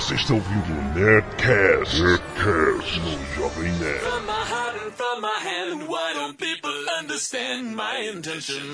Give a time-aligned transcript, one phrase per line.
[0.00, 4.00] Você está ouvindo o Nerdcast, Nerdcast no Jovem Nerd.
[4.00, 8.72] From my heart and from my hand, why don't people understand my intention?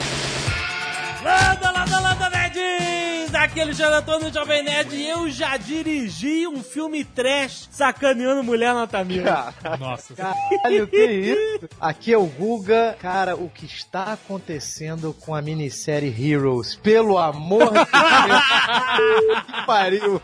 [1.24, 3.34] Landa, landa, landa, nerds!
[3.34, 8.72] Aqui é Alexandre Antônio Jovem Nerd e eu já dirigi um filme trash sacaneando mulher
[8.72, 9.52] na Tamira.
[9.80, 10.14] Nossa.
[10.14, 11.68] Caralho, que isso?
[11.80, 12.96] Aqui é o Guga.
[13.00, 16.76] Cara, o que está acontecendo com a minissérie Heroes?
[16.76, 17.84] Pelo amor de Deus.
[19.46, 20.22] que pariu.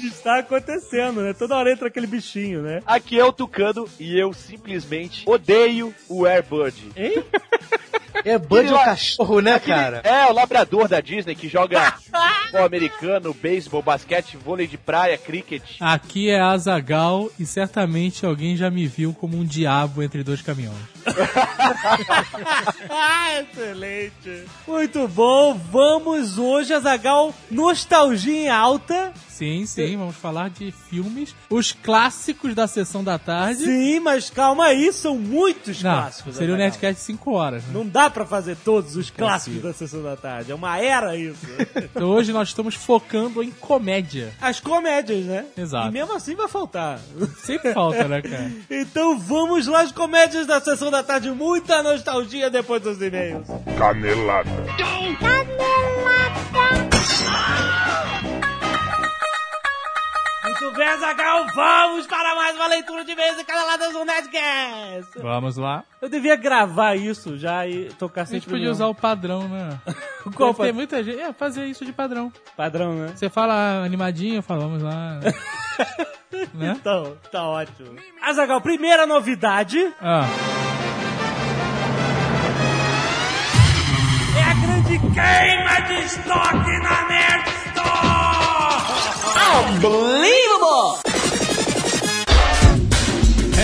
[0.00, 1.32] Que está acontecendo, né?
[1.32, 2.82] Toda hora entra aquele bichinho, né?
[2.86, 6.74] Aqui é o Tucano e eu simplesmente odeio o Airbud.
[6.96, 7.24] Hein?
[8.24, 10.00] É Bud o cachorro, né, cara?
[10.04, 11.92] É, o labrador da Disney que joga
[12.42, 15.62] futebol americano, beisebol, basquete, vôlei de praia, cricket.
[15.80, 20.76] Aqui é Azagal e certamente alguém já me viu como um diabo entre dois caminhões.
[22.90, 24.44] Ah, Excelente.
[24.66, 25.54] Muito bom.
[25.70, 29.12] Vamos hoje, Azagal, nostalgia em alta.
[29.28, 33.64] Sim, sim, vamos falar de filmes, os clássicos da sessão da tarde.
[33.64, 36.34] Sim, mas calma aí, são muitos Não, clássicos.
[36.36, 36.70] seria o Azaghal.
[36.70, 37.64] Nerdcast 5 horas.
[37.64, 37.70] Né?
[37.72, 40.52] Não dá pra fazer todos os clássicos da sessão da tarde.
[40.52, 41.46] É uma era isso.
[41.76, 44.32] Então hoje nós estamos focando em comédia.
[44.40, 45.46] As comédias, né?
[45.56, 45.88] Exato.
[45.88, 46.98] E mesmo assim vai faltar.
[47.38, 48.50] Sempre falta, né, cara?
[48.70, 51.30] Então vamos lá, as comédias da sessão da tarde.
[51.30, 53.46] Muita nostalgia depois dos e-mails.
[53.78, 54.50] Canelada.
[54.50, 55.24] Muito
[60.70, 65.18] bem, Zagal, vamos para mais uma leitura de e-mails e caneladas do Nerdcast.
[65.20, 65.84] Vamos lá.
[66.00, 69.78] Eu devia gravar isso já e tocar A gente sempre podia usar o padrão, né?
[70.34, 71.20] Qual pa- muita gente.
[71.20, 72.32] É, fazer isso de padrão.
[72.56, 73.12] padrão, né?
[73.14, 75.18] Você fala animadinho, eu falo, vamos lá.
[76.54, 76.76] né?
[76.78, 77.96] Então, tá ótimo.
[78.22, 80.24] Azagal, primeira novidade Ah,
[84.38, 88.11] é a grande queima de estoque na Nerd Store!
[89.54, 91.51] Unbelievable!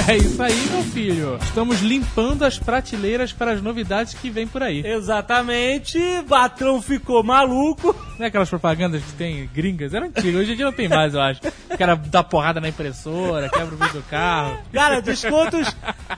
[0.07, 1.39] É isso aí, meu filho.
[1.43, 4.85] Estamos limpando as prateleiras para as novidades que vem por aí.
[4.87, 5.99] Exatamente,
[6.29, 7.95] Batrão ficou maluco.
[8.19, 9.95] Não é aquelas propagandas que tem gringas?
[9.95, 11.41] Era antiga, hoje em dia não tem mais, eu acho.
[11.71, 14.59] O cara dá porrada na impressora, quebra o vidro do carro.
[14.73, 15.75] Cara, descontos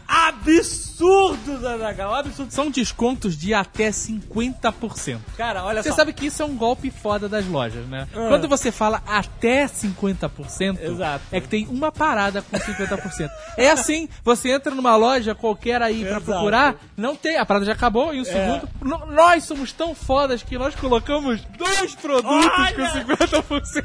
[0.07, 2.55] absurdos, Azagal, absurdos.
[2.55, 5.19] São descontos de até 50%.
[5.37, 5.97] Cara, olha Você só.
[5.97, 8.07] sabe que isso é um golpe foda das lojas, né?
[8.15, 8.29] Ah.
[8.29, 11.25] Quando você fala até 50%, Exato.
[11.33, 13.29] é que tem uma parada com 50%.
[13.57, 16.25] é assim, você entra numa loja qualquer aí pra Exato.
[16.27, 18.69] procurar, não tem, a parada já acabou em um segundo.
[18.81, 22.75] No- nós somos tão fodas que nós colocamos dois produtos Olha!
[22.75, 23.85] com 50%.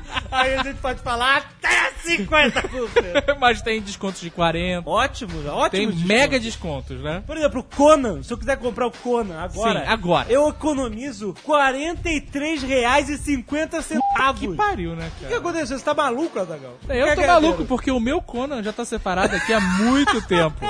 [0.31, 3.37] Aí a gente pode falar até 50%.
[3.39, 4.83] Mas tem descontos de 40%.
[4.85, 5.69] Ótimo, ótimo.
[5.69, 6.07] Tem desconto.
[6.07, 7.21] mega descontos, né?
[7.27, 8.23] Por exemplo, o Conan.
[8.23, 10.31] Se eu quiser comprar o Conan agora, Sim, agora.
[10.31, 14.39] eu economizo R$ 43,50 centavos.
[14.41, 15.37] Que pariu, né, O que cara?
[15.37, 15.77] aconteceu?
[15.77, 16.73] Você tá maluco, Azagal?
[16.89, 20.65] Eu tô maluco, porque o meu Conan já tá separado aqui há muito tempo.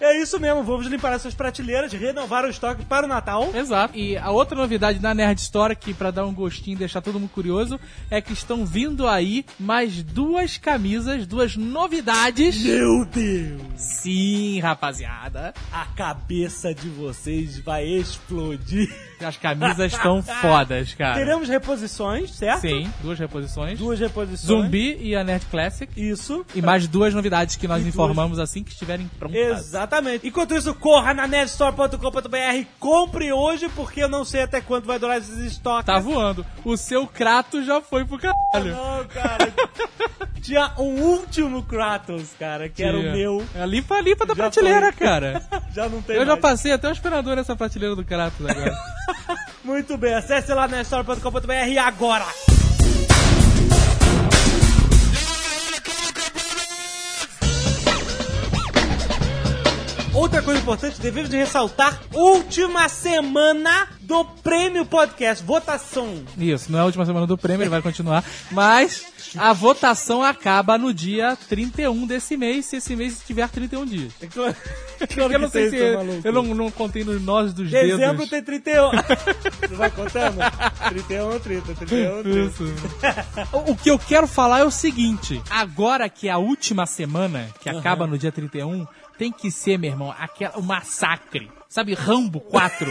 [0.00, 3.50] É isso mesmo, vamos limpar essas prateleiras, renovar o estoque para o Natal.
[3.54, 3.96] Exato.
[3.96, 7.20] E a outra novidade da Nerd Store, que pra dar um gostinho e deixar todo
[7.20, 7.78] mundo curioso,
[8.10, 12.62] é que estão vindo aí mais duas camisas, duas novidades.
[12.62, 13.60] Meu Deus!
[13.76, 15.52] Sim, rapaziada.
[15.72, 18.90] A cabeça de vocês vai explodir.
[19.20, 21.14] As camisas estão fodas, cara.
[21.18, 22.62] Teremos reposições, certo?
[22.62, 23.78] Sim, duas reposições.
[23.78, 24.40] Duas reposições.
[24.62, 25.92] Zumbi e a Nerd Classic.
[25.94, 26.44] Isso.
[26.54, 29.74] E mais duas novidades que nós E duas- informamos assim que estiverem prontas.
[29.90, 30.28] Exatamente.
[30.28, 35.18] Enquanto isso, corra na nerdstore.com.br, compre hoje, porque eu não sei até quanto vai durar
[35.18, 35.84] esses estoques.
[35.86, 36.46] Tá voando.
[36.64, 38.72] O seu Kratos já foi pro caralho.
[38.74, 39.52] Não, cara.
[40.40, 43.12] Tinha um último Kratos, cara, que era o Tinha.
[43.12, 43.44] meu.
[43.54, 45.06] É limpa, limpa da Já prateleira, foi.
[45.06, 45.42] cara.
[45.74, 46.40] Já não tem Eu já mais.
[46.40, 48.72] passei até o esperador nessa prateleira do Kratos agora.
[49.64, 52.26] Muito bem, acesse lá nerdstore.com.br agora.
[60.20, 66.22] Outra coisa importante, devemos de ressaltar, última semana do Prêmio Podcast, votação.
[66.36, 68.22] Isso, não é a última semana do prêmio, ele vai continuar.
[68.50, 74.12] Mas a votação acaba no dia 31 desse mês, se esse mês tiver 31 dias.
[74.30, 74.54] Claro
[75.32, 75.76] eu não sei se.
[76.22, 78.30] Eu não, não contei nos nós dos Dezembro dedos.
[78.30, 78.90] tem 31.
[78.90, 80.36] Você vai contando?
[80.90, 82.38] 31, 30, 31, 30.
[82.38, 82.64] Isso.
[83.52, 87.48] o o que eu quero falar é o seguinte: agora que é a última semana,
[87.60, 88.86] que acaba no dia 31,
[89.20, 91.50] tem que ser, meu irmão, aquela, o massacre.
[91.68, 92.90] Sabe, Rambo 4?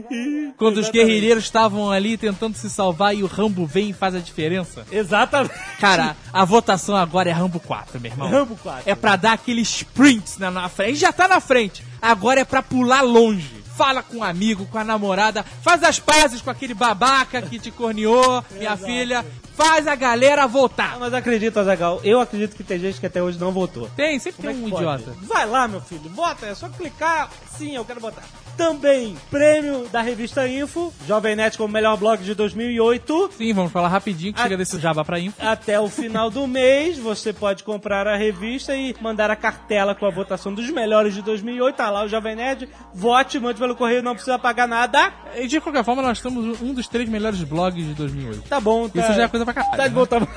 [0.56, 4.18] Quando os guerrilheiros estavam ali tentando se salvar e o Rambo vem e faz a
[4.18, 4.86] diferença.
[4.90, 5.52] Exatamente.
[5.78, 8.30] Cara, a votação agora é Rambo 4, meu irmão.
[8.30, 8.90] Rambo 4.
[8.90, 10.96] É pra dar aquele sprint na, na frente.
[10.96, 11.84] Já tá na frente.
[12.00, 13.62] Agora é pra pular longe.
[13.76, 15.42] Fala com um amigo, com a namorada.
[15.42, 19.22] Faz as pazes com aquele babaca que te corneou, minha filha.
[19.58, 20.96] Faz a galera votar.
[21.00, 23.90] mas acredita, Azagal, eu acredito que tem gente que até hoje não votou.
[23.96, 25.02] Tem, sempre Como é tem que um pode?
[25.02, 25.16] idiota.
[25.26, 27.28] Vai lá, meu filho, vota, é só clicar.
[27.56, 28.22] Sim, eu quero votar.
[28.56, 33.30] Também, prêmio da revista Info, Jovem Net como melhor blog de 2008.
[33.38, 34.44] Sim, vamos falar rapidinho que Ah.
[34.44, 35.36] chega desse jabá pra info.
[35.40, 40.04] Até o final do mês, você pode comprar a revista e mandar a cartela com
[40.06, 41.76] a votação dos melhores de 2008.
[41.76, 42.68] Tá lá o Jovem Nerd.
[42.92, 45.12] Vote, mande pelo correio, não precisa pagar nada.
[45.36, 48.42] E de qualquer forma, nós temos um dos três melhores blogs de 2008.
[48.48, 49.00] Tá bom, tá.
[49.00, 49.76] Isso já é coisa pra caralho.
[49.76, 49.94] Tá de né?
[49.94, 50.28] volta.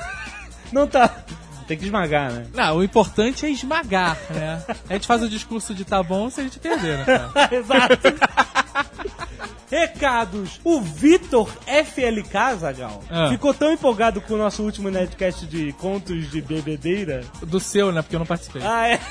[0.72, 1.08] Não tá.
[1.66, 2.46] Tem que esmagar, né?
[2.54, 4.62] Não, o importante é esmagar, né?
[4.90, 7.48] A gente faz o discurso de tá bom se a gente perder, né, cara?
[7.54, 7.98] Exato.
[9.70, 10.60] Recados.
[10.64, 13.28] O Vitor FLK, Zagal, Ah.
[13.30, 17.22] ficou tão empolgado com o nosso último netcast de contos de bebedeira.
[17.42, 18.02] Do seu, né?
[18.02, 18.62] Porque eu não participei.
[18.64, 19.00] Ah, é.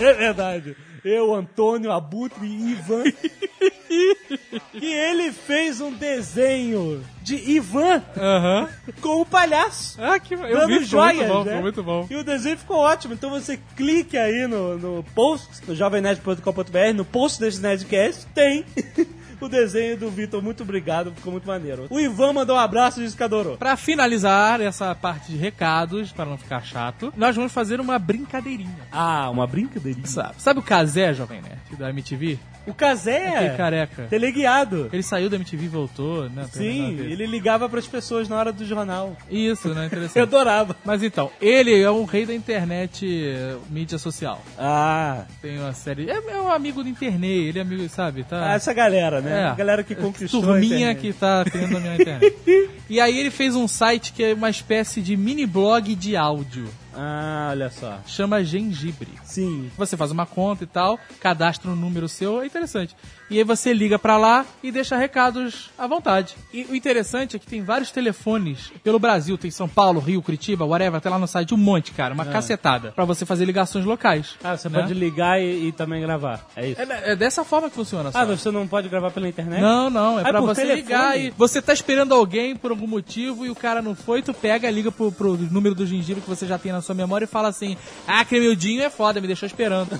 [0.00, 0.76] É verdade.
[1.04, 3.04] Eu, Antônio, Abutre e Ivan.
[4.74, 8.68] e ele fez um desenho de Ivan Aham.
[9.00, 10.00] com o palhaço.
[10.00, 10.34] Ah, que...
[10.34, 11.60] Eu dando vi, joias, muito bom, né?
[11.60, 12.06] muito bom.
[12.10, 13.14] E o desenho ficou ótimo.
[13.14, 18.64] Então você clique aí no, no post, no jovemnerd.com.br, no post desse Nerdcast, tem
[19.46, 20.42] o desenho do Vitor.
[20.42, 21.86] Muito obrigado, ficou muito maneiro.
[21.90, 23.56] O Ivan mandou um abraço e disse que adorou.
[23.56, 28.86] Pra finalizar essa parte de recados, para não ficar chato, nós vamos fazer uma brincadeirinha.
[28.92, 30.06] Ah, uma brincadeirinha.
[30.06, 32.38] Sabe, sabe o Kazé, Jovem Nerd, da MTV?
[32.66, 34.06] O Kazé é careca.
[34.10, 34.90] teleguiado.
[34.92, 36.42] Ele saiu da MTV e voltou, né?
[36.44, 39.16] Um Sim, ele ligava pras pessoas na hora do jornal.
[39.30, 39.82] Isso, né?
[39.84, 40.18] Eu Interessante.
[40.20, 40.76] adorava.
[40.84, 43.06] Mas então, ele é o rei da internet
[43.70, 44.42] mídia social.
[44.58, 46.10] Ah, Tem uma série.
[46.10, 48.24] É, é um amigo do internet, ele é amigo, sabe?
[48.24, 48.52] Tá.
[48.52, 49.27] essa galera, né?
[49.28, 49.44] É.
[49.46, 52.36] A galera que conquistou Turminha que tá criando a minha internet.
[52.88, 56.68] e aí ele fez um site que é uma espécie de mini blog de áudio.
[56.94, 57.98] Ah, olha só.
[58.06, 59.08] Chama Gengibre.
[59.24, 59.70] Sim.
[59.76, 62.94] Você faz uma conta e tal, cadastra um número seu, é interessante.
[63.30, 66.34] E aí você liga pra lá e deixa recados à vontade.
[66.52, 70.64] E o interessante é que tem vários telefones pelo Brasil, tem São Paulo, Rio, Curitiba,
[70.64, 74.34] whatever, até lá no site um monte, cara, uma cacetada, Pra você fazer ligações locais.
[74.42, 74.80] Ah, você né?
[74.80, 76.46] pode ligar e, e também gravar.
[76.56, 76.80] É isso.
[76.80, 78.10] É, é dessa forma que funciona.
[78.10, 78.18] Só.
[78.18, 79.60] Ah, você não pode gravar pela internet?
[79.60, 80.82] Não, não, é Ah, pra por você telefone?
[80.82, 81.30] ligar e.
[81.36, 84.90] Você tá esperando alguém por algum motivo e o cara não foi, tu pega, liga
[84.90, 87.76] pro, pro número do gengibre que você já tem na sua memória e fala assim:
[88.06, 89.98] Ah, Cremildinho é foda, me deixou esperando.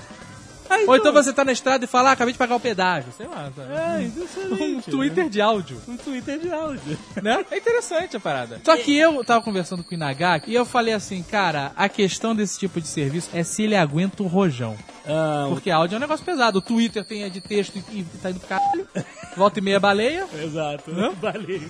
[0.69, 3.11] Ah, Ou então você tá na estrada e fala, ah, acabei de pagar o pedágio,
[3.17, 3.51] sei lá.
[3.55, 3.73] sabe?
[3.73, 4.91] É, um excelente.
[4.91, 6.97] Twitter de áudio, Um Twitter de áudio.
[7.21, 7.43] né?
[7.51, 8.61] É interessante a parada.
[8.63, 12.35] Só que eu tava conversando com o Inagaki e eu falei assim, cara, a questão
[12.35, 14.77] desse tipo de serviço é se ele aguenta o rojão.
[15.07, 16.59] Ah, Porque áudio é um negócio pesado.
[16.59, 18.87] O Twitter tem é de texto e, e tá indo pro caralho.
[19.35, 20.27] Volta e meia baleia.
[20.43, 20.91] exato.
[21.19, 21.61] Valeu.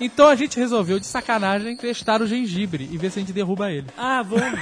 [0.00, 3.70] Então a gente resolveu, de sacanagem, testar o gengibre e ver se a gente derruba
[3.70, 3.86] ele.
[3.96, 4.60] Ah, vamos.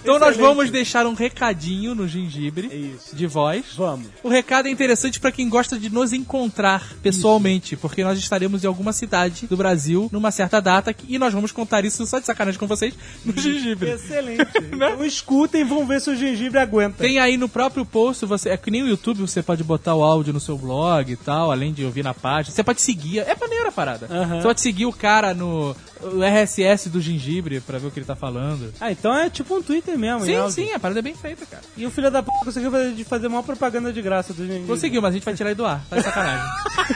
[0.00, 0.38] Então nós Excelente.
[0.38, 3.14] vamos deixar um recadinho no gengibre Isso.
[3.14, 3.64] de voz.
[3.76, 4.08] Vamos.
[4.22, 8.66] O recado é interessante pra quem gosta de nos encontrar pessoalmente, porque nós estaremos em
[8.66, 12.58] alguma cidade do Brasil numa certa data e nós vamos contar isso só de sacanagem
[12.58, 12.94] com vocês
[13.24, 13.90] no gengibre.
[13.90, 14.40] Excelente.
[14.80, 17.02] Então escutem e vão ver se o gengibre aguenta.
[17.02, 20.02] Tem aí no próprio post, você, é que nem o YouTube, você pode botar o
[20.02, 22.54] áudio no seu blog e tal, além de ouvir na página.
[22.54, 24.06] Você pode seguir, é maneira a parada.
[24.06, 28.06] Você pode seguir o cara no o RSS do gengibre pra ver o que ele
[28.06, 28.72] tá falando.
[28.80, 31.62] Ah, então é tipo um Twitter mesmo, Sim, sim, a parada é bem feita, cara.
[31.76, 34.66] E o filho da p conseguiu fazer, de fazer uma propaganda de graça do gengibre.
[34.66, 36.46] Conseguiu, mas a gente vai tirar ele do ar, tá de sacanagem.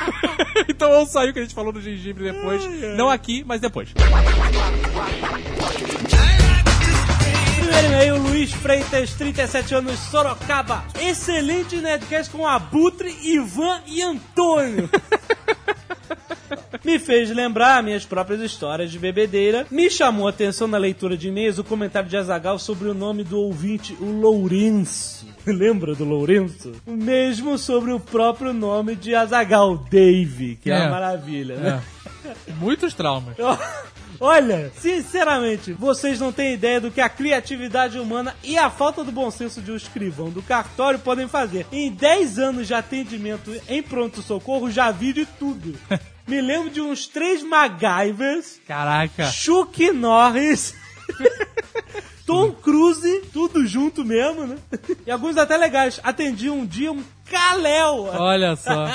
[0.69, 2.62] então vamos sair o que a gente falou do gengibre depois.
[2.97, 3.91] Não aqui, mas depois.
[7.56, 10.84] Primeiro e-mail, Luiz Freitas, 37 anos, Sorocaba.
[11.01, 14.89] Excelente Nerdcast com Abutre, Ivan e Antônio.
[16.84, 19.67] Me fez lembrar minhas próprias histórias de bebedeira.
[19.70, 23.24] Me chamou a atenção na leitura de e-mails o comentário de Azagal sobre o nome
[23.24, 25.26] do ouvinte, o Lourenço.
[25.46, 26.72] Lembra do Lourenço?
[26.86, 30.81] Mesmo sobre o próprio nome de Azagal, Dave, que é, É.
[30.82, 31.82] uma maravilha, né?
[32.26, 32.53] É.
[32.60, 33.34] Muitos traumas.
[34.20, 39.10] Olha, sinceramente, vocês não têm ideia do que a criatividade humana e a falta do
[39.10, 41.67] bom senso de um escrivão do cartório podem fazer.
[41.72, 45.74] Em 10 anos de atendimento em pronto-socorro, já vi de tudo.
[46.26, 49.26] Me lembro de uns três MacGyvers, Caraca.
[49.26, 50.74] Chuck Norris,
[52.26, 54.56] Tom Cruise, tudo junto mesmo, né?
[55.06, 56.00] E alguns até legais.
[56.02, 58.04] Atendi um dia um Kalel.
[58.12, 58.86] Olha só.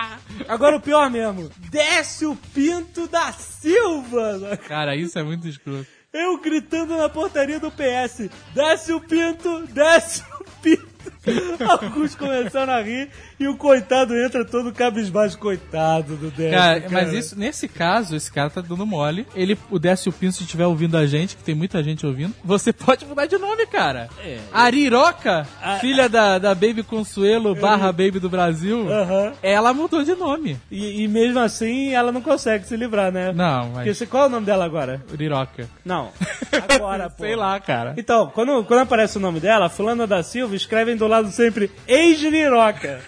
[0.48, 1.50] Agora o pior mesmo.
[1.70, 4.56] Décio Pinto da Silva.
[4.66, 5.86] Cara, isso é muito escroto.
[6.12, 8.30] Eu gritando na portaria do PS.
[8.54, 10.88] Desce o pinto, desce o pinto.
[11.68, 15.38] Alguns começaram a rir e o coitado entra todo cabisbaixo.
[15.38, 16.58] Coitado do Décio.
[16.58, 16.92] Cara, cara.
[16.92, 19.26] mas isso, nesse caso, esse cara tá dando mole.
[19.34, 22.72] Ele, o Décio Pinto, se estiver ouvindo a gente, que tem muita gente ouvindo, você
[22.74, 24.08] pode mudar de nome, cara.
[24.24, 24.38] É.
[24.52, 25.46] Ariroca,
[25.80, 29.32] filha da, da Baby Consuelo barra Baby do Brasil, Aham.
[29.42, 30.56] ela mudou de nome.
[30.70, 33.32] E, e mesmo assim, ela não consegue se livrar, né?
[33.32, 33.98] Não, Porque mas...
[33.98, 35.02] você, qual é o nome dela agora?
[35.12, 35.68] Ariroca.
[35.84, 36.10] Não.
[36.68, 37.24] Agora, pô.
[37.24, 37.94] Sei lá, cara.
[37.96, 43.00] Então, quando, quando aparece o nome dela, Fulana da Silva, escrevem do lado sempre ex-Liroca.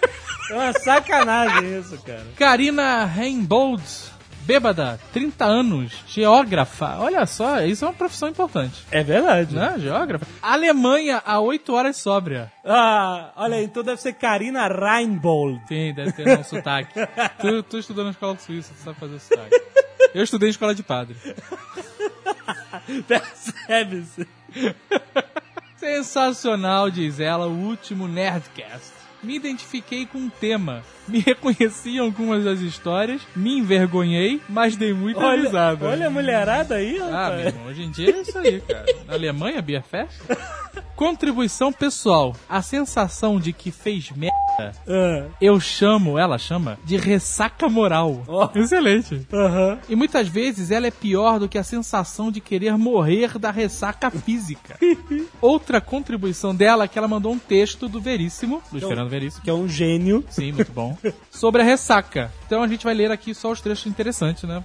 [0.49, 2.25] É uma sacanagem isso, cara.
[2.35, 3.83] Karina Rainbold,
[4.41, 6.97] bêbada, 30 anos, geógrafa.
[6.99, 8.83] Olha só, isso é uma profissão importante.
[8.91, 9.55] É verdade.
[9.55, 9.75] Né?
[9.77, 10.25] Geógrafa.
[10.41, 12.51] Alemanha, a 8 horas sóbria.
[12.65, 15.61] Ah, olha aí, então deve ser Karina Reinbold.
[15.67, 16.93] Sim, deve ter um sotaque.
[17.39, 19.61] Tu, tu estudou na escola suíça, tu sabe fazer sotaque.
[20.13, 21.15] Eu estudei em escola de padre.
[23.07, 24.27] Percebe-se.
[25.95, 28.91] Sensacional, diz ela, o último Nerdcast.
[29.21, 30.81] Me identifiquei com um tema.
[31.07, 35.85] Me reconheci em algumas das histórias, me envergonhei, mas dei muita Olha, risada.
[35.85, 37.45] olha a mulherada aí, Ah, meu rapaz.
[37.47, 38.85] irmão, hoje em dia é isso aí, cara.
[39.05, 40.19] Na Alemanha, Beer Fest.
[41.01, 42.35] Contribuição pessoal.
[42.47, 48.23] A sensação de que fez merda, Ah, eu chamo, ela chama, de ressaca moral.
[48.27, 48.51] Ó.
[48.53, 49.25] Excelente.
[49.89, 54.11] E muitas vezes ela é pior do que a sensação de querer morrer da ressaca
[54.11, 54.77] física.
[55.41, 59.43] Outra contribuição dela é que ela mandou um texto do Veríssimo, Luiz Fernando Veríssimo.
[59.43, 60.23] Que é um gênio.
[60.29, 60.95] Sim, muito bom.
[61.31, 62.31] Sobre a ressaca.
[62.45, 64.63] Então a gente vai ler aqui só os trechos interessantes, né?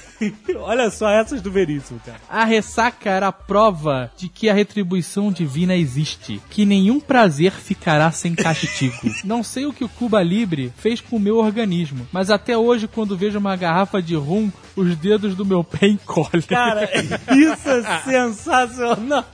[0.60, 2.20] Olha só essas do Veríssimo, cara.
[2.26, 8.10] A ressaca era a prova de que a retribuição divina existe, que nenhum prazer ficará
[8.10, 8.94] sem castigo.
[9.24, 12.88] Não sei o que o Cuba Libre fez com o meu organismo, mas até hoje,
[12.88, 16.42] quando vejo uma garrafa de rum, os dedos do meu pé encolhem.
[16.48, 16.88] Cara,
[17.34, 19.24] isso é sensacional.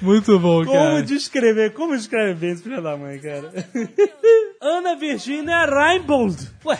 [0.00, 1.02] muito bom, Como cara.
[1.02, 3.52] descrever, como escreve bem esse filho da mãe, cara?
[4.60, 6.36] Ana Virginia Reinbold.
[6.64, 6.78] Ué,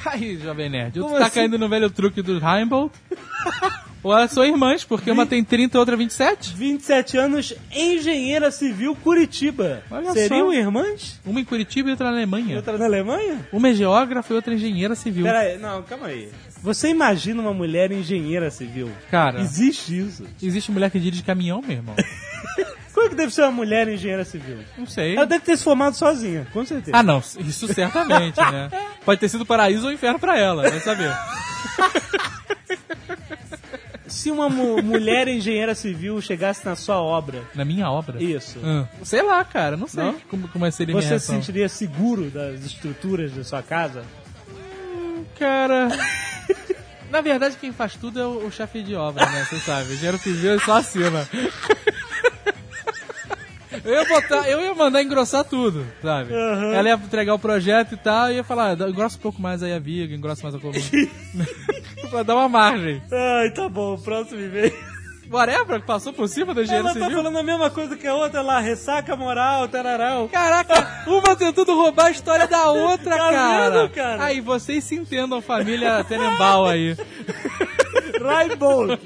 [0.06, 1.34] Aí, Jovem Nerd, tu Como tá assim?
[1.34, 2.90] caindo no velho truque do Heimbold?
[4.02, 6.54] Ou elas são irmãs, porque uma tem 30 e outra 27?
[6.56, 9.82] 27 anos, engenheira civil Curitiba.
[9.90, 10.54] Olha Seriam só.
[10.54, 11.20] irmãs?
[11.22, 12.56] Uma em Curitiba e outra na Alemanha.
[12.56, 13.46] Outra na Alemanha?
[13.52, 15.24] Uma é geógrafa e outra engenheira civil.
[15.24, 16.30] Pera aí, não, calma aí.
[16.62, 18.90] Você imagina uma mulher engenheira civil?
[19.10, 20.24] Cara, Existe isso.
[20.42, 21.94] existe mulher que dirige caminhão, meu irmão?
[22.92, 24.58] Como é que deve ser uma mulher engenheira civil?
[24.76, 25.16] Não sei.
[25.16, 26.96] Ela deve ter se formado sozinha, com certeza.
[26.96, 28.68] Ah, não, isso certamente, né?
[29.04, 31.10] Pode ter sido paraíso ou inferno pra ela, vai saber.
[34.06, 38.20] Se uma mu- mulher engenheira civil chegasse na sua obra, Na minha obra.
[38.22, 40.14] isso, Ah, sei lá, cara, não sei Não?
[40.28, 41.34] como, como é seria você se reação.
[41.36, 44.02] sentiria seguro das estruturas da sua casa?
[45.38, 45.88] Cara.
[47.08, 49.44] Na verdade, quem faz tudo é o, o chefe de obra, né?
[49.48, 49.92] Você sabe.
[49.94, 51.26] Engenheiro civil ele só assina.
[53.84, 56.32] Eu ia botar, eu ia mandar engrossar tudo, sabe?
[56.32, 59.62] Ela ia entregar o projeto e tal, e ia falar, "Dá- engrossa um pouco mais
[59.62, 60.80] aí a viga, engrossa mais a coluna.
[62.10, 63.00] pra dar uma margem.
[63.12, 64.72] Ai, tá bom, próximo e-mail.
[65.30, 67.18] Whatever, passou por cima do engenheiro Ela tá civil.
[67.22, 70.28] falando a mesma coisa que a outra lá, ressaca moral, tararau.
[70.28, 73.70] Caraca, uma tentando roubar a história da outra, Tá cara.
[73.70, 74.24] vendo, cara?
[74.24, 76.96] Aí, vocês se entendam, família Tenenbaum aí.
[78.20, 78.98] Rainbow.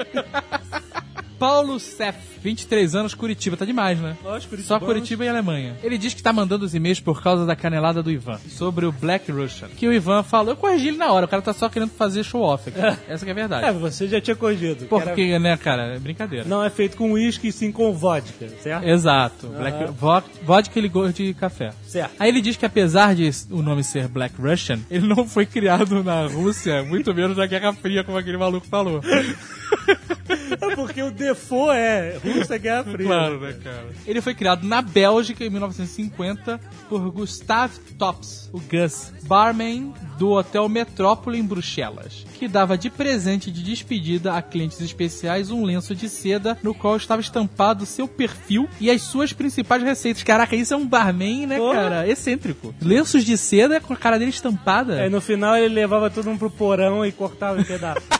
[1.38, 3.56] Paulo Sef, 23 anos, Curitiba.
[3.56, 4.16] Tá demais, né?
[4.22, 5.76] Nós, Só Curitiba e Alemanha.
[5.82, 8.92] Ele diz que tá mandando os e-mails por causa da canelada do Ivan sobre o
[8.92, 9.68] Black Russian.
[9.68, 12.22] Que o Ivan falou, eu corrigi ele na hora, o cara tá só querendo fazer
[12.22, 12.78] show-off aqui.
[13.08, 13.66] Essa que é a verdade.
[13.66, 14.84] É, você já tinha corrigido.
[14.86, 16.44] que era- Porque, né, cara, é brincadeira.
[16.46, 18.84] Não é feito com uísque, sim com vodka, certo?
[18.86, 19.46] Exato.
[19.48, 21.70] Black, vo- vodka e ligor de café.
[21.86, 22.12] Certo.
[22.18, 26.04] Aí ele diz que apesar de o nome ser Black Russian, ele não foi criado
[26.04, 29.00] na Rússia, muito menos na Guerra Fria, como aquele maluco falou.
[30.60, 33.06] É porque o default é Rússia Guerra Fria.
[33.06, 33.86] Claro, né, cara?
[34.06, 40.68] Ele foi criado na Bélgica em 1950 por Gustav Tops, o Gus, barman do Hotel
[40.68, 46.08] Metrópole em Bruxelas, que dava de presente de despedida a clientes especiais um lenço de
[46.08, 50.22] seda no qual estava estampado seu perfil e as suas principais receitas.
[50.22, 51.74] Caraca, isso é um barman, né, Porra.
[51.74, 52.08] cara?
[52.08, 52.74] Excêntrico.
[52.80, 55.00] Lenços de seda com a cara dele estampada.
[55.00, 58.04] Aí no final ele levava todo mundo pro porão e cortava em pedaços.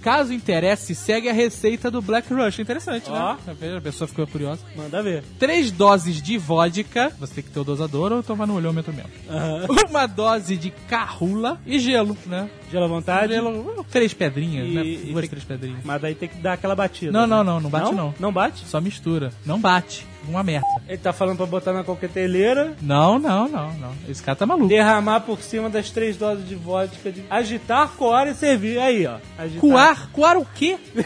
[0.00, 2.59] Caso interesse, segue a receita do Black Rush.
[2.60, 3.34] Interessante, Ó.
[3.34, 3.76] né?
[3.76, 4.62] A pessoa ficou curiosa.
[4.76, 5.22] Manda ver.
[5.38, 9.10] três doses de vodka, você tem que ter o dosador ou tomar no olhômetro mesmo.
[9.90, 12.48] Uma dose de carrula e gelo, né?
[12.70, 13.32] Gelo à vontade.
[13.32, 14.84] Gelo, três pedrinhas, E- né?
[14.84, 15.80] e Duas, tem- três pedrinhas.
[15.84, 17.10] Mas daí tem que dar aquela batida.
[17.12, 17.26] Não, né?
[17.26, 18.14] não, não, não bate não.
[18.20, 18.64] Não bate?
[18.66, 19.32] Só mistura.
[19.44, 20.06] Não bate.
[20.28, 20.66] Uma merda.
[20.86, 23.92] Ele tá falando pra botar na coqueteleira, Não, não, não, não.
[24.06, 24.68] Esse cara tá maluco.
[24.68, 28.78] derramar por cima das três doses de vodka, de agitar, coar e servir.
[28.78, 29.16] Aí, ó.
[29.38, 29.60] Agitar.
[29.60, 30.08] Coar?
[30.12, 30.76] Coar o quê?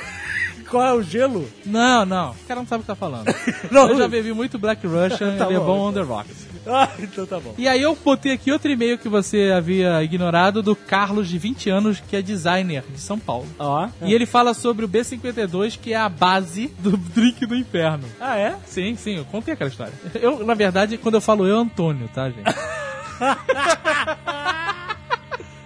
[0.75, 1.49] Qual é o gelo?
[1.65, 2.33] Não, não.
[2.33, 3.27] O cara não sabe o que tá falando.
[3.71, 3.89] Não.
[3.91, 6.03] Eu já bebi muito Black Russian, Tá ele é bom, bom então.
[6.03, 6.49] on the rocks.
[6.67, 7.55] Ah, então tá bom.
[7.59, 11.69] E aí eu botei aqui outro e-mail que você havia ignorado do Carlos, de 20
[11.69, 13.47] anos, que é designer de São Paulo.
[13.59, 13.87] Ó.
[14.01, 18.05] E ele fala sobre o B52, que é a base do drink do inferno.
[18.19, 18.57] Ah, é?
[18.65, 19.93] Sim, sim, eu contei aquela história.
[20.15, 22.43] Eu, na verdade, quando eu falo eu, Antônio, tá, gente?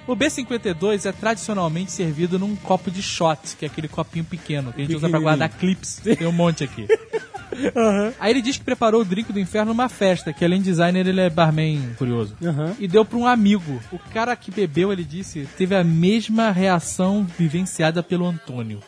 [0.09, 4.81] O B52 é tradicionalmente servido num copo de shot, que é aquele copinho pequeno que
[4.81, 6.01] a gente usa pra guardar clips.
[6.03, 6.89] Tem um monte aqui.
[8.19, 11.07] Aí ele diz que preparou o drink do inferno numa festa, que além de designer
[11.07, 12.35] ele é barman curioso.
[12.43, 12.75] Aham.
[12.79, 13.83] E deu pra um amigo.
[13.93, 18.81] O cara que bebeu, ele disse, teve a mesma reação vivenciada pelo Antônio.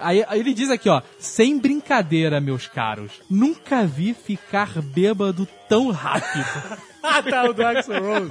[0.00, 5.92] Aí, aí ele diz aqui, ó, sem brincadeira, meus caros, nunca vi ficar bêbado tão
[5.92, 6.82] rápido.
[7.04, 8.30] Ah, tá, o do Axel Rose.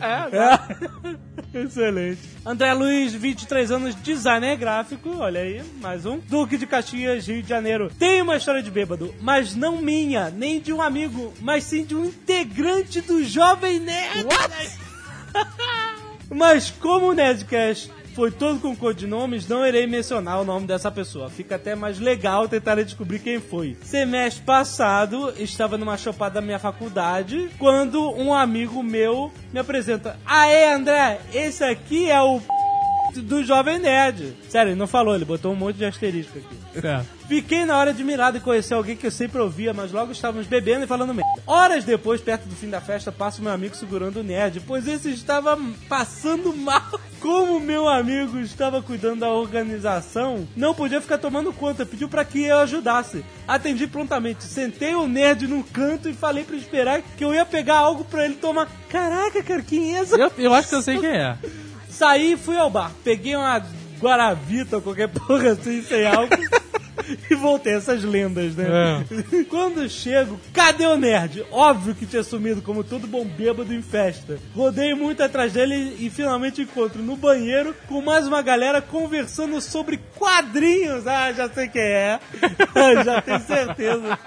[0.00, 1.58] É.
[1.58, 2.20] Excelente.
[2.44, 6.18] André Luiz, 23 anos, designer gráfico, olha aí, mais um.
[6.18, 7.90] Duque de Caxias, Rio de Janeiro.
[7.98, 11.94] Tem uma história de bêbado, mas não minha, nem de um amigo, mas sim de
[11.94, 14.26] um integrante do Jovem Nerd.
[16.28, 21.30] mas como o Nerdcast foi todo com codinomes, não irei mencionar o nome dessa pessoa.
[21.30, 23.76] Fica até mais legal tentar descobrir quem foi.
[23.82, 30.18] Semestre passado, estava numa chopada da minha faculdade, quando um amigo meu me apresenta.
[30.24, 32.40] Aê, André, esse aqui é o
[33.20, 34.34] do Jovem Nerd.
[34.48, 36.62] Sério, ele não falou, ele botou um monte de asterisco aqui.
[37.28, 40.84] Fiquei na hora admirado em conhecer alguém que eu sempre ouvia, mas logo estávamos bebendo
[40.84, 41.42] e falando merda.
[41.46, 44.86] Horas depois, perto do fim da festa, passa o meu amigo segurando o nerd, pois
[44.86, 47.00] esse estava passando mal.
[47.20, 52.42] Como meu amigo estava cuidando da organização, não podia ficar tomando conta, pediu para que
[52.42, 53.24] eu ajudasse.
[53.46, 57.78] Atendi prontamente, sentei o nerd num canto e falei para esperar que eu ia pegar
[57.78, 58.68] algo para ele tomar.
[58.88, 61.38] Caraca, cara, quem é essa Eu, eu acho que eu sei quem é.
[61.92, 62.90] Saí e fui ao bar.
[63.04, 63.62] Peguei uma
[64.00, 66.36] Guaravita ou qualquer porra assim, sem álcool.
[67.30, 69.04] e voltei essas lendas, né?
[69.48, 71.44] Quando chego, cadê o nerd?
[71.50, 74.38] Óbvio que tinha sumido como todo bom bêbado em festa.
[74.54, 80.00] Rodei muito atrás dele e finalmente encontro no banheiro com mais uma galera conversando sobre
[80.16, 81.06] quadrinhos.
[81.06, 82.20] Ah, já sei quem é.
[83.04, 84.18] já tenho certeza.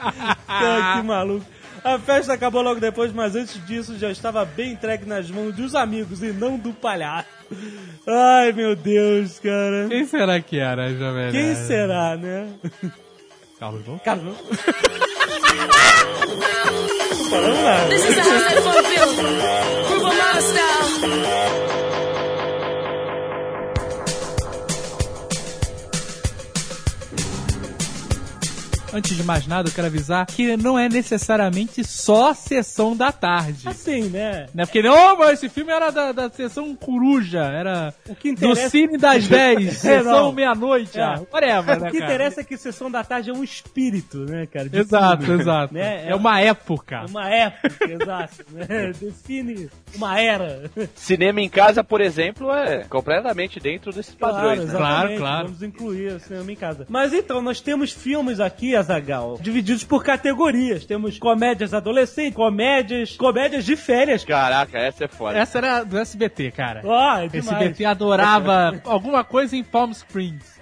[0.47, 1.54] Ah, que maluco.
[1.85, 5.75] A festa acabou logo depois, mas antes disso já estava bem entregue nas mãos dos
[5.75, 7.27] amigos e não do palhaço.
[8.07, 9.85] Ai, meu Deus, cara.
[9.87, 12.49] Quem será que era, Jovem Quem será, né?
[13.59, 13.99] Carlos Bom?
[14.03, 14.33] Não.
[17.07, 17.89] Tô falando nada.
[17.89, 19.05] This is feel.
[28.95, 33.67] Antes de mais nada, eu quero avisar que não é necessariamente só sessão da tarde.
[33.67, 34.47] Assim, né?
[34.53, 34.65] Né?
[34.65, 38.69] Porque, não, mas esse filme era da, da sessão coruja, era O que do interessa-
[38.69, 41.03] cine das 10, É, sessão meia-noite, É.
[41.03, 42.11] ah, whatever, né, O que cara?
[42.13, 44.69] interessa é que Sessão da Tarde é um espírito, né, cara?
[44.69, 45.73] de Exato, filme, exato.
[45.73, 46.07] Né?
[46.09, 46.95] É uma época.
[47.03, 48.45] É uma época, exato.
[48.51, 48.91] Né?
[48.99, 50.71] Define uma era.
[50.95, 54.63] Cinema em casa, por exemplo, é completamente dentro desses padrões.
[54.65, 54.71] né?
[54.77, 55.45] Claro, claro.
[55.47, 56.85] Vamos incluir o cinema em casa.
[56.89, 60.85] Mas então, nós temos filmes aqui, Azagal, divididos por categorias.
[60.85, 64.23] Temos comédias adolescentes, comédias, comédias de férias.
[64.23, 65.37] Caraca, essa é foda.
[65.37, 66.81] Essa era do SBT, cara.
[66.85, 67.61] Ó, é demais.
[67.61, 70.54] SBT adorava alguma coisa em Palm Springs.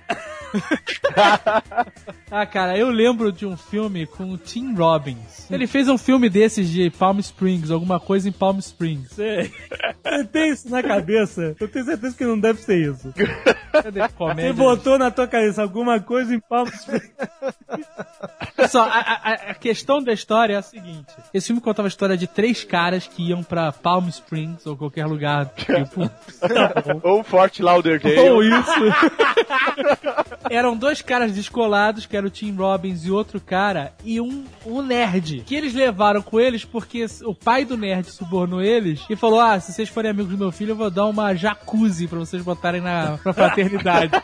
[2.32, 5.50] ah, cara, eu lembro de um filme com o Tim Robbins.
[5.52, 9.10] Ele fez um filme desses de Palm Springs, alguma coisa em Palm Springs.
[9.14, 9.52] Você
[10.04, 11.56] você tem isso na cabeça?
[11.60, 13.14] Eu tenho certeza que não deve ser isso.
[13.72, 14.02] Cadê?
[14.08, 17.12] Você botou na tua cabeça alguma coisa em Palm Springs.
[18.70, 22.16] Só, a, a- a questão da história é a seguinte: esse filme contava a história
[22.18, 26.10] de três caras que iam pra Palm Springs ou qualquer lugar, tipo,
[27.04, 28.18] Ou Fort Lauderdale.
[28.30, 28.72] ou isso.
[30.50, 34.82] Eram dois caras descolados, que era o Tim Robbins e outro cara, e um, um
[34.82, 39.40] nerd, que eles levaram com eles porque o pai do nerd subornou eles e falou:
[39.40, 42.42] Ah, se vocês forem amigos do meu filho, eu vou dar uma jacuzzi pra vocês
[42.44, 44.12] botarem na pra fraternidade.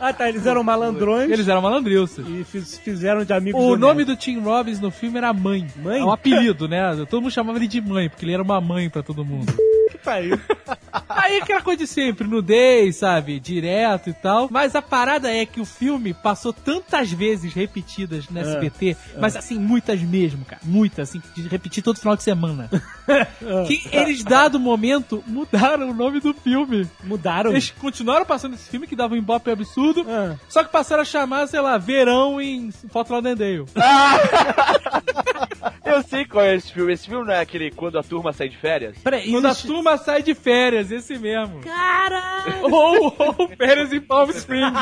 [0.00, 0.28] Ah, tá.
[0.28, 2.26] Eles eram malandrões eles eram malandrilços.
[2.26, 4.06] e fiz- fizeram de amigos O do nome nerd.
[4.06, 5.66] do Tim Robbins no filme era Mãe.
[5.76, 6.00] Mãe?
[6.00, 6.96] É um apelido, né?
[7.08, 9.52] Todo mundo chamava ele de Mãe, porque ele era uma mãe pra todo mundo.
[9.92, 10.40] Que pariu.
[11.06, 13.38] Aí aquela coisa de sempre, nudez, sabe?
[13.38, 14.48] Direto e tal.
[14.50, 19.58] Mas a parada é que o filme passou tantas vezes repetidas no SBT, mas assim,
[19.58, 20.60] muitas mesmo, cara.
[20.62, 22.68] Muitas, assim, de repetir todo final de semana.
[23.66, 26.86] que eles, dado momento, mudaram o nome do filme.
[27.04, 27.52] Mudaram.
[27.52, 30.36] Eles continuaram passando esse filme que dava um ibope absurdo, Ah.
[30.46, 33.64] só que passaram a chamar, sei lá, Verão em Fort Lauderdale.
[35.84, 36.92] Eu sei qual é esse filme.
[36.92, 38.96] Esse filme não é aquele quando a turma sai de férias?
[39.02, 39.66] Peraí, Quando a existe...
[39.66, 41.60] turma sai de férias, esse mesmo.
[41.60, 42.62] Caralho!
[42.62, 44.81] Ou, ou férias em Palm Springs.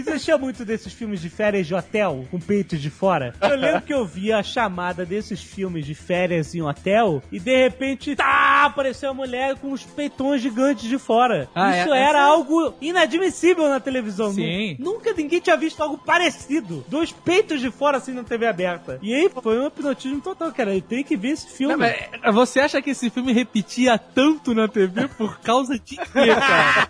[0.00, 3.34] Existia muito desses filmes de férias de hotel, com peitos de fora.
[3.40, 7.56] Eu lembro que eu via a chamada desses filmes de férias em hotel e de
[7.56, 11.48] repente, tá, apareceu a mulher com os peitões gigantes de fora.
[11.54, 14.32] Ah, Isso é- era algo inadmissível na televisão.
[14.32, 14.76] Sim.
[14.78, 16.84] Nu- Nunca ninguém tinha visto algo parecido.
[16.88, 18.98] Dois peitos de fora assim na TV aberta.
[19.00, 20.74] E aí foi um hipnotismo total, cara.
[20.74, 21.76] Eu tenho que ver esse filme.
[21.76, 25.96] Não, é, você acha que esse filme repetia tanto na TV por causa de quê,
[26.34, 26.88] cara?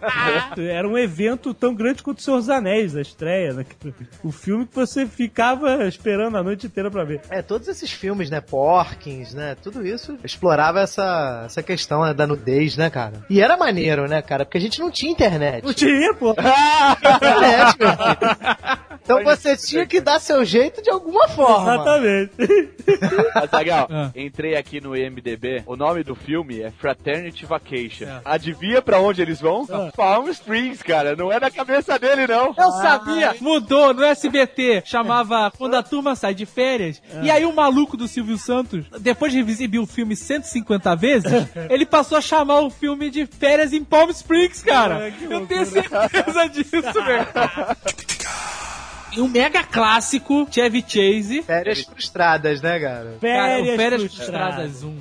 [0.58, 3.64] Era um evento tão grande quanto o Senhor dos Anéis, a estreia, né?
[4.22, 7.20] O filme que você ficava esperando a noite inteira pra ver.
[7.30, 8.40] É, todos esses filmes, né?
[8.40, 9.56] Porkins, né?
[9.62, 13.24] Tudo isso explorava essa, essa questão né, da nudez, né, cara?
[13.28, 14.44] E era maneiro, né, cara?
[14.44, 15.64] Porque a gente não tinha internet.
[15.64, 16.32] Não tinha, pô.
[16.36, 18.78] internet, meu filho.
[19.08, 21.74] Então você tinha que dar seu jeito de alguma forma.
[21.74, 22.32] Exatamente.
[23.34, 24.10] Azaghal, Ah.
[24.14, 25.62] entrei aqui no IMDB.
[25.66, 28.04] O nome do filme é Fraternity Vacation.
[28.04, 28.20] É.
[28.24, 29.66] Adivinha pra onde eles vão?
[29.70, 29.90] Ah.
[29.96, 31.16] Palm Springs, cara.
[31.16, 32.54] Não é na cabeça dele, não.
[32.56, 33.34] Eu sabia!
[33.40, 37.00] Mudou no SBT, chamava Quando a Turma Sai de Férias.
[37.22, 41.32] E aí o maluco do Silvio Santos, depois de exibir o filme 150 vezes,
[41.70, 45.06] ele passou a chamar o filme de Férias em Palm Springs, cara.
[45.06, 47.26] Ah, que Eu tenho certeza disso, velho.
[49.12, 51.42] E um mega clássico, Chevy Chase.
[51.42, 53.04] Férias frustradas, né, cara?
[53.04, 54.70] Cara, o Férias, Férias frustradas.
[54.70, 54.98] Frustradas 1.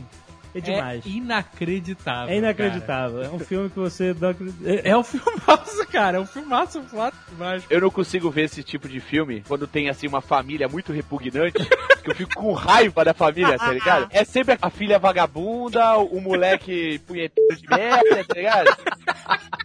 [0.55, 1.05] É demais.
[1.05, 2.33] É inacreditável.
[2.33, 3.23] É inacreditável.
[3.23, 4.63] É um filme que você não acredita.
[4.63, 4.81] cara.
[4.83, 6.17] É um filmaço, cara.
[6.17, 7.63] É um filmaço claro demais.
[7.69, 11.63] Eu não consigo ver esse tipo de filme quando tem, assim, uma família muito repugnante,
[12.03, 14.07] que eu fico com raiva da família, tá ligado?
[14.09, 18.77] É sempre a filha vagabunda, o moleque punheteiro de merda, tá ligado?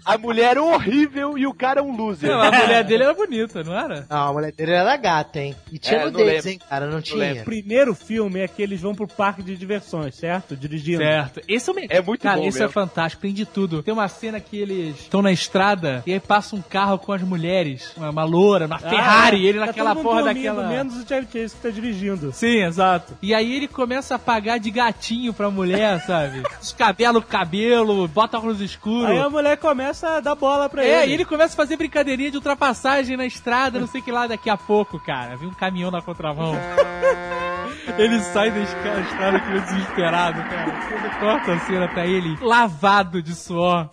[0.05, 2.31] A mulher horrível e o cara um loser.
[2.31, 4.07] Não, a mulher dele era bonita, não era?
[4.11, 5.55] Não, a mulher dele era gata, hein?
[5.71, 6.51] E tinha É, não nudez, lembro.
[6.51, 6.87] hein, cara?
[6.87, 7.19] Não tinha.
[7.19, 7.43] lembro.
[7.43, 10.57] O primeiro filme é que eles vão pro parque de diversões, certo?
[10.57, 10.99] Dirigindo.
[11.03, 11.41] Certo.
[11.47, 11.89] Esse é o melhor.
[11.91, 13.83] É muito Cara, bom isso é fantástico, tem de tudo.
[13.83, 17.23] Tem uma cena que eles estão na estrada e aí passa um carro com as
[17.23, 20.69] mulheres, uma, uma loura, uma Ferrari, Ah, ele tá naquela todo mundo porra dormindo, daquela.
[20.69, 22.33] Menos o Chevy Chase que tá dirigindo.
[22.33, 23.17] Sim, exato.
[23.23, 26.43] E aí ele começa a pagar de gatinho pra mulher, sabe?
[26.61, 29.07] Descabela o cabelo, bota óculos escuros.
[29.11, 31.11] Aí a mulher começa a dar bola pra É, ele.
[31.11, 34.27] e ele começa a fazer brincadeirinha de ultrapassagem na estrada, não sei o que lá,
[34.27, 35.37] daqui a pouco, cara.
[35.37, 36.55] Vem um caminhão na contramão.
[37.99, 40.71] ele sai da estrada que desesperado, cara.
[40.89, 43.89] Quando corta a cena, tá ele lavado de suor.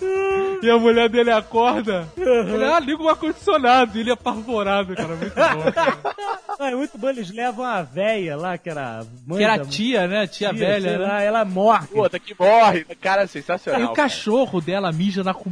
[0.62, 2.06] E a mulher dele acorda.
[2.18, 3.98] Ele, ah, liga o ar-condicionado.
[3.98, 5.16] E ele é apavorado, cara.
[5.16, 5.72] Muito bom.
[5.72, 6.72] Cara.
[6.72, 9.64] É muito bom, eles levam a véia lá, que era a mãe Que era da-
[9.64, 10.28] a tia, né?
[10.28, 11.06] Tia, sei velha, né?
[11.08, 11.88] lá, ela morre.
[11.88, 12.84] Puta, que morre.
[13.00, 13.92] Cara, E sensacional.
[13.92, 15.49] o cachorro dela mija na comida,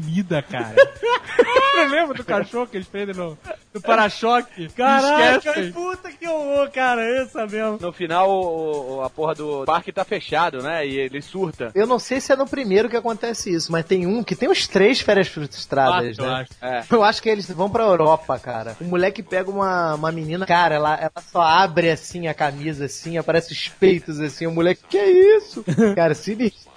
[0.49, 0.75] cara.
[1.77, 3.37] Você lembra do cachorro que eles prendem no,
[3.73, 4.67] no para-choque?
[4.69, 7.77] Caraca, puta que horror, cara, essa mesmo.
[7.79, 10.87] No final, o- o- a porra do parque tá fechado, né?
[10.87, 11.71] E ele surta.
[11.75, 14.49] Eu não sei se é no primeiro que acontece isso, mas tem um que tem
[14.49, 16.35] uns três férias frustradas, Quatro, eu né?
[16.41, 16.49] acho.
[16.59, 16.83] É.
[16.95, 18.75] Eu acho que eles vão pra Europa, cara.
[18.81, 23.17] O moleque pega uma, uma menina, cara, ela, ela só abre assim a camisa, assim,
[23.17, 24.47] aparece os peitos assim.
[24.47, 25.63] O moleque, que é isso?
[25.95, 26.67] Cara, sinistro.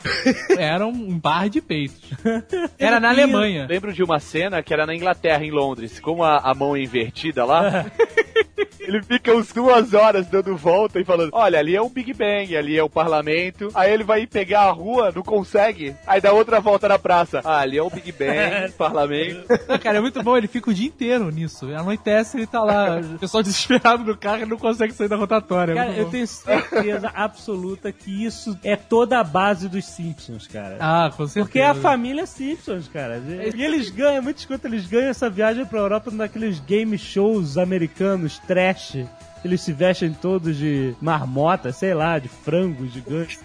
[0.59, 2.01] Era um bar de peitos.
[2.79, 3.67] Era na Alemanha.
[3.69, 7.45] Lembro de uma cena que era na Inglaterra, em Londres, com a, a mão invertida
[7.45, 7.87] lá.
[8.81, 12.57] Ele fica uns duas horas dando volta e falando: Olha, ali é o Big Bang,
[12.57, 13.69] ali é o parlamento.
[13.75, 15.95] Aí ele vai pegar a rua, não consegue.
[16.07, 17.41] Aí dá outra volta na praça.
[17.45, 19.45] Ah, ali é o Big Bang, parlamento.
[19.69, 21.67] Não, cara, é muito bom, ele fica o dia inteiro nisso.
[21.75, 23.01] Anoitece, ele tá lá.
[23.01, 25.73] O pessoal desesperado no carro e não consegue sair da rotatória.
[25.73, 30.77] É Cara, eu tenho certeza absoluta que isso é toda a base dos Simpsons, cara.
[30.81, 31.47] Ah, com certeza.
[31.47, 33.23] Porque é a família Simpsons, cara.
[33.55, 38.41] E eles ganham, muito escuta, eles ganham essa viagem pra Europa naqueles game shows americanos,
[38.51, 38.97] trash.
[39.45, 43.39] Eles se vestem todos de marmota, sei lá, de frango gigante.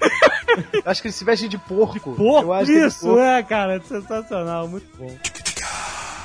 [0.73, 2.09] Eu acho que ele se veste de porco.
[2.09, 3.19] eu Porra, acho que é de isso, porco.
[3.19, 5.15] é, cara, sensacional, muito bom.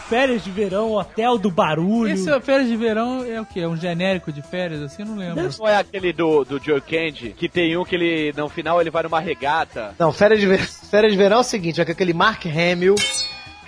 [0.09, 2.12] Férias de verão, hotel do barulho.
[2.12, 3.61] Esse é férias de verão é o quê?
[3.61, 5.03] É um genérico de férias, assim?
[5.03, 5.49] Eu não lembro.
[5.57, 8.90] Não é aquele do, do Joe Candy, que tem um que ele, no final, ele
[8.90, 9.95] vai numa regata.
[9.97, 10.59] Não, férias de, ver...
[10.66, 12.97] férias de verão é o seguinte, é com aquele Mark Hamill,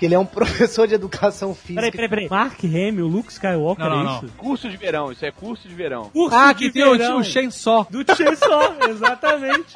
[0.03, 1.75] que ele é um professor de educação física.
[1.77, 2.29] Peraí, peraí, peraí.
[2.29, 4.17] Mark Hamill, Luke Skywalker, Não, não, é não.
[4.17, 4.27] isso?
[4.37, 6.11] Curso de verão, isso é curso de verão.
[6.13, 7.19] Curso Ah, de que tem o, verão.
[7.19, 7.87] o Chainsaw.
[7.89, 9.73] Do Chainsaw, exatamente.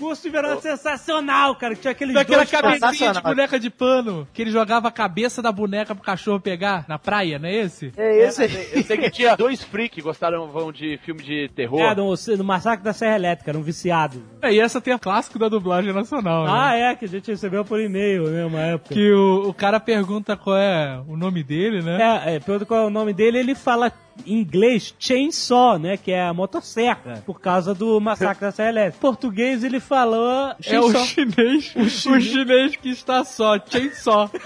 [0.00, 1.74] Curso de verão sensacional, cara.
[1.74, 5.42] que Tinha aqueles Daquela dois cabecinha de boneca de pano, que ele jogava a cabeça
[5.42, 7.92] da boneca pro cachorro pegar na praia, não é esse?
[7.96, 8.68] É esse aí.
[8.72, 11.80] Eu sei que tinha dois freaks que gostaram vão de filme de terror.
[11.80, 14.22] É, no, no Massacre da Serra Elétrica, era um viciado.
[14.40, 16.50] É, e essa tem a clássico da dublagem nacional, né?
[16.52, 18.94] Ah, é, que a gente recebeu por e-mail, né, uma época.
[18.94, 21.98] Que o, o cara pergunta qual é o nome dele, né?
[22.00, 23.92] É, é, pergunta qual é o nome dele, ele fala
[24.26, 25.96] em inglês chainsaw, né?
[25.96, 28.98] Que é a motosserra, por causa do massacre da Serra Elétrica.
[28.98, 31.04] Em português ele falou É o chainsaw.
[31.06, 31.88] chinês, o
[32.20, 34.30] chinês, que está só, chainsaw.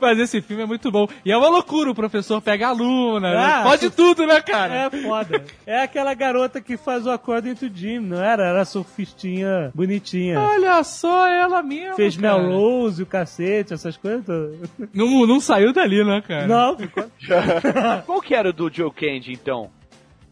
[0.00, 1.08] Mas esse filme é muito bom.
[1.24, 3.44] E é uma loucura, o professor pega a aluna, né?
[3.44, 4.74] Ah, pode tudo, né, cara?
[4.74, 5.44] É foda.
[5.66, 8.44] É aquela garota que faz o According to Jim, não era?
[8.46, 10.40] Era surfistinha bonitinha.
[10.40, 12.38] Olha só ela mesmo, Fez cara.
[12.38, 14.58] Melrose, o cacete, essas coisas todas.
[14.94, 16.46] Não, não saiu dali, né, cara?
[16.46, 17.04] Não, ficou...
[18.06, 19.70] Qual que era o do Joe Candy, então?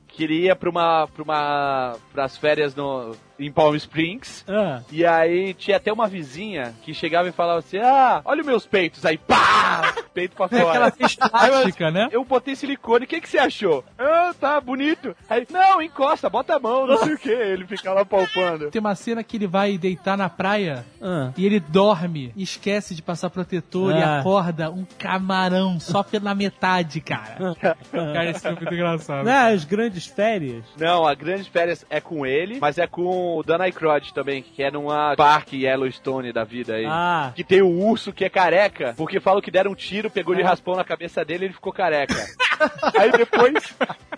[0.08, 1.06] Que ele ia pra uma.
[1.08, 1.96] pra uma.
[2.12, 4.44] pras férias no, em Palm Springs.
[4.48, 4.80] Ah.
[4.90, 8.66] E aí tinha até uma vizinha que chegava e falava assim: Ah, olha os meus
[8.66, 9.04] peitos.
[9.04, 9.94] Aí pá!
[10.16, 10.94] Peito pra É aquela fora.
[11.10, 12.08] eu- plástica, né?
[12.10, 13.84] Eu botei silicone, o que, que você achou?
[13.98, 15.14] Ah, tá bonito.
[15.28, 17.28] Aí, não, encosta, bota a mão, não sei o que.
[17.30, 18.70] Ele fica lá palpando.
[18.70, 21.32] Tem uma cena que ele vai deitar na praia Ah.
[21.36, 24.20] e ele dorme, esquece de passar protetor e Ah.
[24.20, 27.54] acorda um camarão só pela metade, cara.
[27.92, 29.24] cara, esse filme é muito engraçado.
[29.26, 30.64] Né, as grandes férias.
[30.78, 34.62] Não, a Grande Férias é com ele, mas é com o Dan Aykroyd também, que
[34.62, 36.86] é numa parque Yellowstone da vida aí.
[36.86, 37.32] Ah.
[37.34, 40.42] Que tem o urso que é careca, porque falam que deram um tiro, pegou de
[40.42, 42.14] raspão na cabeça dele e ele ficou careca.
[42.98, 43.52] Aí depois,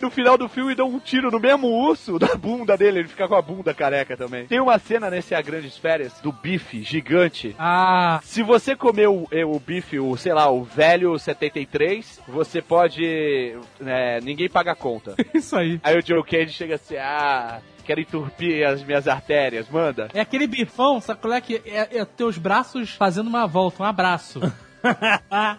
[0.00, 3.26] no final do filme, dão um tiro no mesmo urso da bunda dele, ele fica
[3.26, 4.46] com a bunda careca também.
[4.46, 7.54] Tem uma cena nesse A Grandes Férias do bife gigante.
[7.58, 12.62] Ah, Se você comer o, eh, o bife, o, sei lá, o velho 73, você
[12.62, 13.56] pode.
[13.80, 15.14] né, ninguém paga a conta.
[15.34, 15.80] isso aí.
[15.82, 20.08] Aí o Joe Candy chega assim, ah, quero entupir as minhas artérias, manda.
[20.12, 23.86] É aquele bifão, sabe qual é que é, é teus braços fazendo uma volta, um
[23.86, 24.40] abraço.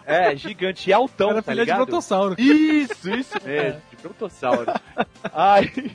[0.06, 1.84] É, gigante e altão, Era tá filha de ligado?
[1.84, 2.40] brontossauro.
[2.40, 4.72] Isso, isso mesmo, de brontossauro.
[5.30, 5.94] Aí,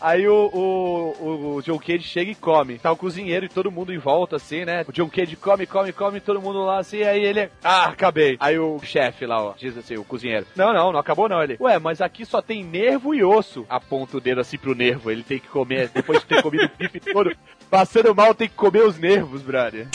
[0.00, 2.78] aí o, o, o John Cage chega e come.
[2.78, 4.84] Tá o cozinheiro e todo mundo em volta, assim, né?
[4.86, 7.48] O John Cage come, come, come, todo mundo lá, assim, aí ele...
[7.62, 8.36] Ah, acabei.
[8.40, 10.46] Aí o chefe lá, ó, diz assim, o cozinheiro.
[10.54, 11.42] Não, não, não acabou não.
[11.42, 13.66] Ele, ué, mas aqui só tem nervo e osso.
[13.68, 15.10] Aponta o dedo assim pro nervo.
[15.10, 17.36] Ele tem que comer, depois de ter comido o bife todo,
[17.70, 19.88] passando mal, tem que comer os nervos, brother.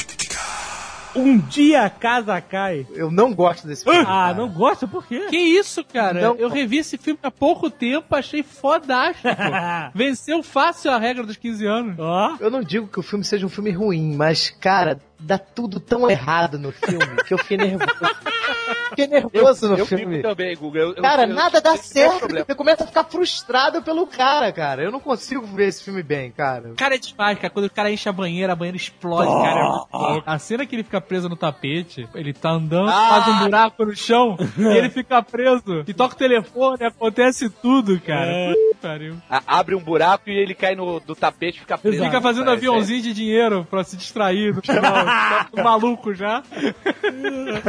[1.15, 2.87] Um dia a casa cai.
[2.93, 3.99] Eu não gosto desse filme.
[3.99, 4.33] Ah, cara.
[4.33, 5.27] não gosta por quê?
[5.29, 6.21] Que isso, cara?
[6.21, 6.35] Não.
[6.35, 9.27] Eu revi esse filme há pouco tempo, achei fodástico.
[9.93, 11.95] Venceu fácil a regra dos 15 anos.
[11.99, 12.37] Ó.
[12.39, 16.09] Eu não digo que o filme seja um filme ruim, mas, cara, dá tudo tão
[16.09, 17.91] errado no filme que eu fiquei nervoso.
[18.89, 20.17] Fiquei nervoso no eu filme.
[20.17, 20.79] fico também, Guga.
[20.79, 22.27] Eu- eu- Cara, eu- nada dá é certo.
[22.35, 24.83] Você começa a ficar frustrado pelo cara, cara.
[24.83, 26.69] Eu não consigo ver esse filme bem, cara.
[26.71, 27.49] O cara é demais, cara.
[27.53, 29.59] Quando o cara enche a banheira, a banheira explode, cara.
[29.59, 30.23] É louco.
[30.25, 33.95] A cena que ele fica preso no tapete, ele tá andando, faz um buraco no
[33.95, 35.83] chão, e ele fica preso.
[35.87, 38.53] E toca o telefone, acontece tudo, cara.
[38.81, 39.15] Pariu.
[39.29, 41.97] A- abre um buraco e ele cai no do tapete e fica preso.
[41.97, 42.09] Exato.
[42.09, 44.81] Fica fazendo Cara, aviãozinho de dinheiro pra se distrair no final.
[45.51, 46.43] Tá maluco já.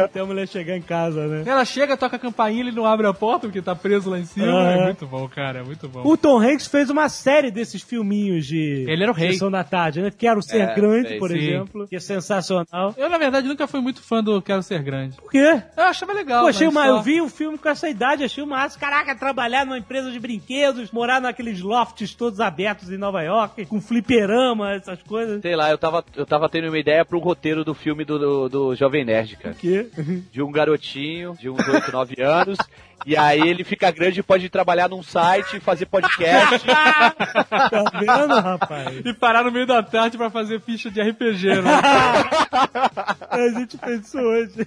[0.04, 1.42] Até a mulher chegar em casa, né?
[1.46, 4.24] Ela chega, toca a campainha, ele não abre a porta porque tá preso lá em
[4.24, 4.46] cima.
[4.46, 4.70] Aham.
[4.70, 5.60] É muito bom, cara.
[5.60, 6.02] É muito bom.
[6.04, 9.32] O Tom Hanks fez uma série desses filminhos de Ele era o rei.
[9.32, 10.10] Sessão da Tarde, né?
[10.16, 11.36] Quero Ser É, Grande, sei, por sim.
[11.38, 12.94] exemplo, que é sensacional.
[12.96, 15.16] Eu, na verdade, nunca fui muito fã do Quero Ser Grande.
[15.16, 15.62] Por quê?
[15.76, 16.42] Eu achava legal.
[16.42, 19.14] Pô, achei mas uma, só- eu vi um filme com essa idade, achei uma Caraca,
[19.14, 24.72] trabalhar numa empresa de brinquedos, morar naqueles lofts todos abertos em Nova York, com fliperama,
[24.74, 25.40] essas coisas.
[25.42, 28.48] Sei lá, eu tava, eu tava tendo uma ideia pro roteiro do filme do, do,
[28.48, 29.54] do Jovem Nerd, cara.
[29.54, 29.88] quê?
[30.30, 32.58] De um garotinho de uns 8, 9 anos.
[33.04, 36.64] E aí ele fica grande e pode trabalhar num site, fazer podcast.
[36.64, 39.00] Tá vendo, rapaz?
[39.04, 41.70] E parar no meio da tarde pra fazer ficha de RPG, né?
[43.28, 44.66] A gente fez isso hoje.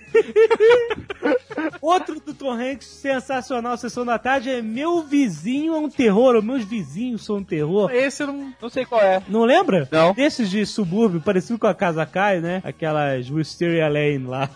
[1.81, 6.41] Outro do Tom Hanks sensacional, Sessão da Tarde, é Meu Vizinho é um Terror, ou
[6.41, 7.89] Meus Vizinhos são um Terror.
[7.91, 8.53] Esse eu não...
[8.61, 9.21] Não sei qual é.
[9.29, 9.87] Não lembra?
[9.91, 10.13] Não.
[10.13, 12.61] Desses de subúrbio, parecido com a Casa Cai, né?
[12.65, 14.49] Aquelas Wisteria Lane lá.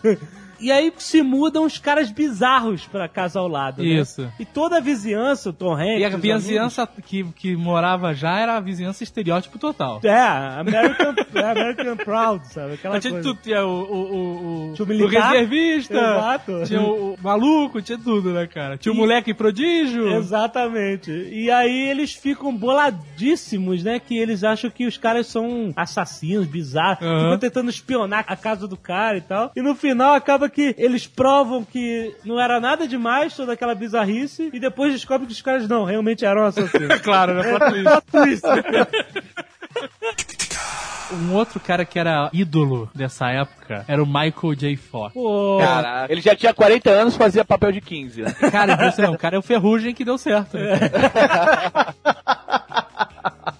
[0.60, 3.90] E aí se mudam os caras bizarros pra casa ao lado, né?
[3.90, 4.32] Isso.
[4.40, 6.00] E toda a vizinhança, o Tom Hanks...
[6.00, 10.00] E a vizinhança que, que morava já era a vizinhança estereótipo total.
[10.04, 11.16] amigos- É, American,
[11.52, 12.74] American Proud, sabe?
[12.74, 13.34] Aquela Mas tinha, coisa.
[13.34, 16.62] tu, tinha o, o, o, o, Tinha o o reservista, Exato.
[16.66, 18.78] tinha o, o maluco, tinha tudo, né, cara?
[18.78, 20.08] Tinha o moleque prodígio.
[20.14, 21.12] Exatamente.
[21.12, 24.00] E aí eles ficam boladíssimos, né?
[24.00, 27.04] Que eles acham que os caras são assassinos, bizarros.
[27.06, 27.24] Aham.
[27.24, 29.52] Ficam tentando espionar a casa do cara e tal.
[29.56, 34.50] E no final acaba que eles provam que não era nada demais toda aquela bizarrice.
[34.54, 37.00] E depois descobrem que os caras não, realmente eram assassinos.
[37.02, 37.44] Claro, né?
[37.58, 38.44] Plot twist.
[41.12, 44.76] Um outro cara que era ídolo dessa época era o Michael J.
[44.76, 45.14] Fox.
[45.14, 46.12] Pô, Caraca.
[46.12, 48.32] Ele já tinha 40 anos fazia papel de 15, né?
[48.52, 50.58] Cara, você não, o cara é o Ferrugem que deu certo.
[50.58, 50.78] né?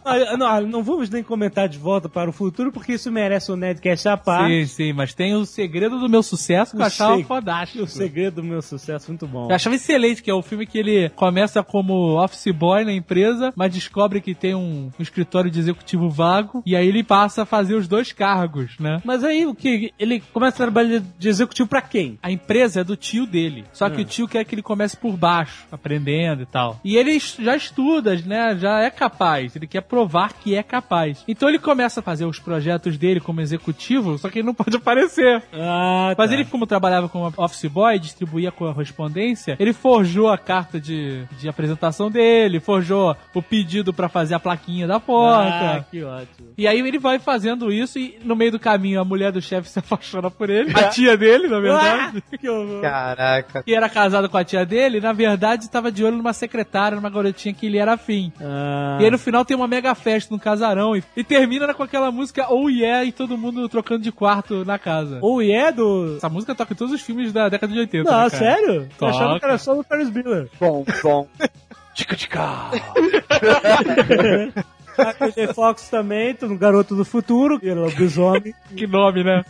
[0.10, 3.56] Ah, não, não vamos nem comentar de volta para o futuro, porque isso merece um
[3.56, 4.66] Nerdcast à parte.
[4.66, 7.84] Sim, sim, mas tem o segredo do meu sucesso que eu O achava fodástico.
[7.84, 9.50] O segredo do meu sucesso, muito bom.
[9.50, 13.54] Eu achava excelente, que é o filme que ele começa como office boy na empresa,
[13.56, 17.46] mas descobre que tem um, um escritório de executivo vago, e aí ele passa a
[17.46, 19.02] fazer os dois cargos, né?
[19.04, 19.94] Mas aí o que?
[20.00, 22.18] Ele começa a trabalhar de executivo pra quem?
[22.22, 23.66] A empresa é do tio dele.
[23.72, 26.80] Só que o tio quer que ele comece por baixo, aprendendo e tal.
[26.84, 28.58] E ele já estuda, né?
[28.58, 29.56] Já é capaz.
[29.56, 29.99] Ele quer provar
[30.42, 31.24] que é capaz.
[31.28, 34.76] Então ele começa a fazer os projetos dele como executivo, só que ele não pode
[34.78, 35.44] aparecer.
[35.54, 41.24] Ah, Mas ele, como trabalhava como office boy, distribuía correspondência, ele forjou a carta de,
[41.40, 45.86] de apresentação dele, forjou o pedido pra fazer a plaquinha da Ah, porta.
[45.92, 46.50] que ótimo.
[46.58, 49.70] E aí ele vai fazendo isso e no meio do caminho a mulher do chefe
[49.70, 50.72] se apaixona por ele.
[50.78, 52.24] A tia dele, na verdade.
[52.34, 52.82] Ah, que horror.
[52.82, 53.64] Caraca.
[53.64, 57.10] Que era casado com a tia dele, na verdade estava de olho numa secretária, numa
[57.10, 58.32] garotinha que ele era afim.
[58.42, 61.84] Ah, E aí no final tem uma mega festa no casarão e, e termina com
[61.84, 65.20] aquela música Oh Yeah e todo mundo trocando de quarto na casa.
[65.22, 66.16] Ou é do...
[66.18, 68.10] Essa música toca em todos os filmes da década de 80.
[68.10, 68.74] Não, né, sério?
[68.74, 69.12] Eu Toca.
[69.12, 70.50] achava que era só do Ferris Bueller.
[70.60, 71.28] Bom, bom.
[71.94, 72.16] Tica,
[75.02, 78.54] A Peter Fox também, no Garoto do Futuro, que era o lobisomem.
[78.76, 79.44] Que nome, né?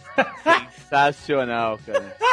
[0.78, 2.16] Sensacional, cara.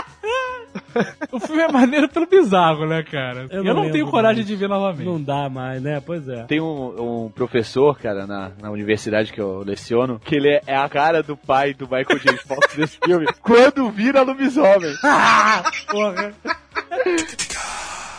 [1.33, 3.47] O filme é maneiro pelo bizarro, né, cara?
[3.51, 4.47] Eu Eu não não, lembro tenho coragem mais.
[4.47, 5.07] de ver novamente.
[5.07, 6.03] Não dá mais, né?
[6.05, 6.45] Pois é.
[6.45, 10.77] Tem um, um professor, cara, na, na universidade que eu leciono, que ele é, é
[10.77, 12.37] a cara do pai do Michael J.
[12.47, 14.95] Fox desse filme, quando vira lobisomem.
[15.91, 16.33] Porra.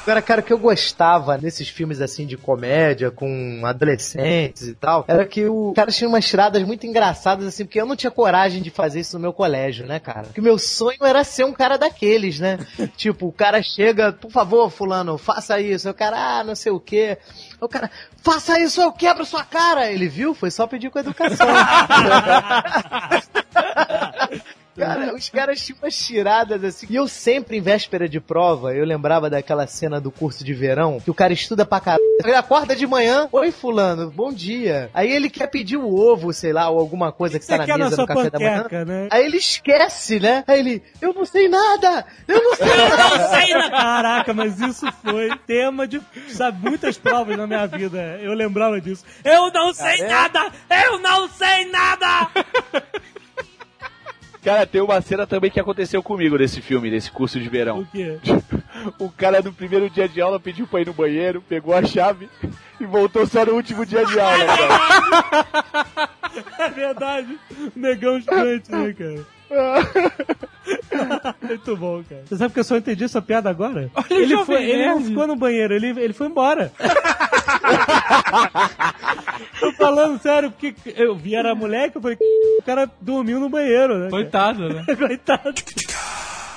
[0.07, 5.03] Agora, cara, o que eu gostava nesses filmes assim de comédia com adolescentes e tal,
[5.05, 8.61] era que o cara tinha umas tiradas muito engraçadas assim, porque eu não tinha coragem
[8.61, 10.27] de fazer isso no meu colégio, né, cara?
[10.27, 12.57] Porque o meu sonho era ser um cara daqueles, né?
[12.95, 15.89] tipo, o cara chega, por favor, fulano, faça isso.
[15.89, 17.17] O cara, ah, não sei o quê.
[17.59, 17.91] O cara,
[18.23, 19.91] faça isso, eu quebro sua cara.
[19.91, 20.33] Ele viu?
[20.33, 21.47] Foi só pedir com educação.
[24.77, 26.87] Cara, os caras tinham umas tiradas assim.
[26.89, 30.99] E eu sempre, em véspera de prova, eu lembrava daquela cena do curso de verão,
[30.99, 32.03] que o cara estuda pra caralho.
[32.23, 34.89] Ele acorda de manhã, oi fulano, bom dia.
[34.93, 37.71] Aí ele quer pedir o ovo, sei lá, ou alguma coisa que Você tá quer
[37.73, 38.57] na na mesa do café da manhã.
[38.63, 39.07] panqueca, né?
[39.11, 40.43] Aí ele esquece, né?
[40.47, 42.05] Aí ele, eu não sei nada!
[42.27, 43.17] Eu não sei nada!
[43.17, 43.69] Não sei, né?
[43.69, 48.19] Caraca, mas isso foi tema de, sabe, muitas provas na minha vida.
[48.21, 49.03] Eu lembrava disso.
[49.23, 50.51] Eu não sei nada!
[50.69, 52.29] Eu não sei nada!
[54.47, 57.85] Cara, tem uma cena também que aconteceu comigo nesse filme, nesse curso de O verão.
[57.91, 58.17] quê?
[58.97, 62.29] O cara no primeiro dia de aula pediu pra ir no banheiro, pegou a chave
[62.79, 66.09] e voltou só no último dia de aula, cara.
[66.59, 67.37] É verdade.
[67.75, 69.25] Negão gigante, né, cara?
[71.41, 72.23] Muito bom, cara.
[72.25, 73.91] Você sabe que eu só entendi essa piada agora?
[73.95, 76.71] Olha o ele, foi, ele não ficou no banheiro, ele, ele foi embora.
[79.59, 82.17] Tô falando sério, porque eu vi era moleque, eu falei,
[82.59, 84.09] o cara dormiu no banheiro, né?
[84.09, 84.85] Coitado, né?
[84.95, 85.53] Coitado.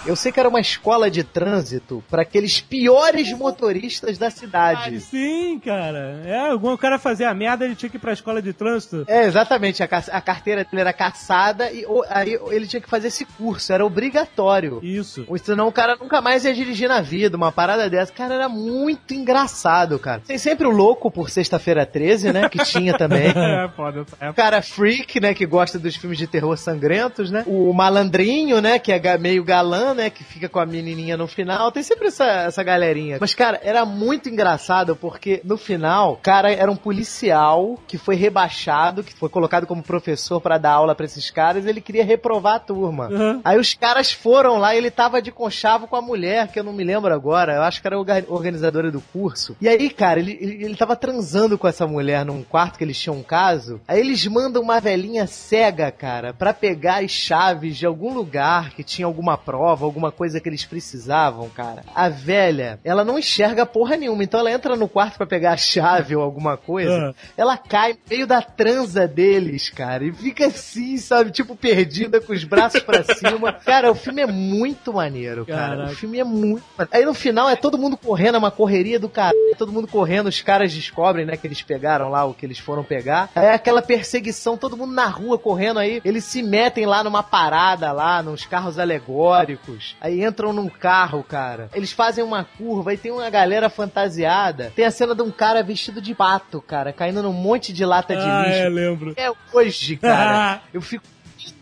[0.06, 4.98] Eu sei que era uma escola de trânsito para aqueles piores motoristas da cidade.
[5.00, 6.22] Sim, cara.
[6.24, 9.04] É, o cara fazia a merda, ele tinha que ir pra escola de trânsito.
[9.06, 9.82] É, exatamente.
[9.82, 13.72] A, a carteira dele era caçada e o- aí ele tinha que fazer esse curso,
[13.72, 14.80] era obrigatório.
[14.82, 15.24] Isso.
[15.28, 18.12] Ou senão o cara nunca mais ia dirigir na vida, uma parada dessa.
[18.12, 20.22] Cara, era muito engraçado, cara.
[20.26, 22.48] Tem sempre o louco por sexta-feira 13, né?
[22.48, 23.30] Que tinha também.
[23.50, 24.04] É, foda.
[24.20, 27.42] É, O cara freak, né, que gosta dos filmes de terror sangrentos, né?
[27.46, 31.70] O malandrinho, né, que é meio galã, né, que fica com a menininha no final.
[31.72, 33.18] Tem sempre essa, essa galerinha.
[33.20, 38.14] Mas, cara, era muito engraçado porque no final, o cara era um policial que foi
[38.14, 42.05] rebaixado, que foi colocado como professor pra dar aula pra esses caras, e ele queria
[42.05, 43.09] reprovar a turma.
[43.09, 43.40] Uhum.
[43.44, 46.64] Aí os caras foram lá e ele tava de conchavo com a mulher, que eu
[46.64, 49.57] não me lembro agora, eu acho que era organizadora do curso.
[49.61, 52.98] E aí, cara, ele, ele, ele tava transando com essa mulher num quarto que eles
[52.98, 53.81] tinham um caso.
[53.87, 58.85] Aí eles mandam uma velhinha cega, cara, pra pegar as chaves de algum lugar que
[58.85, 61.83] tinha alguma prova, alguma coisa que eles precisavam, cara.
[61.95, 65.57] A velha, ela não enxerga porra nenhuma, então ela entra no quarto pra pegar a
[65.57, 67.14] chave ou alguma coisa, Ah.
[67.37, 72.33] ela cai no meio da transa deles, cara, e fica assim, sabe, tipo perdida com
[72.33, 73.53] os braços pra cima.
[73.64, 75.77] Cara, o filme é muito maneiro, cara.
[75.77, 75.93] Caraca.
[75.93, 76.90] O filme é muito maneiro.
[76.97, 79.35] Aí no final é todo mundo correndo, é uma correria do cara.
[79.59, 82.83] Todo mundo correndo, os caras descobrem, né, que eles pegaram lá o que eles foram
[82.83, 83.29] pegar.
[83.35, 86.01] Aí é aquela perseguição, todo mundo na rua correndo aí.
[86.05, 89.69] Eles se metem lá numa parada lá, nos carros alegóricos.
[90.00, 91.68] Aí entram num carro, cara.
[91.74, 94.72] Eles fazem uma curva e tem uma galera fantasiada.
[94.74, 98.14] Tem a cena de um cara vestido de pato, cara, caindo num monte de lata
[98.16, 98.59] de Ah, lixo.
[98.59, 99.14] é, lembro.
[99.16, 100.61] É hoje, cara.
[100.72, 101.04] eu fico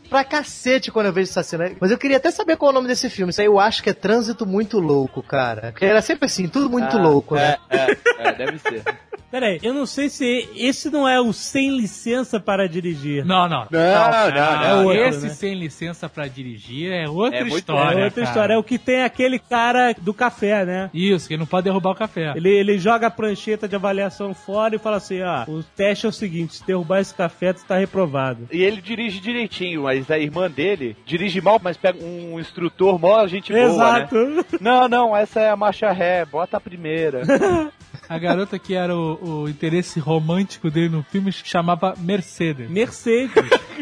[0.09, 1.71] pra cacete quando eu vejo essa cena.
[1.81, 3.31] Mas eu queria até saber qual é o nome desse filme.
[3.31, 5.71] Isso aí eu acho que é Trânsito Muito Louco, cara.
[5.73, 7.57] Porque era sempre assim, tudo muito Ah, louco, né?
[7.71, 8.83] É, é, é, deve ser.
[9.31, 13.27] Peraí, eu não sei se esse não é o sem licença para dirigir.
[13.27, 13.67] Não, não.
[13.71, 14.65] Não, não, não.
[14.65, 15.29] É outro, Esse né?
[15.35, 17.99] sem licença pra dirigir é outra É muito- história.
[18.01, 18.27] É outra cara.
[18.27, 18.55] história.
[18.55, 20.89] É o que tem aquele cara do café, né?
[20.95, 22.33] Isso, que não pode derrubar o café.
[22.37, 26.09] Ele, ele joga a prancheta de avaliação fora e fala assim: ah, o teste é
[26.09, 28.49] o seguinte: se derrubar esse café, tu tá reprovado.
[28.51, 33.27] E ele dirige direitinho, mas a irmã dele dirige mal, mas pega um instrutor mó
[33.27, 34.15] gente boa, Exato.
[34.15, 34.45] né?
[34.61, 37.23] Não, não, essa é a marcha ré, bota a primeira.
[38.09, 42.71] A garota que era o, o interesse romântico dele no filme chamava Mercedes.
[42.71, 43.35] Mercedes.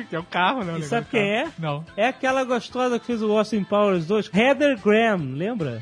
[0.08, 0.74] Que é o carro, né?
[0.74, 1.46] o E sabe quem é?
[1.56, 1.84] Não.
[1.96, 5.80] É aquela gostosa que fez o Austin Powers 2, Heather Graham, lembra?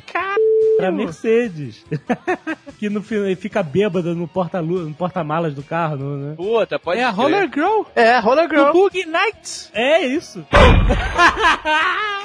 [0.77, 1.85] Pra Mercedes.
[2.79, 6.35] que no fica bêbada no porta-lu- no porta-malas do carro, no- né?
[6.37, 7.11] Puta, pode É a.
[7.11, 8.73] Roller Girl É, Roller do Girl.
[8.73, 9.71] Boogie Nights.
[9.75, 10.45] É isso.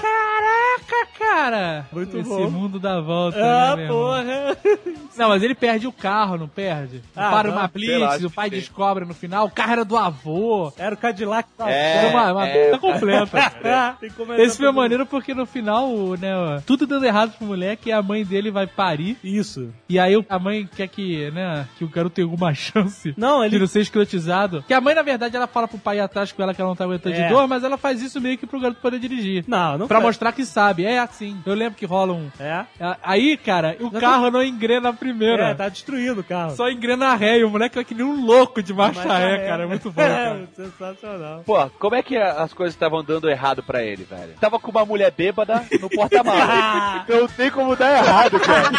[0.01, 1.85] Caraca, cara.
[1.91, 2.49] Muito Esse bom.
[2.49, 4.57] mundo dá volta, Ah, né, porra.
[5.17, 7.01] Não, mas ele perde o carro, não perde?
[7.13, 10.71] Ah, Para não, uma blitz, o pai descobre no final, o carro era do avô.
[10.77, 11.49] Era o Cadillac.
[11.65, 12.65] É, Era uma, uma é.
[12.71, 13.51] puta completa.
[14.15, 14.73] Comentar Esse é tudo.
[14.77, 18.65] maneiro porque no final, né, tudo dando errado pro moleque e a mãe dele vai
[18.67, 19.17] parir.
[19.23, 19.73] Isso.
[19.89, 23.47] E aí a mãe quer que, né, que o garoto tenha alguma chance Não, de
[23.47, 23.59] ele.
[23.59, 24.63] não ser escrotizado.
[24.67, 26.69] Que a mãe, na verdade, ela fala pro pai ir atrás com ela que ela
[26.69, 27.23] não tá aguentando É.
[27.23, 29.43] de dor, mas ela faz isso meio que pro garoto poder dirigir.
[29.47, 30.07] Não, não Pra foi.
[30.07, 30.85] mostrar que sabe.
[30.85, 31.37] É assim.
[31.45, 32.29] Eu lembro que rola um.
[32.39, 32.65] É.
[32.79, 35.49] a- Aí, cara, o carro não engrena a primeira.
[35.49, 36.55] É, tá destruindo o carro.
[36.55, 39.17] Só engrena a ré e o moleque é que nem um louco de marcha Marcha
[39.17, 39.47] ré, ré.
[39.47, 39.63] cara.
[39.63, 40.47] É muito bom, cara.
[40.57, 41.43] É, sensacional.
[41.45, 44.33] Pô, como é que as coisas estavam dando errado pra ele, velho?
[44.39, 47.01] Tava com uma mulher bêbada no porta-malas.
[47.03, 48.69] então não tem como dar errado, cara.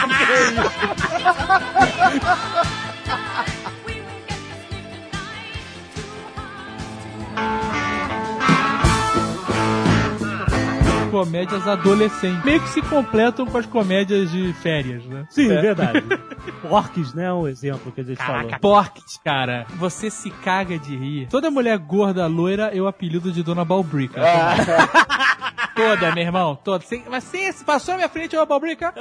[11.11, 12.45] Comédias adolescentes.
[12.45, 15.27] Meio que se completam com as comédias de férias, né?
[15.29, 16.05] Sim, verdade.
[16.71, 17.25] Orques, né?
[17.25, 18.43] É um exemplo que a gente falou.
[18.43, 19.67] Caraca, Porques, cara.
[19.77, 21.27] Você se caga de rir.
[21.29, 24.21] Toda mulher gorda, loira, eu apelido de Dona Balbrica.
[25.81, 26.57] Toda, meu irmão.
[26.63, 26.85] Toda.
[26.85, 28.93] Sem, mas sem esse passou na minha frente, ô Balbrica.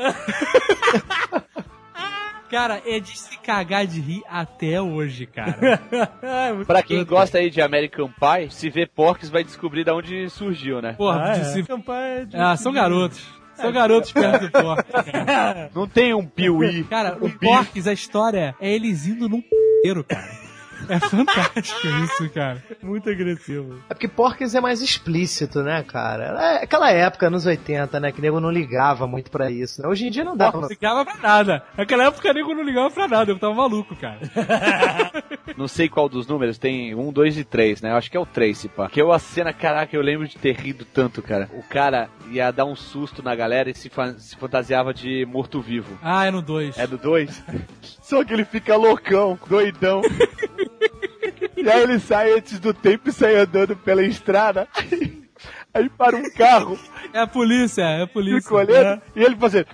[2.50, 5.56] Cara, é de se cagar de rir até hoje, cara.
[6.66, 10.82] Pra quem gosta aí de American Pie, se vê Porks vai descobrir de onde surgiu,
[10.82, 10.94] né?
[10.94, 11.44] Porra, Ah, de é.
[11.44, 13.24] se- Campanha de- Ah, são garotos.
[13.54, 15.70] São garotos perto do cara.
[15.76, 16.86] Não tem um Piuí.
[16.86, 20.39] Cara, um o Porques, a história é eles indo num p***eiro, cara.
[20.88, 22.64] É fantástico isso, cara.
[22.82, 23.80] Muito agressivo.
[23.90, 26.38] É porque Porques é mais explícito, né, cara?
[26.60, 29.82] É aquela época, anos 80, né, que nego não ligava muito pra isso.
[29.82, 29.88] Né?
[29.88, 30.68] Hoje em dia não dá Não pra...
[30.70, 31.64] ligava pra nada.
[31.78, 34.20] Naquela época nego não ligava pra nada, eu tava maluco, cara.
[35.58, 37.92] Não sei qual dos números, tem um, dois e três, né?
[37.92, 38.88] Eu acho que é o três, se pá.
[38.88, 41.50] Que eu a cena, caraca, eu lembro de ter rido tanto, cara.
[41.54, 45.98] O cara ia dar um susto na galera e se, fa- se fantasiava de morto-vivo.
[46.02, 46.78] Ah, é no 2.
[46.78, 47.44] É do 2?
[48.02, 50.02] Só que ele fica loucão, doidão.
[51.64, 54.68] e aí ele sai antes do tempo e sai andando pela estrada.
[55.72, 56.78] Aí para um carro,
[57.14, 58.52] É a polícia, é a polícia.
[58.54, 59.68] olhando, e ele fazendo.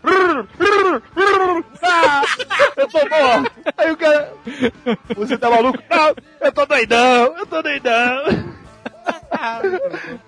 [1.81, 2.21] Ah,
[2.77, 3.51] eu tô morto.
[3.77, 4.33] Aí o cara.
[5.15, 5.79] Você tá maluco?
[5.89, 8.23] Não, eu tô doidão, eu tô doidão.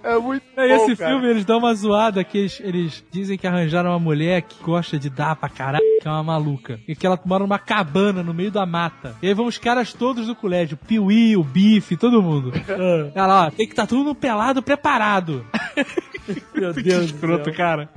[0.03, 3.89] É muito É, esse filme eles dão uma zoada que eles, eles dizem que arranjaram
[3.91, 6.80] uma mulher que gosta de dar pra caralho, que é uma maluca.
[6.88, 9.15] E que ela mora numa cabana no meio da mata.
[9.21, 12.51] E aí vão os caras todos do colégio, o Piuí, o Bife, todo mundo.
[13.15, 15.45] Ela, ó, tem que estar tudo pelado, preparado.
[16.53, 17.53] Meu Que Deus do escroto, céu.
[17.55, 17.89] cara.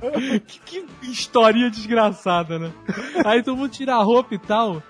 [0.47, 2.71] Que, que historinha desgraçada, né?
[3.25, 4.81] Aí todo mundo tira a roupa e tal.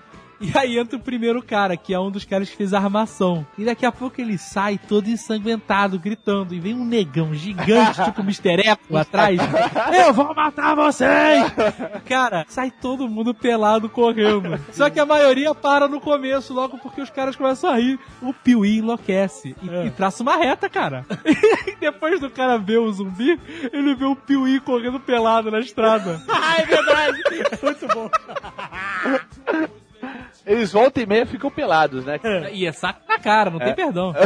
[0.42, 3.46] E aí entra o primeiro cara, que é um dos caras que fez a armação.
[3.56, 6.54] E daqui a pouco ele sai todo ensanguentado, gritando.
[6.54, 8.60] E vem um negão gigante, tipo Mr.
[8.60, 9.38] Echo, atrás.
[10.06, 11.44] Eu vou matar vocês!
[12.04, 14.58] Cara, sai todo mundo pelado correndo.
[14.72, 17.98] Só que a maioria para no começo, logo porque os caras começam a rir.
[18.20, 21.06] O Piuí enlouquece e, e traça uma reta, cara.
[21.24, 23.38] E depois do cara ver o zumbi,
[23.72, 26.20] ele vê o Piuí correndo pelado na estrada.
[26.44, 27.22] Ah, é verdade.
[27.62, 28.10] Muito bom.
[30.46, 32.20] Eles voltam e meia ficam pelados, né?
[32.52, 34.12] E é saco na cara, não tem perdão.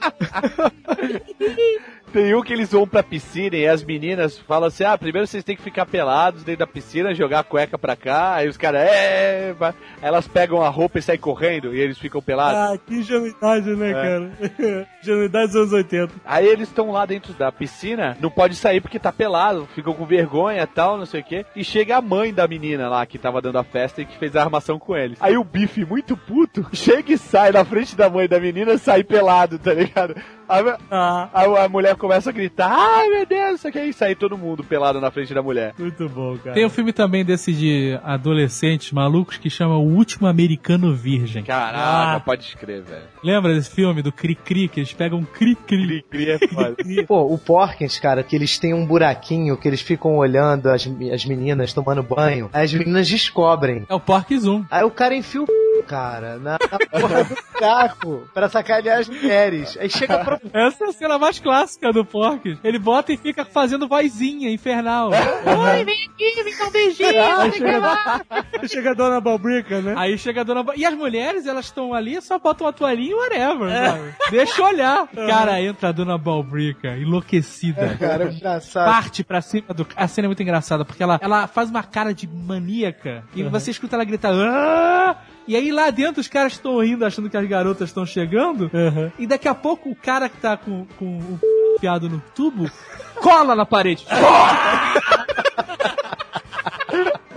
[2.12, 5.44] Tem um que eles vão pra piscina e as meninas falam assim: ah, primeiro vocês
[5.44, 8.34] têm que ficar pelados dentro da piscina, jogar a cueca pra cá.
[8.34, 9.52] Aí os caras, é.
[9.58, 12.58] vai." Elas pegam a roupa e saem correndo e eles ficam pelados.
[12.58, 13.92] Ah, que ingenuidade, né, É.
[13.92, 14.86] cara?
[15.02, 16.12] ingenuidade dos anos 80.
[16.24, 20.04] Aí eles estão lá dentro da piscina, não pode sair porque tá pelado, ficam com
[20.04, 21.44] vergonha e tal, não sei o que.
[21.54, 24.34] E chega a mãe da menina lá que tava dando a festa e que fez
[24.34, 25.18] a armação com eles.
[25.20, 29.04] Aí o bife, muito puto, chega e sai na frente da mãe da menina, sai
[29.04, 30.14] pelado, tá ligado?
[30.50, 34.04] A, Ah, a- a mulher começa a gritar, ai meu Deus, isso aqui é isso
[34.04, 35.72] aí, todo mundo pelado na frente da mulher.
[35.78, 36.54] muito bom, cara.
[36.54, 41.42] Tem um filme também desse de adolescentes malucos que chama O Último Americano Virgem.
[41.44, 42.20] Caraca, Ah.
[42.20, 43.02] pode escrever, velho.
[43.22, 45.86] Lembra desse filme do Cri-Cri, que eles pegam um Cri-Cri?
[45.86, 46.76] Cri, cri é foda.
[47.06, 51.24] Pô, o Porkins, cara, que eles têm um buraquinho que eles ficam olhando as, as
[51.24, 52.50] meninas tomando banho.
[52.52, 53.84] Aí as meninas descobrem.
[53.88, 54.64] É o Pork Zoom.
[54.70, 55.46] Aí o cara enfia o
[55.82, 59.76] cara, na, na porra do caco pra sacanear as mulheres.
[59.80, 60.38] Aí chega pro.
[60.52, 62.58] Essa é a cena mais clássica do Pork.
[62.62, 65.10] Ele bota e fica fazendo vozinha infernal.
[65.10, 67.22] Oi, vem aqui, vem dar um beijinho.
[67.40, 69.94] Aí chega, chega a dona Balbrica, né?
[69.96, 70.62] Aí chega a dona...
[70.62, 74.14] Ba- E as mulheres, elas estão ali, só botam uma toalhinha e whatever, sabe?
[74.30, 75.08] Deixa eu olhar.
[75.14, 77.96] Cara, entra a dona Balbrica, enlouquecida.
[77.98, 78.84] Cara, é engraçado.
[78.86, 79.86] parte pra cima do.
[79.96, 83.70] A cena é muito engraçada, porque ela, ela faz uma cara de maníaca e você
[83.70, 84.32] escuta ela gritar.
[84.34, 85.16] "Ah!"
[85.50, 88.70] E aí lá dentro os caras estão rindo, achando que as garotas estão chegando.
[89.18, 91.40] E daqui a pouco o cara que tá com, com o
[91.80, 92.70] piado no tubo
[93.16, 94.06] cola na parede.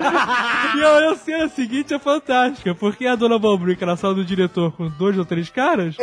[0.76, 4.72] E a, a cena seguinte é fantástica, porque a dona Balbrica na sala do diretor
[4.72, 5.96] com dois ou três caras,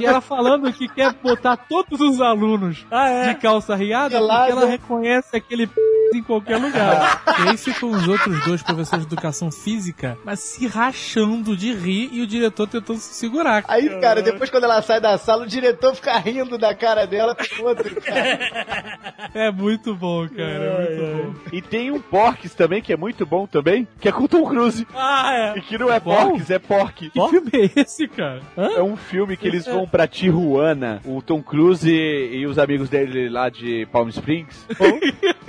[0.00, 3.28] e ela falando que quer botar todos os alunos Ah, é?
[3.28, 4.46] de calça riada Pelado.
[4.46, 5.74] porque ela reconhece aquele p
[6.14, 7.22] em qualquer lugar.
[7.44, 12.08] e aí ficam os outros dois professores de educação física, mas se rachando de rir
[12.12, 13.64] e o diretor tentando se segurar.
[13.68, 17.34] Aí, cara, depois quando ela sai da sala, o diretor fica rindo da cara dela
[17.34, 18.98] pro outro, cara.
[19.34, 21.48] É muito bom, cara, é muito bom.
[21.52, 24.44] E tem um Porks também, que é muito bom também, que é com o Tom
[24.46, 24.86] Cruise.
[24.94, 25.62] Ah, E é.
[25.62, 26.00] que não é?
[26.00, 27.10] Porks, é Pork.
[27.10, 28.40] Que filme é esse, cara?
[28.56, 31.00] É um filme que eles vão pra Tijuana.
[31.04, 35.00] O Tom Cruise e, e os amigos dele lá de Palm Springs vão,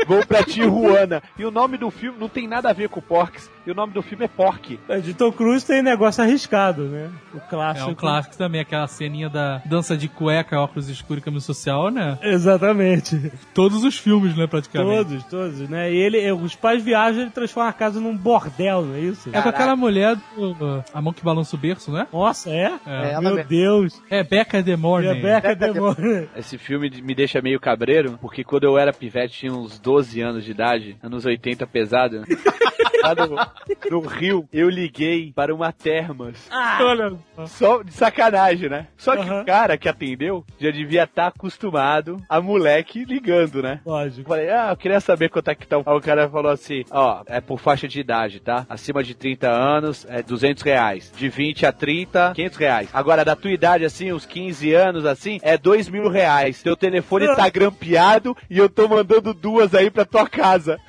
[0.08, 1.22] vão pra Tijuana.
[1.38, 3.50] E o nome do filme não tem nada a ver com Porks.
[3.66, 4.80] E o nome do filme é Pork.
[4.88, 7.10] É, De Tom Cruise tem negócio arriscado, né?
[7.34, 7.90] O É clássico.
[7.90, 12.18] um clássico também, aquela ceninha da dança de cueca, óculos escuros e camisa social, né?
[12.22, 13.32] Exatamente.
[13.54, 15.06] Todos os filmes, né, praticamente.
[15.10, 15.92] Todos, todos, né?
[15.92, 19.30] E ele, os pais viajam e ele transforma a casa num bordel, não é isso?
[19.32, 22.08] É com aquela mulher do A Mão que Balança o Berço, né?
[22.12, 22.74] Nossa, é?
[22.86, 23.12] É.
[23.14, 23.44] É, Meu.
[23.44, 24.02] Deus.
[24.10, 25.08] Rebecca The Morning.
[25.14, 26.28] Rebeca demora.
[26.36, 30.22] Esse filme de- me deixa meio cabreiro, porque quando eu era pivete, tinha uns 12
[30.22, 32.24] anos de idade, anos 80 pesado,
[33.14, 36.50] lá no, no Rio, eu liguei para uma Termas.
[36.80, 37.14] Olha
[37.46, 37.84] só.
[37.84, 38.88] De sacanagem, né?
[38.98, 39.42] Só que Aham.
[39.42, 43.82] o cara que atendeu já devia estar acostumado a moleque ligando, né?
[43.86, 44.30] Lógico.
[44.30, 45.78] falei, ah, eu queria saber quanto é que tá.
[45.78, 48.66] Aí o cara falou assim, ó, é por faixa de idade, tá?
[48.70, 51.12] Acima de 30 anos, é 200 reais.
[51.16, 52.90] De 20 a 30, 500 reais.
[52.94, 56.64] Agora, da tua idade, assim, uns 15 anos, assim, é 2 mil reais.
[56.64, 60.80] Teu telefone tá grampeado e eu tô mandando duas aí pra tua casa.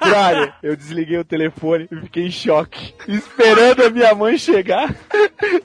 [0.00, 2.94] Brother, eu desliguei o telefone e fiquei em choque.
[3.06, 4.94] Esperando a minha mãe chegar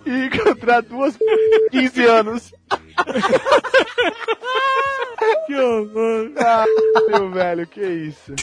[0.06, 1.18] e encontrar duas
[1.72, 2.54] 15 anos.
[5.48, 6.32] Que horror.
[6.38, 6.66] Ah,
[7.10, 8.34] meu velho, que isso?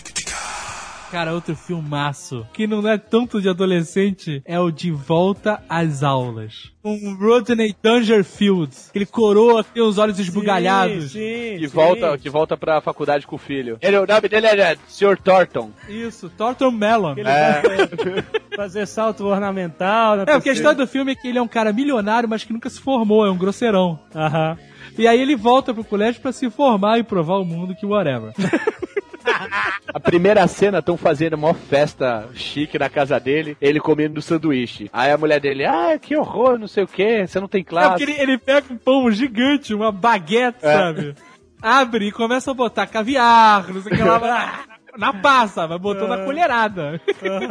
[1.13, 6.73] Cara, outro filmaço que não é tanto de adolescente é o De Volta às Aulas.
[6.83, 8.75] Com Rodney Dangerfield.
[8.89, 11.13] Aquele coroa que tem os olhos esbugalhados.
[11.13, 11.75] Sim, sim, Que sim.
[11.75, 13.77] volta, que volta pra faculdade com o filho.
[13.83, 15.19] Ele, o nome dele é Sr.
[15.23, 15.71] Thornton.
[15.87, 17.13] Isso, Thornton Mellon.
[17.19, 17.61] Ele É.
[18.57, 20.23] fazer, salto ornamental, né?
[20.27, 22.55] É, porque a história do filme é que ele é um cara milionário, mas que
[22.55, 24.01] nunca se formou, é um grosseirão.
[24.15, 24.57] Aham.
[24.99, 28.33] E aí ele volta pro colégio pra se formar e provar ao mundo que whatever.
[29.93, 34.89] A primeira cena estão fazendo uma festa chique na casa dele, ele comendo sanduíche.
[34.93, 37.65] Aí a mulher dele, ah, que horror, não sei o que, você não tem É
[37.65, 37.89] classe.
[37.91, 41.15] porque ele, ele pega um pão gigante, uma baguete, sabe?
[41.61, 44.65] Abre e começa a botar caviar, não sei o que lá.
[44.99, 47.01] Na passa, vai botando a colherada.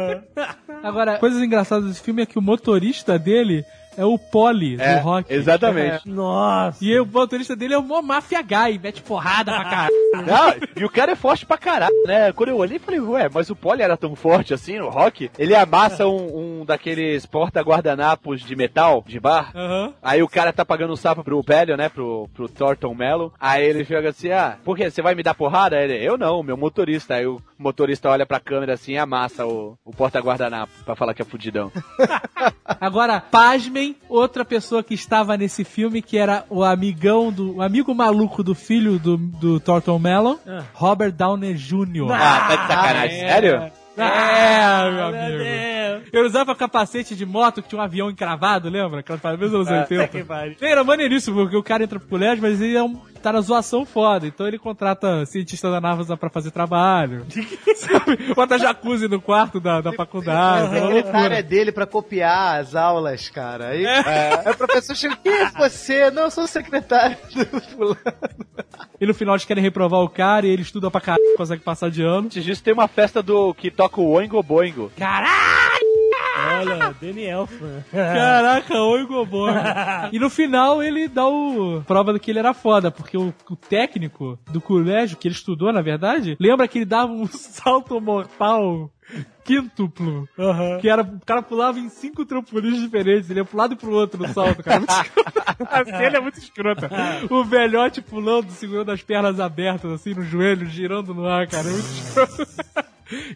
[0.82, 3.64] Agora, coisas engraçadas desse filme é que o motorista dele
[3.96, 5.32] é o Polly É, do rock.
[5.32, 6.08] exatamente.
[6.08, 6.84] Nossa.
[6.84, 9.92] E o motorista dele é o mó máfia guy, mete porrada pra caralho.
[10.26, 12.32] Não, e o cara é forte pra caralho, né?
[12.32, 15.30] Quando eu olhei, falei, ué, mas o Polly era tão forte assim no rock?
[15.38, 19.50] Ele amassa um, um daqueles porta-guardanapos de metal, de bar.
[19.54, 19.92] Aham.
[20.02, 21.88] Aí o cara tá pagando um sapo pro Pélio, né?
[21.88, 23.32] Pro, pro Thornton Mello.
[23.40, 24.90] Aí ele chega assim, ah, por quê?
[24.90, 25.76] Você vai me dar porrada?
[25.76, 27.14] Aí ele, eu não, meu motorista.
[27.14, 31.22] Aí o motorista olha pra câmera assim e amassa o, o porta-guardanapo pra falar que
[31.22, 31.70] é fudidão.
[32.80, 37.56] Agora, pasmem, outra pessoa que estava nesse filme, que era o amigão do.
[37.56, 40.62] O amigo maluco do filho do, do Thornton Mellon, Ah.
[40.72, 42.10] Robert Downey Jr.
[42.12, 43.72] Ah, tá de sacanagem, sério?
[43.96, 45.38] É, meu Meu amigo.
[45.38, 46.02] Deus.
[46.12, 49.02] Eu usava capacete de moto que tinha um avião encravado, lembra?
[49.02, 50.54] Paradas dos anos Ah, 80.
[50.56, 50.64] que.
[50.64, 53.86] Era maneiríssimo, porque o cara entra pro colégio, mas ele é um, tá na zoação
[53.86, 54.26] foda.
[54.26, 57.24] Então ele contrata cientista da NASA pra fazer trabalho.
[57.76, 58.34] sabe?
[58.34, 60.76] Bota jacuzzi no quarto da, da A faculdade.
[60.76, 61.42] é uma secretária loucura.
[61.42, 63.68] dele pra copiar as aulas, cara.
[63.68, 66.10] Aí, aí o professor chega, quem é você?
[66.10, 67.96] Não, eu sou o secretário do fulano.
[69.00, 71.90] E no final eles querem reprovar o cara e ele estuda pra caralho, consegue passar
[71.90, 72.26] de ano.
[72.26, 74.90] Antes disso tem uma festa do que toca o Oingo Boingo.
[76.36, 77.84] Olha, Danny Elfman.
[77.90, 79.50] Caraca, oi Gobor.
[80.12, 83.56] E no final ele dá o prova do que ele era foda, porque o, o
[83.56, 88.90] técnico do colégio que ele estudou, na verdade, lembra que ele dava um salto mortal
[89.44, 90.28] quíntuplo.
[90.38, 90.78] Aham.
[90.80, 93.92] Que era, o cara pulava em cinco trampolins diferentes, ele ia pro lado e pro
[93.92, 94.78] outro no salto, cara.
[94.78, 95.32] Muito escroto.
[95.70, 96.90] A cena é muito escrota.
[97.30, 101.68] O velhote pulando, segurando as pernas abertas, assim, no joelho, girando no ar, cara.
[101.68, 102.46] É muito escroto.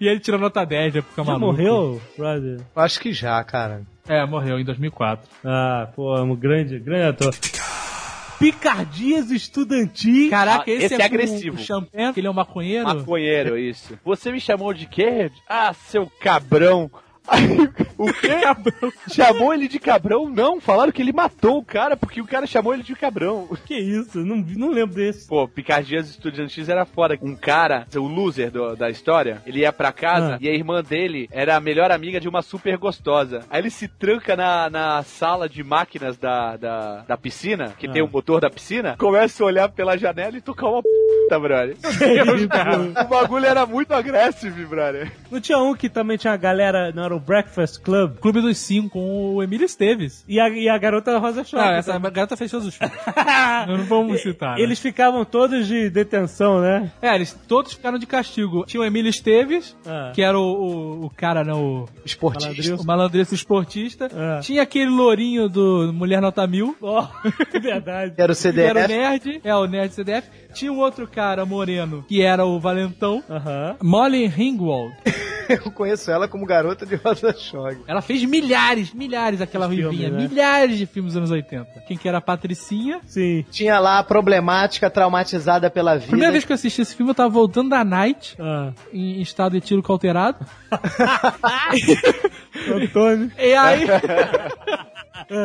[0.00, 1.46] E ele tira nota 10, já fica Já maluco.
[1.46, 2.60] morreu, brother?
[2.74, 3.82] Acho que já, cara.
[4.08, 5.28] É, morreu em 2004.
[5.44, 7.34] Ah, pô, é um grande, grande ator.
[8.38, 10.28] Picardias estudantis.
[10.28, 11.56] Caraca, Ah, esse, esse é, é agressivo.
[11.56, 12.84] O Champagne, que ele é um maconheiro.
[12.86, 13.98] Maconheiro, isso.
[14.04, 15.30] Você me chamou de quê?
[15.48, 16.90] Ah, seu cabrão.
[17.28, 17.68] Aí,
[17.98, 18.40] o quê?
[19.12, 20.28] Chamou ele de cabrão?
[20.28, 23.48] Não, falaram que ele matou o cara porque o cara chamou ele de cabrão.
[23.66, 24.18] Que isso?
[24.24, 25.26] Não, não lembro desse.
[25.26, 27.18] Pô, Picardias Estudantis era foda.
[27.22, 30.38] Um cara, o loser do- da história, ele ia pra casa Ah.
[30.40, 33.40] e a irmã dele era a melhor amiga de uma super gostosa.
[33.50, 37.92] Aí ele se tranca na, na sala de máquinas da, da, da piscina, que Ah.
[37.92, 40.88] tem o motor da piscina, começa a olhar pela janela e tocar uma p,
[41.40, 41.76] brother.
[43.04, 45.10] o bagulho era muito agressivo, brother.
[45.30, 48.16] Não tinha um que também tinha a galera, não era o Breakfast Club?
[48.18, 50.24] Clube dos Cinco com o Emílio Esteves.
[50.28, 51.62] E a, e a garota Rosa Choque.
[51.64, 52.96] Não, essa garota fez todos os filmes.
[53.66, 54.56] Não vamos citar.
[54.56, 54.62] né?
[54.62, 56.90] Eles ficavam todos de detenção, né?
[57.02, 58.64] É, eles todos ficaram de castigo.
[58.66, 60.12] Tinha o Emílio Esteves, Ah.
[60.14, 62.76] que era o, o, o cara, né, o, Esportista.
[62.76, 64.08] o malandrece esportista.
[64.14, 64.40] Ah.
[64.42, 67.06] Tinha aquele lourinho do Mulher Nota Mil, Ó,
[67.60, 67.96] verdade.
[67.96, 68.88] Era o que era o CDF.
[68.88, 69.40] nerd.
[69.44, 70.28] É, o nerd CDF.
[70.56, 73.22] Tinha um outro cara moreno, que era o Valentão.
[73.28, 73.76] Aham.
[73.82, 74.94] Molly Ringwald.
[75.48, 77.78] Eu conheço ela como garota de Rosa Choque.
[77.86, 80.26] Ela fez milhares, milhares aquela De ruivinha, né?
[80.26, 81.84] milhares de filmes dos anos 80.
[81.86, 82.98] Quem que era a Patricinha.
[83.06, 83.44] Sim.
[83.48, 86.08] Tinha lá a problemática, traumatizada pela vida.
[86.08, 88.72] Primeira vez que eu assisti esse filme, eu tava voltando da Night, Ah.
[88.92, 90.44] em estado de tiro alterado.
[92.74, 93.30] Antônio.
[93.38, 93.86] E aí.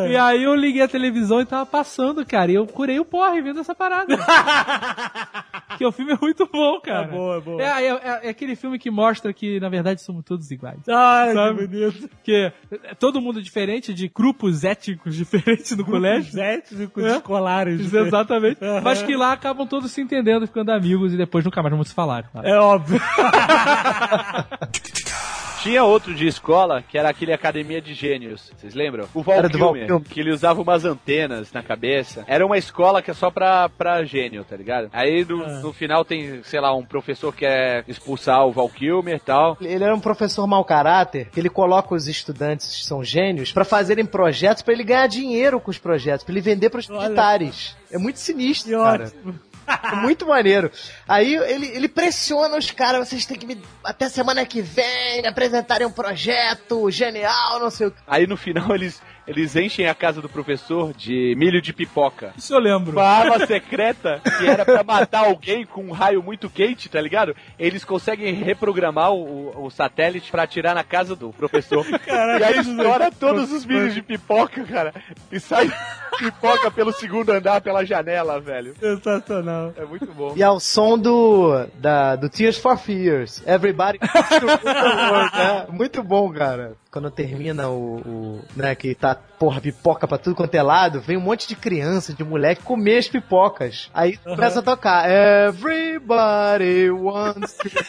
[0.09, 2.51] E aí eu liguei a televisão e tava passando, cara.
[2.51, 4.17] E eu curei o porre vendo essa parada.
[5.77, 7.05] que o filme é muito bom, cara.
[7.05, 7.59] É bom, é bom.
[7.59, 10.79] É, é- é aquele filme que mostra que, na verdade, somos todos iguais.
[10.89, 11.59] Ai, Sabe?
[11.59, 12.09] que bonito.
[12.23, 16.29] Que é todo mundo diferente, de grupos étnicos diferentes no colégio.
[16.31, 17.15] Os étnicos É.
[17.17, 17.93] escolares.
[17.93, 18.63] Exatamente.
[18.63, 18.81] Aham.
[18.83, 21.93] Mas que lá acabam todos se entendendo, ficando amigos e depois nunca mais vamos se
[21.95, 22.29] falar.
[22.43, 22.99] É óbvio.
[25.61, 28.51] Tinha outro de escola que era aquele Academia de Gênios.
[28.57, 29.07] Vocês lembram?
[29.13, 30.07] O Val Era do Val Kilmer, Kilmer.
[30.09, 32.23] que ele usava umas antenas na cabeça.
[32.27, 34.89] Era uma escola que é só pra, pra gênio, tá ligado?
[34.91, 35.59] Aí no, Ah.
[35.59, 39.55] no final tem, sei lá, um professor que quer expulsar o Val Kilmer e tal.
[39.61, 43.63] Ele era um professor mau caráter, que ele coloca os estudantes que são gênios pra
[43.63, 47.75] fazerem projetos pra ele ganhar dinheiro com os projetos, pra ele vender pros militares.
[47.91, 49.03] É muito sinistro, Que cara.
[49.05, 49.39] ótimo.
[50.01, 50.71] Muito maneiro.
[51.07, 55.87] Aí ele, ele pressiona os caras, vocês têm que me, até semana que vem, apresentarem
[55.87, 57.97] um projeto genial, não sei o que.
[58.07, 62.33] Aí no final eles, eles enchem a casa do professor de milho de pipoca.
[62.37, 62.93] Isso eu lembro.
[62.93, 67.35] Uma arma secreta que era pra matar alguém com um raio muito quente, tá ligado?
[67.57, 71.85] Eles conseguem reprogramar o, o satélite pra atirar na casa do professor.
[72.39, 74.93] e aí estoura todos os milhos de pipoca, cara.
[75.31, 75.71] E sai
[76.17, 78.75] pipoca pelo segundo andar, pela janela, velho.
[78.79, 79.73] Sensacional.
[79.77, 80.33] É muito bom.
[80.35, 83.43] E ao som do, da, do Tears for Fears.
[83.45, 83.99] Everybody.
[85.71, 86.75] Muito bom, cara.
[86.91, 91.15] Quando termina o, o, né, que tá, porra, pipoca pra tudo quanto é lado, vem
[91.15, 93.89] um monte de criança, de moleque, comer as pipocas.
[93.93, 97.69] Aí começa a tocar Everybody wants to...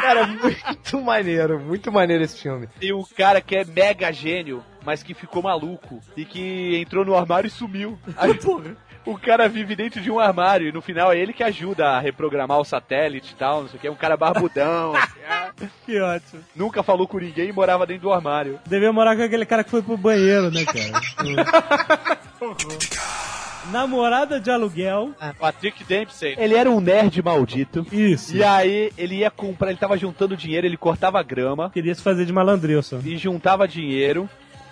[0.00, 2.68] Cara, muito maneiro, muito maneiro esse filme.
[2.78, 6.00] Tem um cara que é mega gênio, mas que ficou maluco.
[6.16, 7.98] E que entrou no armário e sumiu.
[8.16, 8.38] Aí,
[9.06, 12.00] o cara vive dentro de um armário e no final é ele que ajuda a
[12.00, 13.86] reprogramar o satélite e tal, não sei o que.
[13.86, 14.94] É um cara barbudão.
[14.96, 15.50] assim, ah,
[15.84, 16.42] Que ótimo.
[16.56, 18.58] nunca falou com ninguém e morava dentro do armário.
[18.66, 22.18] Devia morar com aquele cara que foi pro banheiro, né, cara?
[23.70, 25.12] Namorada de aluguel.
[25.38, 26.34] Patrick Dempsey.
[26.38, 27.86] Ele era um nerd maldito.
[27.90, 28.36] Isso.
[28.36, 32.26] E aí ele ia comprar, ele tava juntando dinheiro, ele cortava grama Queria se fazer
[32.26, 33.00] de malandrilson.
[33.04, 34.28] e juntava dinheiro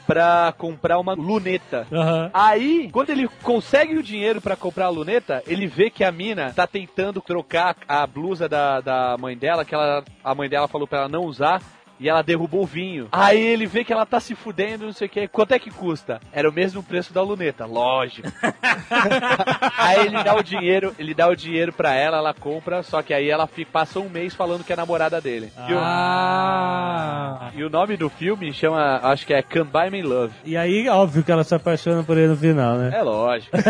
[0.07, 1.86] pra comprar uma luneta.
[1.92, 2.30] Aham.
[2.32, 6.53] Aí, quando ele consegue o dinheiro pra comprar a luneta, ele vê que a mina
[6.53, 10.86] tá tentando trocar a blusa da, da mãe dela, que ela, a mãe dela falou
[10.86, 11.62] pra ela não usar.
[12.03, 13.09] E ela derrubou o vinho.
[13.12, 15.28] Aí ele vê que ela tá se fudendo, não sei o que.
[15.28, 16.20] Quanto é que custa?
[16.32, 18.28] Era o mesmo preço da luneta, lógico.
[19.78, 23.14] aí ele dá o dinheiro, ele dá o dinheiro pra ela, ela compra, só que
[23.14, 25.53] aí ela fica, passa um mês falando que é namorada dele.
[25.68, 27.50] E o- Ah.
[27.55, 30.34] E o nome do filme chama, acho que é Come By Me Love.
[30.44, 32.90] E aí, óbvio que ela se apaixona por ele no final, né?
[32.94, 33.57] É lógico.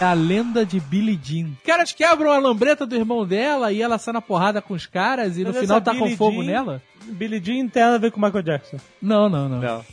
[0.00, 1.46] A lenda de Billie Jean.
[1.58, 4.86] Os caras quebram a lambreta do irmão dela e ela sai na porrada com os
[4.86, 6.82] caras e Mas no final essa tá com Billie fogo Jean- nela?
[7.10, 8.76] Billie Jean tem nada a ver com o Michael Jackson.
[9.02, 9.60] Não, não, não.
[9.60, 9.84] Não.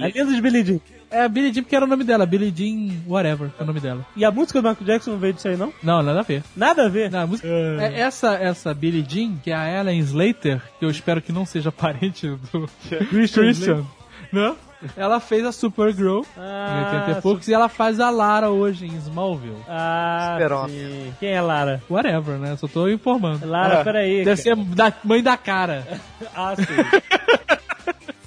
[0.00, 0.80] A lenda de Billie Jean.
[1.10, 2.26] É a Billie Jean porque era o nome dela.
[2.26, 4.04] Billie Jean whatever é o nome dela.
[4.16, 5.72] E a música do Michael Jackson não veio disso aí, não?
[5.82, 6.42] Não, nada a ver.
[6.56, 7.10] Nada a ver.
[7.10, 10.90] Não, a música- é essa, essa Billie Jean, que é a Ellen Slater, que eu
[10.90, 12.68] espero que não seja parente do
[13.10, 13.84] Christian,
[14.32, 14.54] né?
[14.96, 18.86] Ela fez a Supergirl Ah, em 80 e poucos e ela faz a Lara hoje
[18.86, 19.56] em Smallville.
[19.68, 20.68] Ah, Esperon.
[20.68, 21.14] sim.
[21.20, 21.82] Quem é Lara?
[21.90, 22.56] Whatever, né?
[22.56, 23.46] Só tô informando.
[23.46, 24.24] Lara, peraí.
[24.24, 25.86] Deve ser da mãe da cara.
[26.36, 26.64] Ah, sim.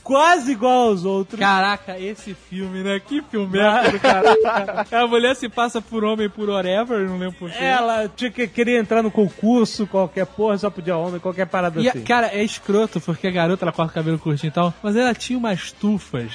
[0.08, 1.40] Quase igual aos outros.
[1.40, 3.00] Caraca, esse filme, né?
[3.00, 5.00] Que filme é do caraca.
[5.04, 7.62] A mulher se passa por homem por whatever, não lembro porquê.
[7.64, 11.88] Ela tinha que, queria entrar no concurso, qualquer porra, só podia homem, qualquer parada E,
[11.88, 12.04] a- assim.
[12.04, 15.14] cara, é escroto, porque a garota, ela corta o cabelo curtinho e tal, mas ela
[15.14, 16.32] tinha umas tufas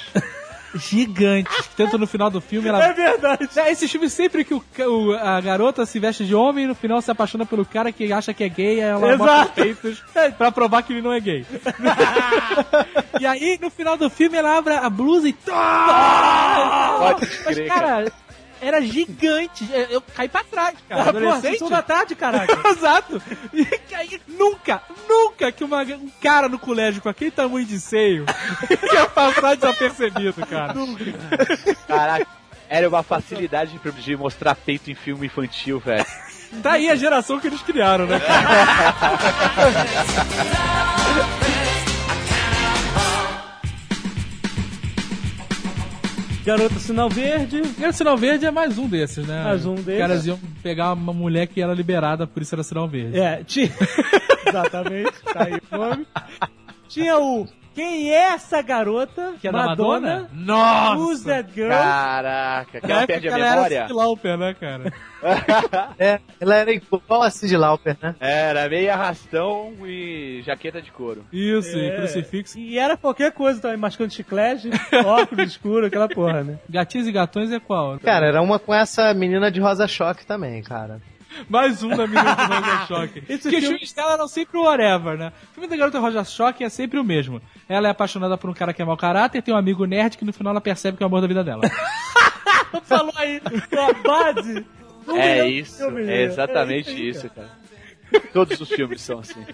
[0.75, 2.83] gigantes, tanto no final do filme ela...
[2.83, 3.49] É verdade.
[3.55, 6.75] É, Esse filme sempre que o, o- a garota se veste de homem e no
[6.75, 9.51] final se apaixona pelo cara que acha que é gay, ela bota os Exato.
[9.53, 10.03] peitos
[10.37, 11.45] pra provar que ele não é gay.
[13.19, 15.33] e aí, no final do filme, ela abre a blusa e...
[15.43, 18.11] Pode Mas, crer, cara,
[18.65, 19.67] era gigante.
[19.71, 21.09] Eu, eu caí pra trás, cara.
[21.09, 22.57] Ah, porra, sessão da tarde, caraca.
[22.69, 23.21] Exato.
[23.53, 28.25] E aí, nunca, nunca que uma- um cara no colégio com aquele tamanho de seio
[28.93, 30.73] ia passar desapercebido, cara.
[31.87, 32.27] Caraca,
[32.69, 36.05] era uma facilidade de- de mostrar peito em filme infantil, velho.
[36.61, 38.93] Tá aí a geração que eles criaram, né, cara?
[46.43, 47.61] Garota Sinal Verde.
[47.61, 49.43] O sinal verde é mais um desses, né?
[49.43, 50.01] Mais um Os desses.
[50.01, 53.17] caras iam pegar uma mulher que era liberada, por isso era sinal verde.
[53.17, 53.71] É, tinha...
[54.45, 56.07] Exatamente, tá aí o nome.
[56.89, 59.33] Tinha o Quem é essa garota?
[59.41, 60.29] Que é da Madonna?
[60.31, 61.23] Who's Nossa!
[61.25, 61.69] that girl?
[61.69, 63.75] Caraca, que ela perde a ela memória.
[63.77, 64.93] Era Cyndi Lauper, né, cara?
[65.97, 68.13] É, ela era igual a Cindy Lauper, né?
[68.19, 71.23] Era meio arrastão e jaqueta de couro.
[71.31, 71.95] Isso, e É.
[71.95, 72.59] crucifixo.
[72.59, 74.69] E era qualquer coisa também, mascando chiclete,
[75.05, 76.59] óculos escuro, aquela porra, né?
[76.69, 77.97] Gatinhos e gatões é qual?
[77.99, 80.99] Cara, era uma com essa menina de rosa choque também, cara.
[81.49, 83.23] Mais um da menina do Rosa Choque.
[83.29, 85.31] Esse Porque os filme- filmes dela eram sempre o whatever, né?
[85.51, 87.41] O filme da garota Rosa Choque é sempre o mesmo.
[87.67, 90.25] Ela é apaixonada por um cara que é mau caráter, tem um amigo nerd que
[90.25, 91.61] no final ela percebe que é o amor da vida dela.
[92.83, 94.65] Falou aí, a base.
[95.15, 96.09] É isso, do milhão.
[96.09, 97.49] é exatamente aí, isso, cara.
[98.31, 99.45] Todos os filmes são assim.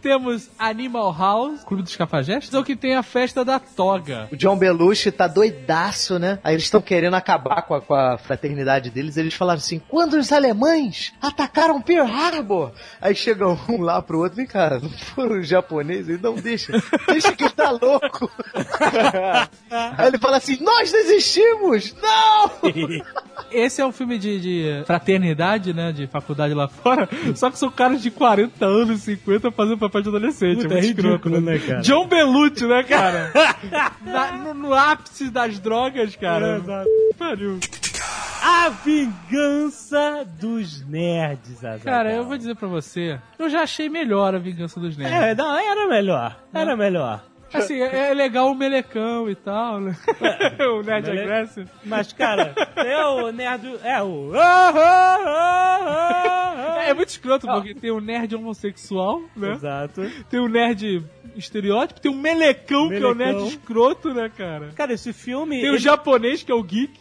[0.00, 4.28] Temos Animal House, Clube dos Cafajestes, ou que tem a festa da toga.
[4.32, 6.38] O John Belushi tá doidaço, né?
[6.42, 9.16] Aí eles estão querendo acabar com a, com a fraternidade deles.
[9.16, 14.36] Eles falaram assim: quando os alemães atacaram Pearl Harbor, aí chega um lá pro outro,
[14.36, 16.20] vem cá, não foram os japoneses?
[16.20, 16.72] Não deixa,
[17.08, 18.30] deixa que ele tá louco.
[19.70, 21.94] aí ele fala assim: nós desistimos!
[22.00, 22.50] Não!
[23.50, 25.92] Esse é um filme de, de fraternidade, né?
[25.92, 27.08] De faculdade lá fora.
[27.34, 30.62] Só que são caras de 40 anos, 50 fazendo papel de adolescente.
[30.62, 31.80] Puta, é é muito escroto, ridículo, né, cara?
[31.82, 33.32] John Belushi, né, cara?
[34.04, 36.46] Na- no, no ápice das drogas, cara.
[36.46, 36.88] É, exato.
[37.18, 37.58] Pariu.
[38.40, 41.80] A vingança dos nerds, Azaghal.
[41.80, 45.12] Cara, eu vou dizer pra você, eu já achei melhor a Vingança dos Nerds.
[45.16, 46.36] É, não, era melhor.
[46.54, 47.24] Era melhor.
[47.52, 49.96] Assim, é, é legal o melecão e tal, né?
[50.60, 51.68] o Nerd Mele- Aggressive.
[51.84, 53.78] Mas, cara, é o nerd.
[53.82, 54.32] É o.
[56.88, 59.52] É muito escroto, porque tem o nerd homossexual, né?
[59.52, 60.00] Exato.
[60.30, 61.04] Tem o nerd
[61.36, 63.46] estereótipo, tem o melecão, que é o nerd Melecão.
[63.48, 64.70] escroto, né, cara?
[64.74, 65.60] Cara, esse filme.
[65.60, 66.98] Tem o ele- japonês, que é o geek.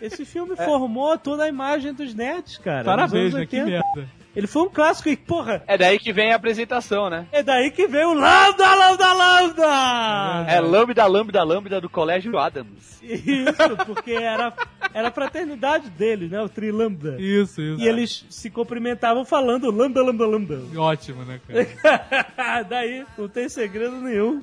[0.00, 2.84] Esse filme formou toda a imagem dos nerds, cara.
[2.84, 3.46] Parabéns, né?
[3.46, 3.82] Que 80.
[3.96, 4.10] merda.
[4.34, 7.26] Ele foi um clássico e, porra, É daí que vem a apresentação, né?
[7.30, 10.46] é daí que veio o Lambda, Lambda, Lambda!
[10.48, 12.98] É lambda, lambda, lambda do Colégio Adams.
[13.02, 14.52] Isso, porque era,
[14.94, 16.40] era a fraternidade deles, né?
[16.40, 17.16] O Tri Lambda.
[17.20, 17.80] Isso, isso.
[17.80, 20.60] E eles se cumprimentavam falando Lambda, Lambda, Lambda.
[20.76, 22.62] Ótimo, né, cara?
[22.68, 24.42] Daí não tem segredo nenhum.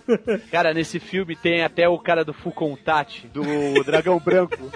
[0.51, 4.71] Cara, nesse filme tem até o cara do Full Contact, do Dragão Branco.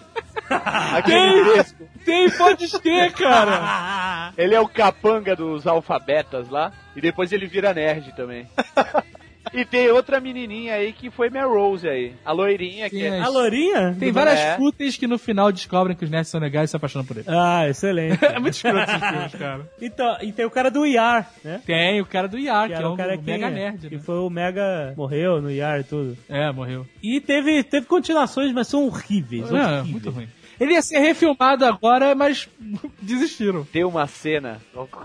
[0.50, 1.88] Aquele fresco.
[2.06, 4.34] Tem, pode ter, cara.
[4.38, 6.72] Ele é o capanga dos alfabetas lá.
[6.96, 8.48] E depois ele vira nerd também.
[9.54, 12.14] E tem outra menininha aí que foi minha Rose aí.
[12.26, 13.20] A loirinha que Sim, é...
[13.20, 13.96] A Lourinha?
[14.00, 14.56] Tem várias É.
[14.58, 17.26] fúteis que no final descobrem que os nerds são legais e se apaixonam por ele.
[17.28, 18.20] Ah, excelente.
[18.26, 19.70] É muito escroto esses filmes, cara.
[19.82, 21.62] Então, e tem o cara do IAR, né?
[21.66, 24.02] Tem o cara do IAR, que, era é um o cara mega nerd, que né?
[24.04, 26.18] foi o Mega morreu no IAR e tudo.
[26.28, 26.86] É, morreu.
[27.02, 29.52] E teve, teve continuações, mas são horríveis.
[29.52, 29.88] É horríveis.
[29.88, 30.28] muito ruim.
[30.60, 32.50] Ele ia ser refilmado agora, mas
[33.02, 33.64] desistiram.
[33.66, 34.62] Tem uma cena,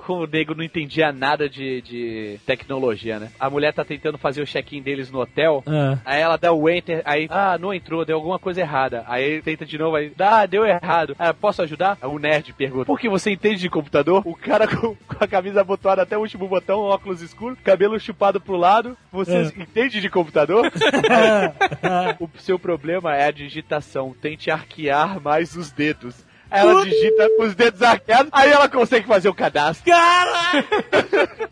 [0.07, 3.31] como o nego não entendia nada de, de tecnologia, né?
[3.39, 5.63] A mulher tá tentando fazer o check-in deles no hotel.
[5.67, 5.99] Ah.
[6.05, 9.05] Aí ela dá o enter, aí, ah, não entrou, deu alguma coisa errada.
[9.07, 11.15] Aí ele tenta de novo, aí, ah, deu errado.
[11.19, 11.99] Ah, posso ajudar?
[12.03, 14.23] O nerd pergunta, por que você entende de computador?
[14.25, 18.41] O cara com, com a camisa abotoada até o último botão, óculos escuros, cabelo chupado
[18.41, 20.71] pro lado, você entende de computador?
[22.21, 26.15] o seu problema é a digitação, tente arquear mais os dedos.
[26.51, 29.85] Aí ela digita os dedos arqueados, aí ela consegue fazer o cadastro.
[29.85, 30.65] Cara!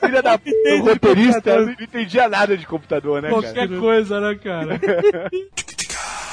[0.00, 3.42] Filha da puta, o roteirista não entendia nada de computador, né, cara?
[3.42, 4.80] Qualquer coisa, né, cara?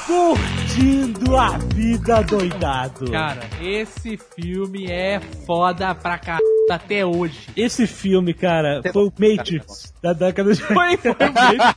[0.06, 3.10] Curtindo a vida doidado.
[3.10, 7.48] cara, esse filme é foda pra caralho até hoje.
[7.56, 11.74] Esse filme, cara, foi o Matrix da década de Foi, foi mesmo.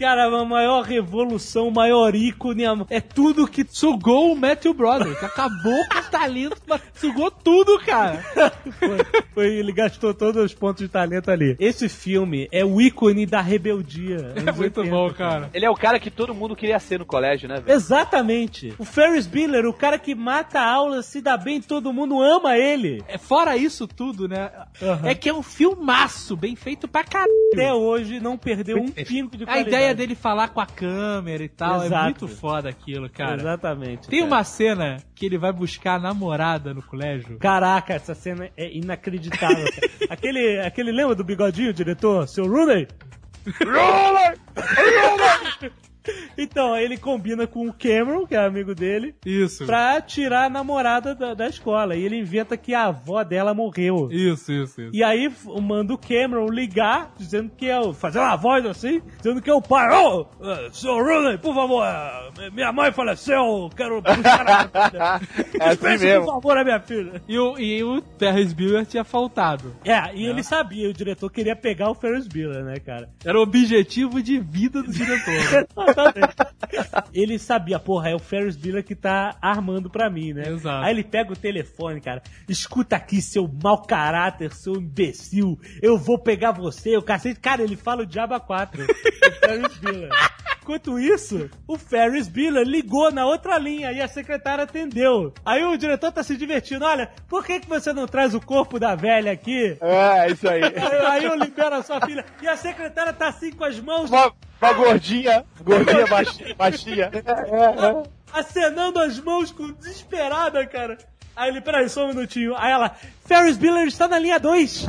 [0.00, 5.22] Cara, a maior revolução, o maior ícone, a- é tudo que Sugou o Matthew Brothers.
[5.22, 8.16] Acabou com o talento, mas sugou tudo, cara.
[8.78, 8.98] foi,
[9.34, 11.54] foi- Ele gastou todos os pontos de talento ali.
[11.60, 14.32] Esse filme é o ícone da rebeldia.
[14.34, 15.50] É muito 80, bom, cara.
[15.52, 17.74] Ele é o cara que todo mundo queria ser no colégio, né, velho?
[17.74, 18.74] Exatamente.
[18.78, 22.58] O Ferris Bueller, o cara que mata a aula, se dá bem, todo mundo ama
[22.58, 23.02] ele.
[23.08, 24.50] É, Fora isso tudo, né?
[24.82, 25.08] Aham.
[25.08, 27.32] É que é um filmaço, bem feito pra caralho.
[27.52, 29.68] Até hoje não perdeu um pingo de A qualidade.
[29.68, 32.04] ideia dele falar com a câmera e tal é Exato.
[32.04, 33.36] muito foda aquilo, cara.
[33.40, 34.08] Exatamente.
[34.08, 34.30] Tem cara.
[34.32, 37.38] uma cena que ele vai buscar a namorada no colégio.
[37.38, 39.66] Caraca, essa cena é inacreditável.
[40.10, 42.26] aquele, aquele lembra do bigodinho, diretor?
[42.28, 42.86] Seu Rooney?
[46.36, 49.64] Então, ele combina com o Cameron, que é amigo dele, Isso.
[49.64, 51.94] pra tirar a namorada da, da escola.
[51.94, 54.08] E ele inventa que a avó dela morreu.
[54.10, 54.90] Isso, isso, isso.
[54.92, 55.32] E aí
[55.62, 57.92] manda o Cameron ligar, dizendo que é o.
[57.92, 59.94] fazer uma voz assim, dizendo que é o pai.
[59.94, 65.20] Ô, eh, senhor Rooney, por favor, eh, minha mãe faleceu, quero buscar a.
[65.60, 66.24] É assim mesmo.
[66.24, 67.22] por favor, a minha filha.
[67.28, 69.74] E o, e o Ferris Bueller tinha faltado.
[69.84, 73.08] É, e ele sabia, o diretor queria pegar o Ferris Bueller, né, cara?
[73.24, 75.66] Era o objetivo de vida do diretor.
[75.96, 76.34] Exatamente.
[77.12, 80.48] ele sabia, porra, é o Ferris Bueller que tá armando pra mim, né?
[80.48, 80.84] Exato.
[80.84, 82.22] Aí ele pega o telefone, cara.
[82.48, 85.58] Escuta aqui, seu mau caráter, seu imbecil.
[85.82, 87.40] Eu vou pegar você, o cacete.
[87.40, 88.82] Cara, ele fala o Diaba 4.
[88.82, 90.10] o Ferris Bueller.
[90.64, 95.34] Enquanto isso, o Ferris Bueller ligou na outra linha e a secretária atendeu.
[95.44, 96.86] Aí o diretor tá se divertindo.
[96.86, 99.76] Olha, por que, que você não traz o corpo da velha aqui?
[99.78, 100.62] É, isso aí.
[100.64, 102.24] Aí, aí eu libero a sua filha.
[102.40, 104.32] E a secretária tá assim com as mãos Uma,
[104.64, 106.54] uma gordinha, gordinha baixinha.
[106.56, 107.10] baixinha.
[108.32, 110.98] acenando as mãos com desesperada, cara.
[111.36, 112.54] Aí ele, peraí, só um minutinho.
[112.56, 112.94] Aí ela,
[113.26, 114.86] Ferris Bueller está na linha 2.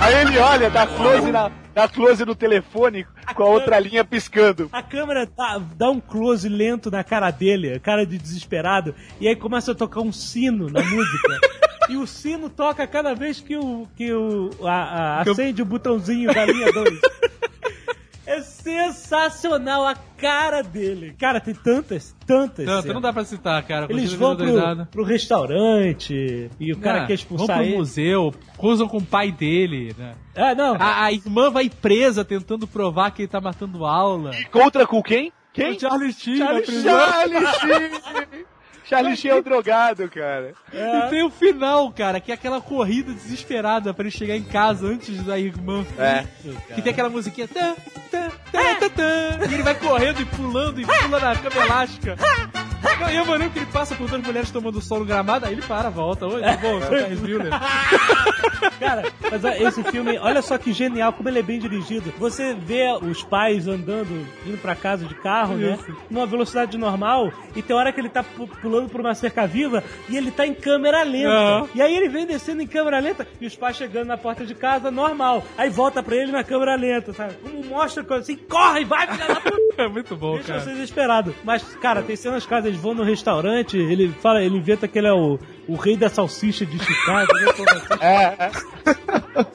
[0.00, 4.68] Aí ele olha, dá close, na, dá close no telefone com a outra linha piscando.
[4.72, 9.34] A câmera dá, dá um close lento na cara dele, cara de desesperado, e aí
[9.34, 11.40] começa a tocar um sino na música.
[11.90, 13.88] e o sino toca cada vez que o.
[13.96, 14.50] que o.
[14.62, 17.00] A, a- acende o botãozinho da linha 2.
[18.66, 21.14] Sensacional a cara dele.
[21.18, 22.66] Cara, tem tantas, tantas.
[22.66, 22.94] Não, cenas.
[22.94, 23.86] não dá pra citar, cara.
[23.88, 27.76] Eles vão pro, pro restaurante e o cara Ah, quer expulsar Vão pro ele.
[27.76, 30.14] museu, cruzam com o pai dele, né?
[30.34, 30.74] Ah, não.
[30.80, 34.32] A, a irmã vai presa tentando provar que ele tá matando aula.
[34.50, 35.32] Contra com quem?
[35.52, 35.76] Quem?
[35.76, 36.36] O Charlie Sheen.
[36.38, 38.46] Charlie Sheen!
[38.88, 40.52] Charlie Sheen é o drogado, cara.
[40.72, 44.86] E tem o final, cara, que é aquela corrida desesperada pra ele chegar em casa
[44.86, 45.84] antes da irmã.
[45.98, 46.24] É.
[46.74, 47.48] Que tem aquela musiquinha.
[47.48, 47.74] Tá,
[48.10, 52.16] tá, tá, tá, tá, e ele vai correndo e pulando e pula na cama elástica.
[53.00, 55.52] Não, E eu maneiro que ele passa por duas mulheres tomando sol no gramado, aí
[55.52, 56.26] ele para, volta.
[56.26, 56.80] Oi, tudo bom?
[56.80, 57.50] Sou o Ferris Bueller.
[58.78, 62.12] Cara, mas esse filme, olha só que genial, como ele é bem dirigido.
[62.18, 65.74] Você vê os pais andando, indo pra casa de carro, né?
[65.80, 65.96] Isso.
[66.10, 68.46] Numa velocidade normal, e tem hora que ele tá pu-
[68.76, 71.28] pulando por uma cerca viva e ele tá em câmera lenta.
[71.30, 71.68] Aham.
[71.74, 74.54] E aí ele vem descendo em câmera lenta e os pais chegando na porta de
[74.54, 75.42] casa normal.
[75.56, 77.34] Aí volta pra ele na câmera lenta, sabe?
[77.42, 79.56] Como mostra coisa assim, corre, vai, filha da puta!
[79.76, 80.60] É muito bom, Deixa cara.
[80.60, 81.34] você desesperado.
[81.44, 85.06] Mas, cara, tem cenas caras, eles vão no restaurante, ele fala, ele inventa que ele
[85.06, 87.44] é o, o rei da salsicha de Chicago, né?
[87.50, 87.64] Assim?
[88.00, 88.24] É,
[89.42, 89.46] é.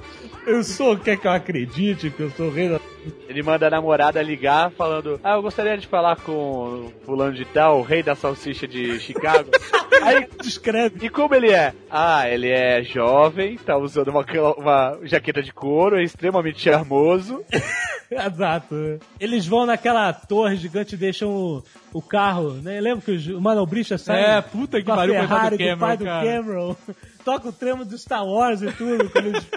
[0.46, 2.80] Eu sou, quer que eu acredite que eu sou o rei da
[3.28, 7.80] Ele manda a namorada ligar falando: Ah, eu gostaria de falar com fulano de tal,
[7.80, 9.50] o rei da salsicha de Chicago.
[10.04, 11.06] Aí Descreve.
[11.06, 11.74] E como ele é?
[11.90, 14.26] Ah, ele é jovem, tá usando uma,
[14.58, 17.44] uma jaqueta de couro, é extremamente charmoso.
[18.12, 19.00] Exato.
[19.20, 22.82] Eles vão naquela torre gigante e deixam o, o carro, né?
[22.82, 25.98] Lembra que os- o manobrista sai É, puta que pariu, Ferrari do do, Cameron, pai
[25.98, 26.26] do cara.
[26.28, 26.76] Cameron.
[27.24, 29.48] Toca o tremo do Star Wars e tudo, com eles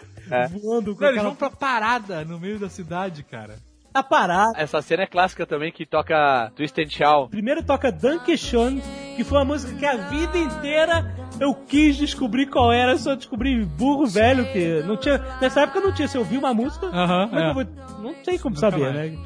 [0.50, 3.58] voando com Não, eles vão pra parada no meio da cidade, cara.
[3.94, 4.52] Tá parado.
[4.56, 7.30] Essa cena é clássica também que toca Twist and Shout.
[7.30, 8.82] Primeiro toca Donkey Kong,
[9.16, 13.64] que foi uma música que a vida inteira eu quis descobrir qual era, só descobri
[13.64, 15.18] burro velho, que não tinha.
[15.40, 17.48] Nessa época não tinha, se eu ouvir uma música, como é que é.
[17.50, 17.66] eu vou-
[18.02, 19.12] não tem como saber, mais.
[19.12, 19.18] né?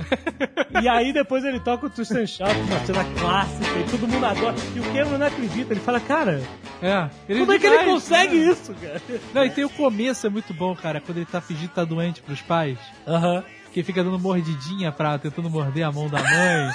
[0.82, 4.24] E aí depois ele toca o Twist and Shout, uma cena clássica, e todo mundo
[4.24, 4.54] adora.
[4.74, 6.40] E o Cameron não acredita, ele fala, cara,
[6.80, 7.08] É.
[7.28, 8.52] Ele como é que ele faz, consegue né?
[8.52, 9.02] isso, cara?
[9.34, 11.84] Não, e tem o começo, é muito bom, cara, quando ele tá fingindo que tá
[11.84, 12.78] doente pros pais.
[13.06, 13.42] Aham.
[13.78, 16.68] Que fica dando mordidinha pra tentando morder a mão da mãe.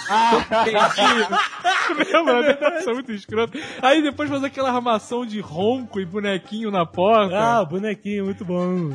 [2.09, 2.79] Lembra?
[2.79, 3.59] Isso é muito escroto.
[3.81, 7.37] Aí depois faz aquela armação de ronco e bonequinho na porta.
[7.37, 8.91] Ah, bonequinho, muito bom.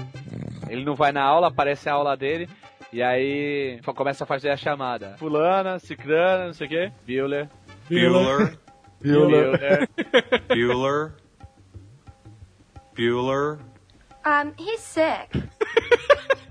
[0.71, 2.49] Ele não vai na aula, aparece a aula dele.
[2.91, 5.15] E aí começa a fazer a chamada.
[5.19, 6.91] Fulana, Cicrana, não sei o quê.
[7.07, 7.51] Bueller.
[7.91, 8.59] Bueller,
[9.03, 9.89] Bueller.
[10.49, 11.13] Bueller,
[12.97, 13.59] Bueller.
[14.25, 15.29] Um, he's sick.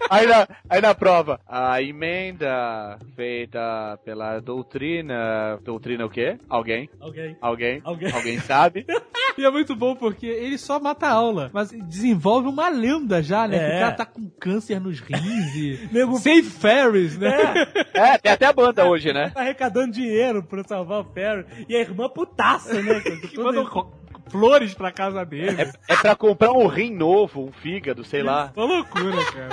[0.09, 5.59] Aí na, aí na prova, a emenda feita pela doutrina.
[5.63, 6.37] Doutrina o quê?
[6.47, 6.89] Alguém?
[6.99, 7.35] Alguém.
[7.41, 7.81] Alguém?
[7.83, 8.11] Alguém.
[8.13, 8.85] Alguém sabe?
[9.37, 13.47] E é muito bom porque ele só mata a aula, mas desenvolve uma lenda já,
[13.47, 13.59] né?
[13.59, 13.77] Que É.
[13.77, 15.89] o cara tá com câncer nos rins e.
[15.93, 17.37] Nego- Save Ferris, né?
[17.93, 19.31] É, tem até a banda hoje, né?
[19.35, 21.45] Arrecadando dinheiro pra salvar o Perry.
[21.69, 22.99] E a irmã putaça, né?
[22.99, 23.93] Que mandam ro-
[24.31, 25.61] flores pra casa dele.
[25.61, 28.51] É, é pra comprar um rim novo, um fígado, sei lá.
[28.55, 29.49] Uma loucura, cara.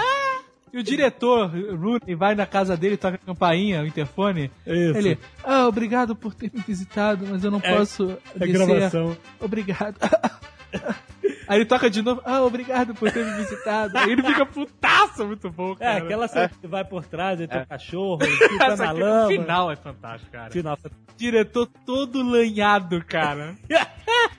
[0.72, 4.50] E o diretor, Rooney, vai na casa dele, toca a campainha, o interfone.
[4.66, 4.98] Isso.
[4.98, 8.66] Ele, ah, obrigado por ter me visitado, mas eu não É- posso É descer.
[8.66, 9.16] gravação.
[9.40, 9.96] Obrigado.
[11.46, 13.96] Aí ele toca de novo, ah, obrigado por ter me visitado.
[13.98, 15.98] Aí ele fica putaço, muito bom, É, cara.
[16.04, 19.04] aquela cena que vai por trás, aí tem o cachorro, ele fica na aqui, o
[19.04, 19.28] lama.
[19.28, 20.50] final é fantástico, cara.
[20.50, 20.78] Final.
[21.16, 23.54] Diretor todo lanhado, cara.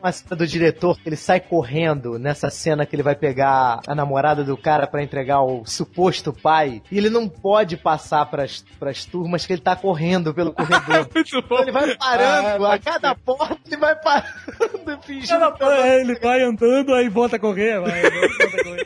[0.05, 4.43] Uma cena do diretor ele sai correndo nessa cena que ele vai pegar a namorada
[4.43, 6.83] do cara pra entregar o suposto pai.
[6.91, 11.09] E ele não pode passar pras, pras turmas que ele tá correndo pelo corredor.
[11.15, 15.33] Então ele vai parando, Ah, a cada porta ele vai parando, fingindo.
[15.33, 18.85] Ela, é, ele vai andando, aí volta a correr, vai, volta a correr.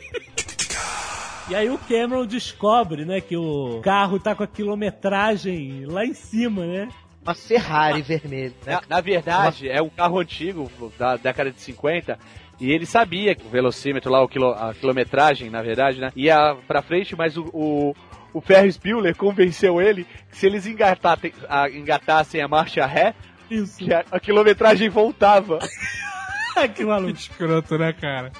[1.50, 6.14] E aí o Cameron descobre, né, que o carro tá com a quilometragem lá em
[6.14, 6.88] cima, né?
[7.22, 8.74] Uma Ferrari vermelha, né?
[8.74, 12.18] Na, na verdade, é um carro antigo, da década de 50,
[12.58, 16.56] e ele sabia que o velocímetro lá, o quilo- a quilometragem, na verdade, né, ia
[16.66, 17.94] pra frente, mas o, o,
[18.32, 23.14] o Ferris Bueller convenceu ele que se eles engatassem a, engatassem a marcha ré,
[23.50, 23.78] Isso.
[23.78, 25.58] que a, a quilometragem voltava.
[26.74, 27.12] que maluco.
[27.12, 28.32] Que escroto, né, cara?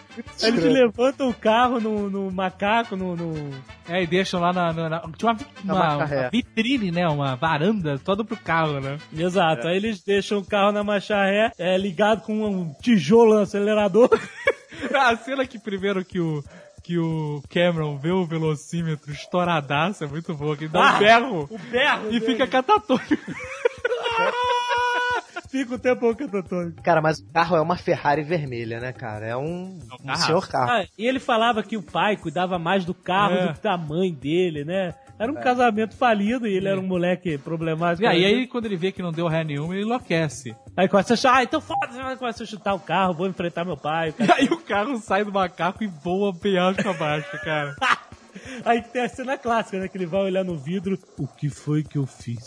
[0.42, 3.50] Eles levantam o carro no, no macaco, no, no-
[3.88, 4.72] É, e deixam lá na.
[4.72, 6.20] na- na- tinha uma, Na uma, ré.
[6.22, 7.06] uma vitrine, né?
[7.08, 8.98] Uma varanda toda pro carro, né?
[9.16, 9.66] Exato.
[9.68, 14.08] Aí eles deixam o carro na marcha ré, é, ligado com um tijolo no acelerador.
[14.94, 16.42] A cena que primeiro que o.
[16.82, 20.98] Que o Cameron vê o velocímetro estouradaço, é muito boa, que ele dá um Ah!
[20.98, 22.26] berro O berro e dele.
[22.26, 23.14] fica catatônico.
[25.50, 26.80] Fica o tempo catatônico.
[26.82, 29.26] Cara, mas o carro é uma Ferrari vermelha, né, cara?
[29.26, 30.22] É um, um carro.
[30.22, 30.70] senhor carro.
[30.70, 33.46] Ah, e ele falava que o pai cuidava mais do carro É.
[33.48, 34.94] do que da mãe dele, né?
[35.18, 38.04] Era um casamento falido e ele era um moleque problemático.
[38.04, 40.56] E aí, aí, quando ele vê que não deu ré nenhuma, ele enlouquece.
[40.74, 43.76] Aí começa a achar, ah, então foda-se, começa a chutar o carro, vou enfrentar meu
[43.76, 44.14] pai.
[44.18, 47.76] E aí o carro sai do macaco e voa penhasco abaixo, cara.
[48.64, 49.88] Aí tem a cena clássica, né?
[49.88, 52.38] Que ele vai olhar no vidro, o que foi que eu fiz?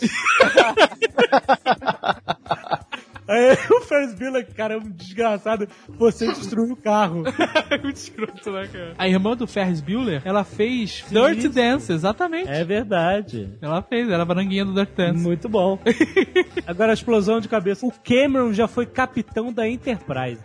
[3.26, 7.22] Aí o Ferris Bueller, cara, é um desgraçado, você destruiu o carro.
[7.70, 8.94] É muito escroto, né, cara?
[8.98, 12.48] A irmã do Ferris Bueller, ela fez Dirty Dance, exatamente.
[12.50, 13.48] É verdade.
[13.62, 15.22] Ela fez, ela era a baranguinha do Dirty Dance.
[15.22, 15.78] Muito bom.
[16.66, 17.86] Agora a explosão de cabeça.
[17.86, 20.40] O Cameron já foi capitão da Enterprise.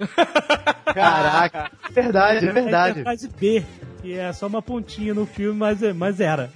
[0.94, 1.72] Caraca.
[1.92, 3.00] Verdade, é verdade.
[3.00, 3.64] A Enterprise B,
[4.02, 6.50] que é só uma pontinha no filme, mas, é- mas era.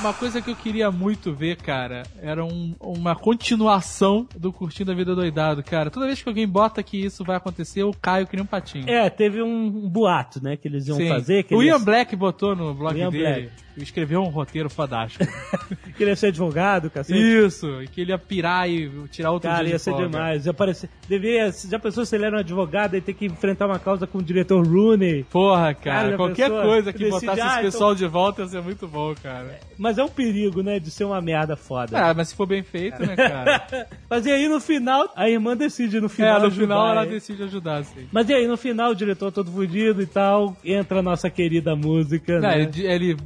[0.00, 4.94] Uma coisa que eu queria muito ver, cara, era um- uma continuação do Curtindo a
[4.94, 5.90] Vida Doidado, cara.
[5.90, 8.88] Toda vez que alguém bota que isso vai acontecer, eu caio que nem um patinho.
[8.88, 11.08] É, teve um, boato, né, que eles iam Sim.
[11.08, 11.44] fazer.
[11.44, 13.24] Que o ele Ian ia- Black botou no blog Ian dele.
[13.24, 13.65] Black.
[13.76, 15.24] Escreveu um roteiro fodástico.
[15.96, 17.18] Que ele ia ser advogado, cacete.
[17.18, 20.06] Isso, e que ele ia pirar e tirar outro Cara, ia ser folga.
[20.08, 20.44] demais.
[20.44, 23.78] Ia parecer, deveria, já pensou se ele era um advogado e ter que enfrentar uma
[23.78, 25.24] causa com o diretor Rooney?
[25.24, 28.48] Porra, Cara, cara, qualquer coisa que Decide, botasse ah, esse então- pessoal de volta ia
[28.48, 29.58] ser muito bom, cara.
[29.78, 31.98] Mas é um perigo, né, de ser uma merda foda.
[31.98, 33.86] Ah, mas se for bem feito, né, cara?
[34.10, 37.06] Mas e aí no final, a irmã decide no final é, no ajudar, final ela
[37.06, 38.06] decide ajudar, sim.
[38.12, 41.74] Mas e aí no final, o diretor todo fudido e tal, entra a nossa querida
[41.74, 42.62] música, Não, né?
[42.62, 43.16] ele, ele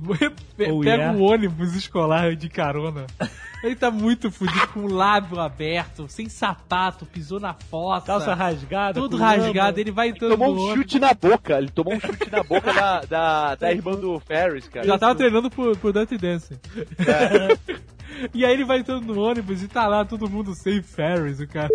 [0.57, 1.19] pe- Oh, pega yeah.
[1.19, 3.07] um ônibus escolar de carona.
[3.63, 8.07] Ele tá muito fudido, com o lábio aberto, sem sapato, pisou na fossa.
[8.07, 11.59] Calça rasgada, Tudo rasgado, ele vai entrando Tomou no um chute na boca.
[11.59, 14.87] Ele tomou um chute na boca da, da, da irmã do Ferris, cara.
[14.87, 16.59] Já tava treinando pro, pro Dante Dance.
[18.35, 21.47] E aí ele vai entrando no ônibus e tá lá todo mundo sem Ferris, o
[21.47, 21.69] cara.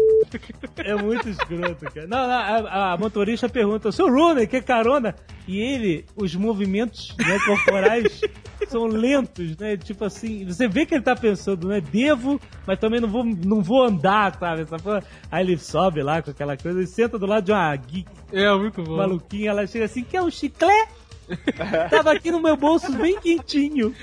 [0.78, 2.08] É muito escroto, cara.
[2.08, 5.16] Não, não, a, a motorista pergunta, seu Rooney, que carona?
[5.48, 8.22] E ele, os movimentos né, corporais
[8.68, 9.78] são lentos, né?
[9.78, 11.82] Tipo assim, você vê que ele tá pensando, né?
[11.82, 14.62] Devo, mas também não vou, não vou andar, sabe?
[14.64, 15.04] Essa porra.
[15.32, 18.54] Aí ele sobe lá com aquela coisa e senta do lado de uma geek É,
[18.56, 18.98] muito bom.
[18.98, 19.52] maluquinha.
[19.52, 21.05] Ela chega assim, quer um chiclete?
[21.90, 23.94] Tava aqui no meu bolso bem quentinho.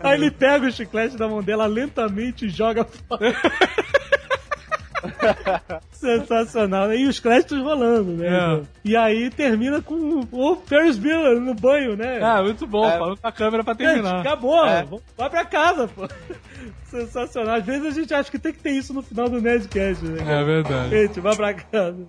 [0.00, 3.34] Aí ele pega o chiclete da mão dela lentamente e joga fora.
[5.92, 6.92] Sensacional.
[6.92, 8.28] E os créditos rolando, né?
[8.28, 8.62] É.
[8.84, 12.20] E aí termina com o Ferris Bueller no banho, né?
[12.22, 12.98] Ah, muito bom, É.
[12.98, 14.20] falando com a câmera pra Gente, terminar.
[14.20, 14.64] acabou.
[14.66, 14.82] É.
[14.84, 16.08] Vamos- Vai pra casa, pô.
[16.84, 17.56] Sensacional.
[17.56, 20.40] Às vezes a gente acha que tem que ter isso no final do Nerdcast, né?
[20.40, 20.90] É verdade.
[20.90, 22.06] Gente, vai pra casa.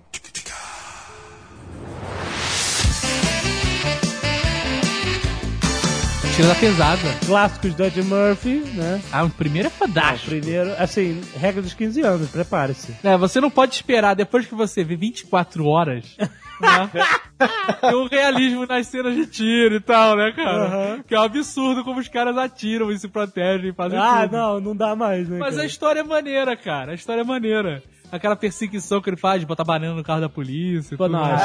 [6.36, 7.00] Tira da pesada.
[7.24, 9.00] Clássicos do Ed Murphy, né?
[9.10, 10.28] Ah, o primeiro é fantástico.
[10.38, 12.94] Primeiro, assim, regra dos 15 anos, prepare-se.
[13.02, 16.14] É, você não pode esperar, depois que você vê 24 horas,
[16.60, 16.90] né?
[17.80, 20.64] Tem um realismo nas cenas de tiro e tal, né, cara?
[20.66, 21.02] Aham.
[21.08, 24.36] Que é um absurdo como os caras atiram e se protegem e fazem Ah, tudo.
[24.36, 25.38] não, não dá mais, né?
[25.38, 25.62] Mas cara?
[25.62, 26.92] a história é maneira, cara.
[26.92, 27.82] A história é maneira.
[28.12, 30.94] Aquela perseguição que ele faz de botar banana no carro da polícia.
[30.94, 31.42] e Pô, tudo não, mais.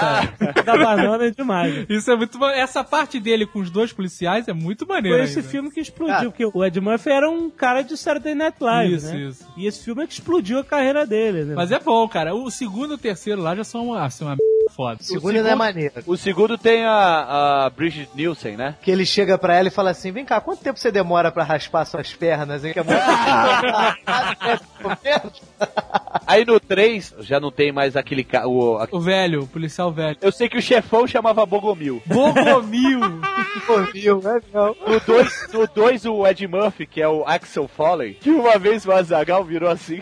[0.66, 1.86] da banana é demais.
[1.90, 5.18] Isso é muito Essa parte dele com os dois policiais é muito maneira.
[5.18, 5.50] Foi esse ainda.
[5.50, 6.24] filme que explodiu, Ah.
[6.32, 9.20] porque o Ed Murphy era um cara de Saturday Night Live, Isso, né?
[9.22, 9.48] isso.
[9.58, 11.56] E esse filme é que explodiu a carreira dele, né?
[11.56, 12.34] Mas é bom, cara.
[12.36, 14.38] O segundo e o terceiro lá já são uma, assim, uma
[14.82, 15.00] foda.
[15.02, 15.94] O segundo ainda é maneiro.
[16.08, 18.76] O segundo tem a, a Bridget Nielsen, né?
[18.82, 21.44] Que ele chega pra ela e fala assim: vem cá, quanto tempo você demora pra
[21.44, 22.74] raspar suas pernas, hein?
[22.74, 23.00] Que é muito...
[26.28, 28.48] Aí no 3, já não tem mais aquele ca...
[28.48, 30.18] o, a- O velho, o policial velho.
[30.22, 32.02] Eu sei que o chefão chamava Bogomil.
[32.06, 33.00] Bogomil!
[33.02, 34.76] É, não.
[34.88, 38.86] No 2, no dois, o Ed Murphy, que é o Axel Foley, que uma vez
[38.86, 40.02] o Azagal virou assim,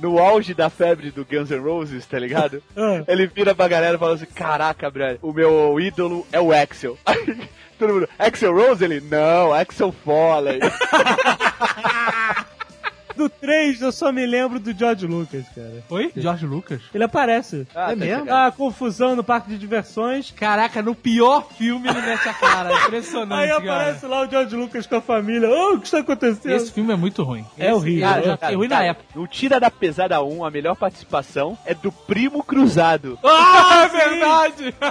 [0.00, 2.62] no auge da febre do Guns N' Roses, tá ligado?
[2.76, 3.02] Ah.
[3.08, 6.96] Ele vira pra galera e fala assim: Caraca, brother, o meu ídolo é o Axel.
[7.04, 8.84] Aí todo mundo, Axel Rose?
[8.84, 10.60] Ele, não, Axel Foley.
[13.18, 15.82] Do 3 eu só me lembro do George Lucas, cara.
[15.90, 16.12] Oi?
[16.16, 16.80] George Lucas?
[16.94, 17.66] Ele aparece.
[17.74, 18.20] Ah, tá mesmo?
[18.20, 18.30] chegando.
[18.30, 20.30] Ah, confusão no parque de diversões.
[20.30, 22.72] Caraca, no pior filme ele mete a cara.
[22.86, 23.60] Impressionante, Aí cara.
[23.74, 25.48] aparece lá o George Lucas com a família.
[25.50, 26.52] Oh, o que está acontecendo?
[26.54, 27.44] Esse filme é muito ruim.
[27.58, 28.08] É Esse- horrível.
[28.08, 29.06] Ah, já Cara, foi ruim na cara, época.
[29.16, 33.18] No Tira da Pesada 1, a melhor participação é do Primo Cruzado.
[33.24, 34.74] Ah, é verdade!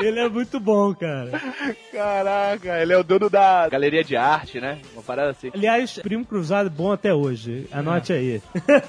[0.00, 1.30] Ele é muito bom, cara.
[1.92, 4.78] Caraca, ele é o dono da galeria de arte, né?
[4.94, 5.50] Uma parada assim.
[5.54, 7.66] Aliás, Primo Cruzado é bom até hoje.
[7.72, 8.40] Anote aí.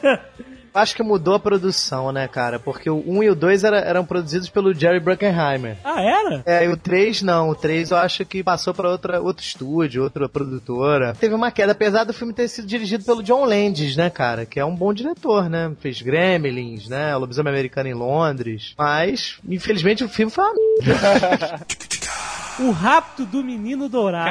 [0.72, 2.60] Acho que mudou a produção, né, cara?
[2.60, 5.78] Porque o 1 e o 2 era- eram produzidos pelo Jerry Bruckheimer.
[5.84, 6.44] ah, era?
[6.46, 7.50] É, e o 3 não.
[7.50, 11.16] O 3 eu acho que passou pra outra, outro estúdio, outra produtora.
[11.20, 14.46] Teve uma queda, apesar do filme ter sido dirigido pelo John Landis, né, cara?
[14.46, 15.72] Que é um bom diretor, né?
[15.82, 17.16] Fez Gremlins, né?
[17.16, 18.76] O Lobisomem Americano em Londres.
[18.78, 20.54] Mas, infelizmente, o filme foi uma...
[22.60, 24.26] O Rapto do Menino Dourado.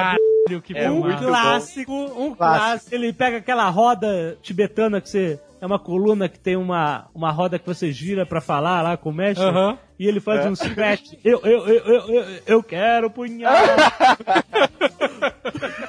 [0.48, 1.28] Caralho, que É um muito bom.
[1.28, 2.36] clássico, um Clássico.
[2.36, 2.94] clássico.
[2.94, 5.40] Ele pega aquela roda tibetana que você.
[5.60, 9.10] É uma coluna que tem uma, uma roda que você gira pra falar lá com
[9.10, 9.44] o mestre.
[9.44, 9.76] Aham.
[9.98, 11.14] E ele faz um scratch.
[11.24, 13.52] Eu, eu, eu, eu, eu, eu quero punhal.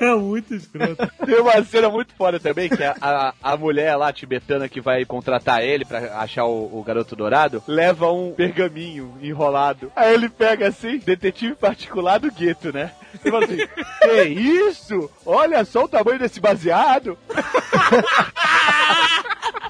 [0.01, 1.07] é muito escroto.
[1.24, 5.05] Tem uma cena muito foda também, que a, a, a mulher lá tibetana que vai
[5.05, 9.91] contratar ele pra achar o, o garoto dourado, leva um pergaminho enrolado.
[9.95, 12.91] Aí ele pega assim, detetive particular do gueto, né?
[13.14, 13.57] E fala assim,
[14.01, 15.07] que isso?
[15.24, 17.16] Olha só o tamanho desse baseado.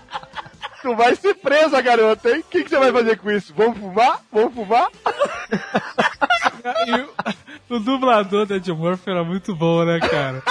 [0.82, 2.40] Tu vai ser presa, garota, hein?
[2.40, 3.54] O que, que você vai fazer com isso?
[3.56, 4.22] Vamos fumar?
[4.32, 4.88] Vamos fumar?
[6.88, 10.44] E o, o dublador da Ed Murphy era muito bom, né, cara?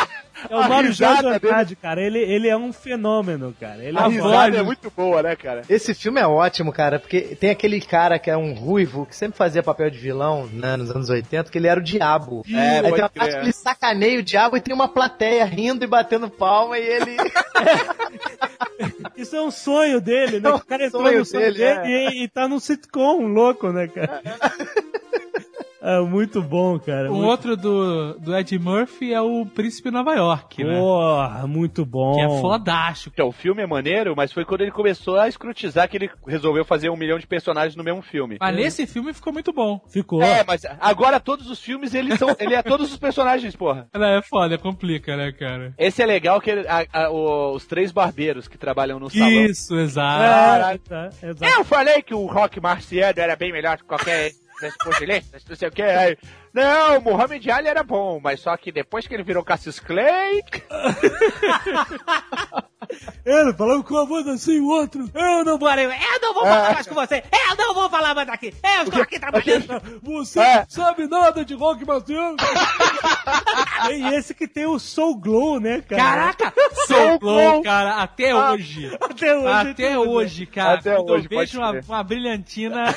[0.49, 2.01] É o A Mário Jorge Andrade, cara.
[2.01, 3.83] Ele, ele é um fenômeno, cara.
[3.83, 5.63] Ele é A um risada é muito boa, né, cara?
[5.69, 9.37] Esse filme é ótimo, cara, porque tem aquele cara que é um ruivo, que sempre
[9.37, 12.45] fazia papel de vilão, né, nos anos 80, que ele era o diabo.
[12.49, 15.85] É, Aí tem uma parte que ele sacaneia o diabo e tem uma plateia rindo
[15.85, 17.17] e batendo palma e ele...
[19.17, 20.49] Isso é um sonho dele, né?
[20.49, 23.27] É um o cara entrou sonho no sonho dele, dele, e, e tá num sitcom
[23.27, 24.23] louco, né, cara?
[25.81, 27.11] É muito bom, cara.
[27.11, 27.29] O muito...
[27.29, 30.77] outro do, do Ed Murphy é o Príncipe Nova York, né?
[30.79, 32.15] Porra, muito bom.
[32.15, 33.13] Que é fodástico.
[33.15, 36.65] Então, o filme é maneiro, mas foi quando ele começou a escrutizar que ele resolveu
[36.65, 38.39] fazer um milhão de personagens no mesmo filme.
[38.41, 39.81] Mas nesse filme ficou muito bom.
[39.89, 40.23] Ficou.
[40.23, 43.87] É, mas agora todos os filmes, eles são, ele é todos os personagens, porra.
[43.93, 45.73] Ela é foda, complica, né, cara?
[45.79, 49.29] Esse é legal que ele- a- a- o- os três barbeiros que trabalham no salão.
[49.31, 50.23] Isso, exato.
[50.25, 51.45] É, tá, exato.
[51.45, 55.69] Eu falei que o Rock Marciano era bem melhor que qualquer das pugilistas, não sei
[55.69, 55.83] o que.
[55.83, 56.17] Aí,
[56.53, 60.43] não, Muhammad Ali era bom, mas só que depois que ele virou Cassius Clay,
[63.25, 65.09] Ele falou com a voz assim, o outro.
[65.15, 67.23] Eu não vou, eu não vou falar mais com você.
[67.51, 68.55] Eu não vou falar mais aqui.
[68.79, 69.83] Eu estou aqui trabalhando.
[70.03, 70.61] Você É.
[70.61, 72.37] não sabe nada de rock Marciano.
[73.93, 76.03] e esse que tem o Soul Glow, né, cara?
[76.03, 76.55] Caraca,
[76.87, 78.97] Soul Glow, cara, até hoje.
[79.01, 79.71] Até hoje.
[79.71, 79.99] Até né?
[79.99, 80.79] hoje, cara.
[80.79, 82.95] Até hoje, eu vejo uma, uma brilhantina,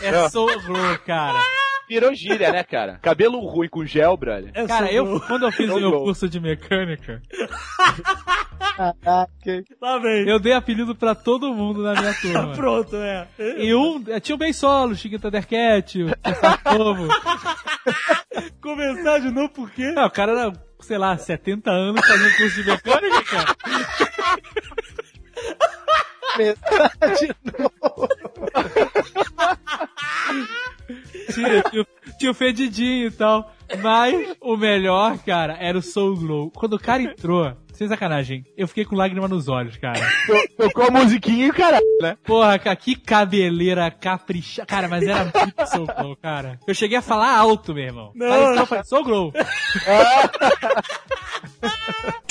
[0.00, 0.10] é
[0.66, 1.40] Glow, cara.
[1.88, 2.98] virou gíria, né, cara?
[3.02, 4.50] Cabelo ruim com gel, brother.
[4.54, 7.20] É Cara, eu, quando eu fiz o meu curso de mecânica,
[9.80, 10.28] Lá vem.
[10.28, 12.52] eu dei apelido pra todo mundo na minha turma.
[12.56, 13.28] Pronto, é.
[13.38, 17.08] E um, tinha o Ben Solo, Chiquita Dercat, o Novo.
[18.60, 19.92] Começar de novo por quê?
[19.92, 23.56] Não, o cara era, sei lá, 70 anos fazendo curso de mecânica, cara.
[26.36, 28.08] de novo.
[31.32, 31.86] Tinha, tinha,
[32.18, 33.50] tinha o fedidinho e tal.
[33.82, 36.50] Mas o melhor, cara, era o Soul Glow.
[36.50, 39.98] Quando o cara entrou, sem sacanagem, eu fiquei com lágrima nos olhos, cara.
[40.26, 42.16] To- Tocou a musiquinha e o cara, né?
[42.24, 44.66] Porra, cara, que cabeleira caprichada.
[44.66, 46.60] Cara, mas era muito Soul Glow, cara.
[46.68, 48.12] Eu cheguei a falar alto, meu irmão.
[48.14, 48.62] Não, Parecia- não.
[48.62, 49.32] eu falei, Soul Glow.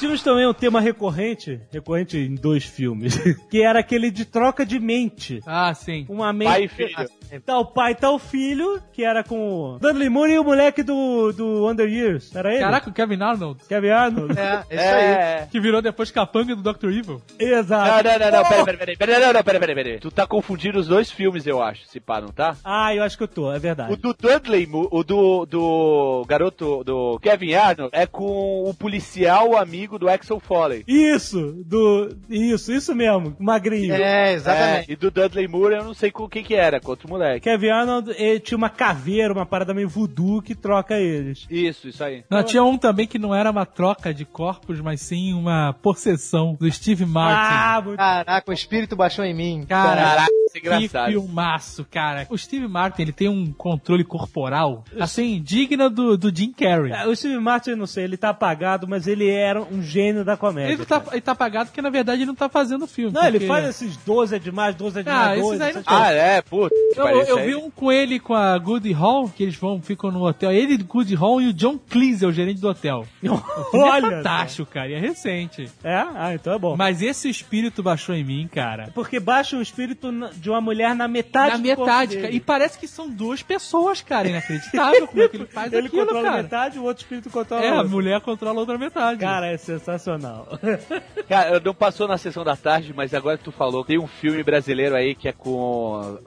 [0.00, 3.18] Tivemos também um tema recorrente, recorrente em dois filmes,
[3.50, 5.40] que era aquele de troca de mente.
[5.46, 6.06] Ah, sim.
[6.08, 6.48] Uma mente.
[6.48, 7.10] Pai e filho.
[7.44, 10.82] Tá o pai, tá o filho, que era com o Dudley Moore e o moleque
[10.82, 12.34] do, do Under Years.
[12.34, 12.60] Era ele?
[12.60, 14.38] Caraca, o Kevin Arnold, Kevin Arnold.
[14.38, 15.04] É, é isso aí.
[15.04, 15.48] É.
[15.50, 16.88] que virou depois capanga do Dr.
[16.88, 17.22] Evil.
[17.38, 18.08] Não, Exato.
[18.08, 20.00] não, não, não, pera, pera, pera, pera, não, não, pera, pera, pera.
[20.00, 22.56] Tu tá confundindo os dois filmes, eu acho, se pá, não tá?
[22.64, 23.92] Ah, eu acho que eu tô, é verdade.
[23.92, 29.89] O do Dudley, o do, do garoto, do Kevin Arnold, é com o policial amigo
[29.98, 30.84] do Axel Foley.
[30.86, 32.16] Isso, do.
[32.28, 33.94] Isso, isso mesmo, magrinho.
[33.94, 34.90] É, exatamente.
[34.90, 37.40] É, e do Dudley Moore eu não sei com quem que era, com outro moleque.
[37.40, 41.46] Kevin Arnold ele tinha uma caveira, uma parada meio voodoo que troca eles.
[41.50, 42.24] Isso, isso aí.
[42.30, 46.56] Não, tinha um também que não era uma troca de corpos, mas sim uma possessão
[46.58, 47.54] do Steve Martin.
[47.54, 49.64] Ah, muito Caraca, o espírito baixou em mim.
[49.68, 51.10] Cara, Caraca, isso é que engraçado.
[51.10, 52.26] filmaço, cara.
[52.30, 56.92] O Steve Martin, ele tem um controle corporal, assim, digno do, do Jim Carrey.
[56.92, 60.24] É, O Steve Martin, eu não sei, ele tá apagado, mas ele era um gênio
[60.24, 60.72] da comédia.
[60.72, 61.12] Ele, tá, cara.
[61.16, 63.12] ele tá apagado porque, na verdade, ele não tá fazendo filme.
[63.12, 65.62] Não, ele porque- faz esses 12 é demais, 12 é Ah, demais, esses 12.
[65.62, 65.96] aí essas não-.
[66.02, 66.74] Ah, é, puta.
[66.94, 70.10] que Eu, eu vi um com ele com a Goody Hall, que eles vão, ficam
[70.10, 70.50] no hotel.
[70.52, 73.06] Ele, Goody Hall e o John Cleese, é o gerente do hotel.
[73.72, 74.88] Olha, é fantástico, cara.
[74.88, 75.70] E é recente.
[75.84, 75.94] É?
[75.96, 76.76] Ah, então é bom.
[76.76, 78.90] Mas esse espírito baixou em mim, cara.
[78.94, 80.10] Porque baixa o espírito
[80.40, 82.06] de uma mulher na metade Na do metade, corpo cara.
[82.22, 82.36] dele.
[82.36, 84.28] E parece que são duas pessoas, cara.
[84.28, 86.42] Inacreditável como é que ele faz Ele aquilo, controla cara.
[86.42, 89.20] metade, o outro espírito controla É, a mulher controla a outra metade.
[89.20, 90.48] Cara, é sensacional.
[91.28, 94.42] Cara, não passou na sessão da tarde, mas agora que tu falou, tem um filme
[94.42, 95.50] brasileiro aí que é com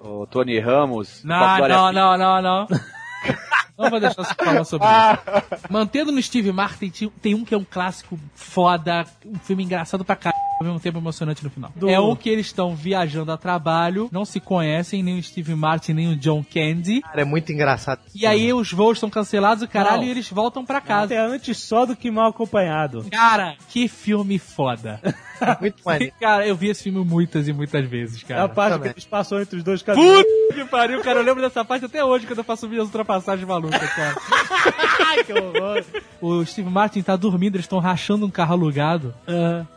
[0.04, 1.24] o, o Tony Ramos.
[1.24, 1.78] Não, não, Pires.
[1.94, 2.68] não, não, não.
[3.84, 5.68] Não vou deixar você falar sobre isso.
[5.70, 6.92] Mantendo no Steve Martin,
[7.22, 10.98] tem- um que é um clássico foda, um filme engraçado pra caralho, ao mesmo tempo
[11.00, 11.72] emocionante no final.
[11.76, 15.56] Do- É um que eles estão viajando a trabalho, não se conhecem, nem o Steve
[15.56, 17.02] Martin, nem o John Candy.
[17.02, 18.02] Cara, é muito engraçado.
[18.14, 20.08] E aí os voos são cancelados, o caralho, Não.
[20.08, 21.14] e eles voltam pra casa.
[21.14, 23.06] É antes só do que mal acompanhado.
[23.12, 25.00] Cara, que filme foda.
[25.60, 26.14] Muito maneiro.
[26.22, 28.44] cara, eu vi esse filme muitas e muitas vezes, É cara.
[28.46, 28.90] a parte também.
[28.94, 30.24] que eles passam entre os dois caminhos.
[30.24, 31.20] Puta que pariu, cara.
[31.20, 34.16] Eu lembro dessa parte até hoje, quando eu faço minhas ultrapassagens malucas, cara.
[35.26, 35.84] Que horror.
[36.20, 39.14] O Steve Martin tá dormindo, eles estão rachando um carro alugado.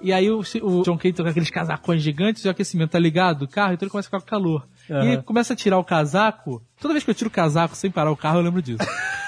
[0.01, 2.98] E aí o, o John Kane tá com aqueles casacões gigantes e o aquecimento tá
[2.98, 4.66] ligado do carro, então ele começa a ficar com calor.
[4.89, 5.05] E Aham.
[5.05, 6.63] ele começa a tirar o casaco.
[6.81, 8.79] Toda vez que eu tiro o casaco sem parar o carro, eu lembro disso.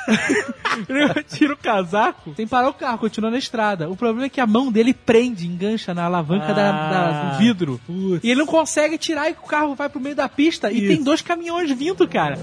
[0.89, 3.91] Ele tira o casaco sem parar o carro, continua na estrada.
[3.91, 7.81] O problema é que a mão dele prende, engancha na alavanca da, da- do vidro.
[7.85, 8.23] Putz.
[8.23, 10.87] E ele não consegue tirar e o carro vai pro meio da pista e Isso.
[10.87, 12.39] tem dois caminhões vindo, cara.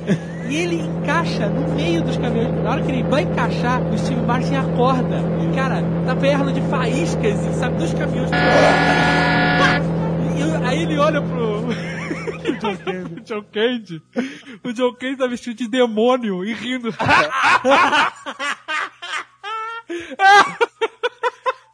[0.49, 2.61] E ele encaixa no meio dos caminhões.
[2.61, 5.17] Na hora que ele vai encaixar, o Steve Martin acorda.
[5.49, 8.29] E, cara, tá perna de faíscas e sabe, dos caminhões.
[10.37, 11.67] E aí ele olha pro.
[12.45, 14.01] o John Candy.
[14.63, 16.89] O John Candy tá vestido de demônio e rindo.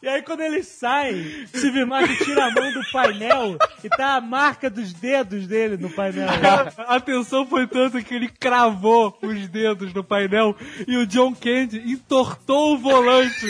[0.01, 4.21] E aí quando eles saem, Steve Martin tira a mão do painel e tá a
[4.21, 6.27] marca dos dedos dele no painel.
[6.87, 10.55] A atenção foi tanta que ele cravou os dedos no painel
[10.87, 13.45] e o John Candy entortou o volante.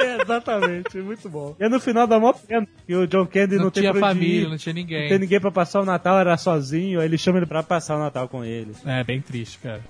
[0.00, 1.54] É, exatamente, muito bom.
[1.60, 4.48] E é no final da mó pena que o John Candy não, Não, tinha família,
[4.48, 5.18] não tinha Não tem ninguém.
[5.18, 8.26] ninguém pra passar o Natal, era sozinho, aí ele chama ele pra passar o Natal
[8.28, 8.72] com ele.
[8.86, 9.82] É, bem triste, cara.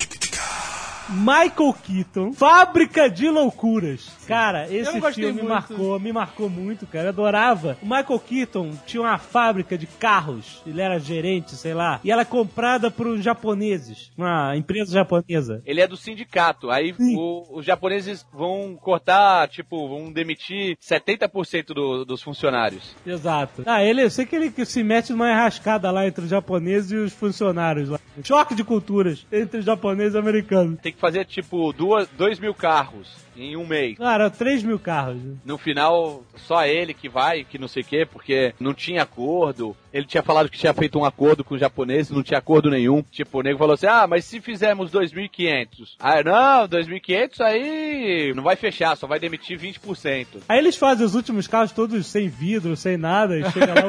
[1.10, 4.10] Michael Keaton, Fábrica de Loucuras.
[4.30, 7.06] Cara, esse filme marcou, me marcou muito, cara.
[7.06, 7.76] Eu adorava.
[7.82, 10.62] O Michael Keaton tinha uma fábrica de carros.
[10.66, 12.00] Ele era gerente, sei lá.
[12.04, 14.10] E ela é comprada por uns japoneses.
[14.16, 15.62] Uma empresa japonesa.
[15.66, 16.70] Ele é do sindicato.
[16.70, 22.94] Aí o- os japoneses vão cortar, tipo, vão demitir 70% do- dos funcionários.
[23.06, 23.62] Exato.
[23.66, 26.90] Ah, ele, eu sei que ele que se mete numa enrascada lá entre os japoneses
[26.92, 27.98] e os funcionários lá.
[28.22, 30.78] Choque de culturas entre os japoneses e os americanos.
[30.80, 33.08] Tem que fazer, tipo, duas, dois mil carros
[33.40, 33.96] em um mês.
[33.96, 35.20] Cara, 3 mil carros.
[35.44, 39.76] No final, só ele que vai, que não sei o quê, porque não tinha acordo.
[39.92, 43.02] Ele tinha falado que tinha feito um acordo com os japoneses, não tinha acordo nenhum.
[43.10, 45.96] Tipo, o nego falou assim: ah, mas se fizermos 2.500?
[45.98, 50.26] Ah, não, 2.500 aí não vai fechar, só vai demitir 20%.
[50.48, 53.88] Aí eles fazem os últimos carros todos sem vidro, sem nada, e chega lá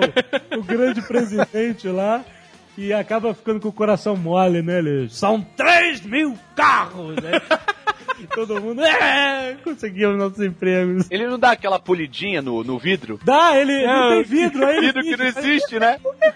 [0.55, 2.23] o, o grande presidente lá
[2.77, 4.79] e acaba ficando com o coração mole, né?
[4.79, 7.41] Eles, São 3 mil carros, né?
[8.19, 11.07] E todo mundo, é, conseguimos nossos empregos.
[11.09, 13.19] Ele não dá aquela polidinha no, no vidro?
[13.23, 15.99] Dá, ele não tem vidro, aí Vidro que não finge, existe, né?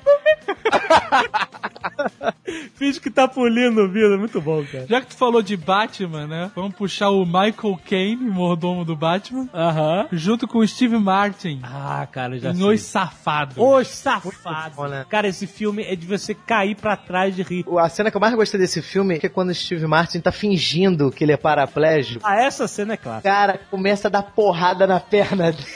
[2.76, 4.86] finge que tá polindo o vidro, muito bom, cara.
[4.88, 6.52] Já que tu falou de Batman, né?
[6.56, 10.08] Vamos puxar o Michael Caine, mordomo do Batman, Aham.
[10.12, 12.66] junto com o Steve Martin Ah, cara, já em sei.
[12.66, 13.56] Os Safados.
[13.58, 14.76] Os safados.
[14.76, 15.06] bom, né?
[15.10, 17.66] Cara, esse filme é de você cair pra trás de rir.
[17.78, 21.12] A cena que eu mais gostei desse filme é quando o Steve Martin tá fingindo
[21.12, 22.22] que ele é paraplégico.
[22.26, 23.30] Ah, essa cena é clássica.
[23.30, 25.68] Cara, começa a dar porrada na perna dele.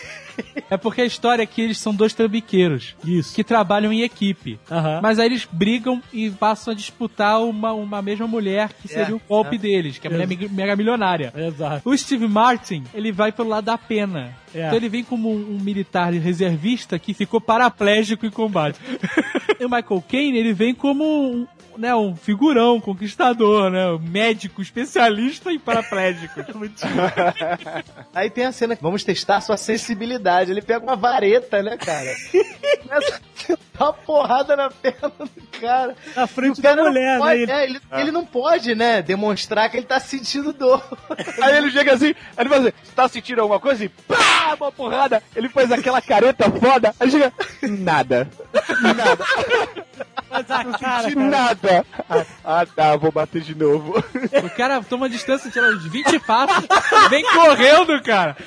[0.70, 3.36] É porque a história é que eles são dois trambiqueiros Isso.
[3.36, 4.58] que trabalham em equipe.
[4.72, 5.02] Aham.
[5.04, 9.14] Mas aí eles brigam e passam a disputar uma, uma mesma mulher que seria É,
[9.14, 9.60] o golpe é.
[9.60, 11.34] deles, que é a mulher mega- mega milionária.
[11.36, 11.82] Exato.
[11.90, 14.34] O Steve Martin, ele vai pelo lado da pena.
[14.54, 14.66] É.
[14.66, 18.80] Então ele vem como um, um militar reservista que ficou paraplégico em combate.
[19.60, 21.48] e o Michael Caine, ele vem como um,
[21.78, 23.88] né, um figurão, conquistador, né?
[23.92, 26.44] Um médico especialista em paraplégicos.
[28.14, 30.52] Aí tem a cena que vamos testar sua sensibilidade.
[30.52, 32.10] Ele pega uma vareta, né, cara?
[32.84, 35.96] Começa a dar uma porrada na perna do cara.
[36.16, 37.46] Na frente cara da mulher, pode, né?
[37.46, 40.84] Ele- é, ele, ele não pode, né, demonstrar que ele tá sentindo dor.
[41.42, 43.86] Aí ele chega assim, ele fala assim, você tá sentindo alguma coisa?
[43.86, 44.16] E pá,
[44.60, 45.22] uma porrada.
[45.36, 48.28] Ele faz aquela careta foda, aí chega, nada,
[48.82, 49.26] nada,
[50.30, 51.86] Mas a cara, de cara, nada.
[52.10, 53.98] Ah, ah, tá, vou bater de novo.
[54.44, 56.68] o cara toma distância, tira uns 20 passos,
[57.10, 58.38] vem correndo, cara.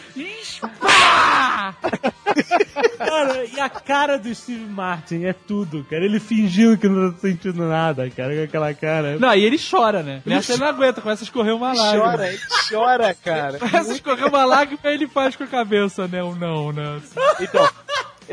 [2.98, 6.04] Cara, e a cara do Steve Martin é tudo, cara.
[6.04, 9.18] Ele fingindo que não tá sentindo nada, cara, com aquela cara.
[9.18, 10.22] Não, e ele chora, né?
[10.24, 12.04] Nessa ele não aguenta, começa a escorrer uma lágrima.
[12.04, 12.40] Chora, ele
[12.70, 13.59] chora, cara.
[13.59, 16.22] Começa a escorrer uma lágrima e ele faz com a cabeça, né?
[16.22, 17.00] Um não, né?
[17.40, 17.68] Então,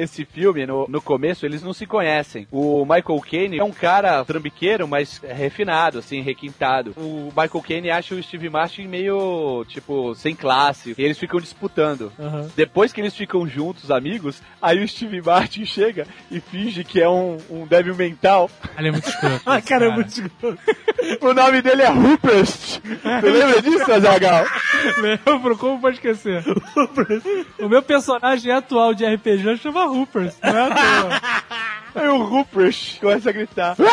[0.01, 2.47] esse filme, no, no começo, eles não se conhecem.
[2.51, 6.93] O Michael Caine é um cara trambiqueiro, mas refinado, assim, requintado.
[6.97, 10.95] O Michael Caine acha o Steve Martin meio, tipo, sem classe.
[10.97, 12.11] E eles ficam disputando.
[12.19, 12.49] Aham.
[12.55, 17.09] Depois que eles ficam juntos, amigos, aí o Steve Martin chega e finge que é
[17.09, 18.49] um, um débil mental.
[18.77, 19.41] Ele é muito escroto.
[19.45, 20.59] Ah, cara, é muito escroto.
[21.21, 22.45] O nome dele é Rupert.
[22.45, 24.45] Você lembra disso, Azagal?
[25.25, 26.43] Lembro, como pode esquecer?
[27.57, 31.21] o meu personagem atual de RPG chama Rupert, não é à toa.
[31.95, 33.75] Aí o Rupert começa a gritar.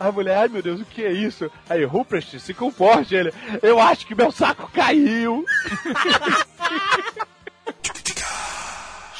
[0.00, 1.50] A mulher, ai meu Deus, o que é isso?
[1.68, 3.14] Aí, Rupert, se comporte.
[3.14, 5.44] Ele, eu acho que meu saco caiu.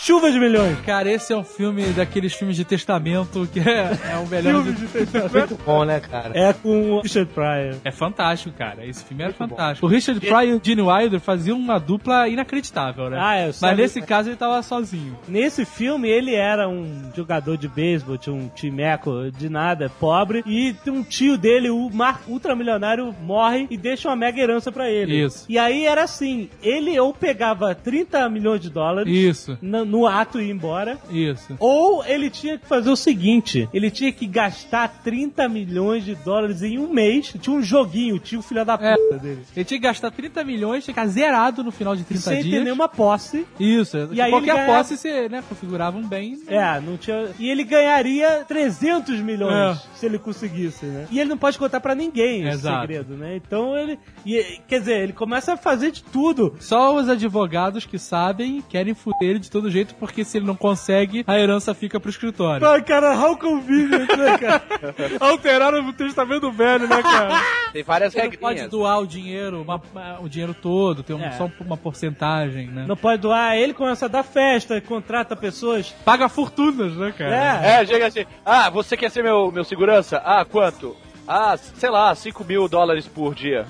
[0.09, 0.81] chuva de milhões.
[0.87, 4.73] Cara, esse é um filme daqueles filmes de testamento que é, é o melhor Filme
[4.73, 4.87] de...
[4.87, 5.33] testamento.
[5.51, 6.31] Muito bom, né, cara?
[6.35, 7.77] É com o Richard Pryor.
[7.85, 8.87] É fantástico, cara.
[8.87, 9.87] Esse filme era fantástico.
[9.87, 13.19] O Richard Pryor e o Gene Wilder faziam uma dupla inacreditável, né?
[13.21, 15.15] Ah, é, Mas nesse caso ele tava sozinho.
[15.29, 20.75] Nesse filme, ele era um jogador de beisebol, tinha um timeco de nada, pobre, e
[20.87, 25.23] um tio dele, o Mar ultramilionário, morre e deixa uma mega herança pra ele.
[25.23, 25.45] Isso.
[25.51, 30.41] E aí era assim, ele ou pegava 30 milhões de dólares Isso, no, no ato
[30.41, 31.57] e ir embora, isso.
[31.59, 36.63] ou ele tinha que fazer o seguinte, ele tinha que gastar 30 milhões de dólares
[36.63, 38.95] em um mês, tinha um joguinho, tinha o filho da É.
[38.97, 39.43] puta dele.
[39.57, 42.37] Ele tinha que gastar 30 milhões, tinha que ficar zerado no final de 30 Sem
[42.39, 42.65] ter dias.
[42.65, 43.47] nenhuma posse.
[43.59, 46.39] Isso, E aí qualquer ele ganhava- posse você né, configurava um bem.
[46.47, 47.29] É, não tinha.
[47.39, 49.81] E ele ganharia 300 milhões É.
[49.95, 51.07] se ele conseguisse, né?
[51.11, 52.81] E ele não pode contar pra ninguém esse Exato.
[52.83, 53.37] segredo, né?
[53.37, 53.99] Então ele.
[54.27, 56.55] e- quer dizer, ele começa a fazer de tudo.
[56.61, 60.55] Só os advogados que sabem querem fuder ele de todo jeito, porque se ele não
[60.57, 62.67] consegue, a herança fica pro escritório.
[62.67, 64.63] Ai, cara, how convenient, né, cara?
[65.21, 67.41] Alteraram o testamento velho, né, cara?
[67.73, 68.71] Tem várias Você não pode regrinhas.
[68.71, 71.33] doar o dinheiro, uma- uma- o dinheiro todo, tem um- É.
[71.33, 72.85] só uma porcentagem, né?
[72.87, 75.91] Não pode doar, ele começa a dar festa, contrata pessoas.
[76.05, 77.37] Paga fortunas, né, cara?
[77.67, 77.83] É.
[77.83, 78.25] É, chega assim.
[78.45, 80.23] Ah, você quer ser meu, meu segurança?
[80.25, 80.97] Ah, quanto?
[81.31, 83.67] Ah, sei lá, 5 mil dólares por dia.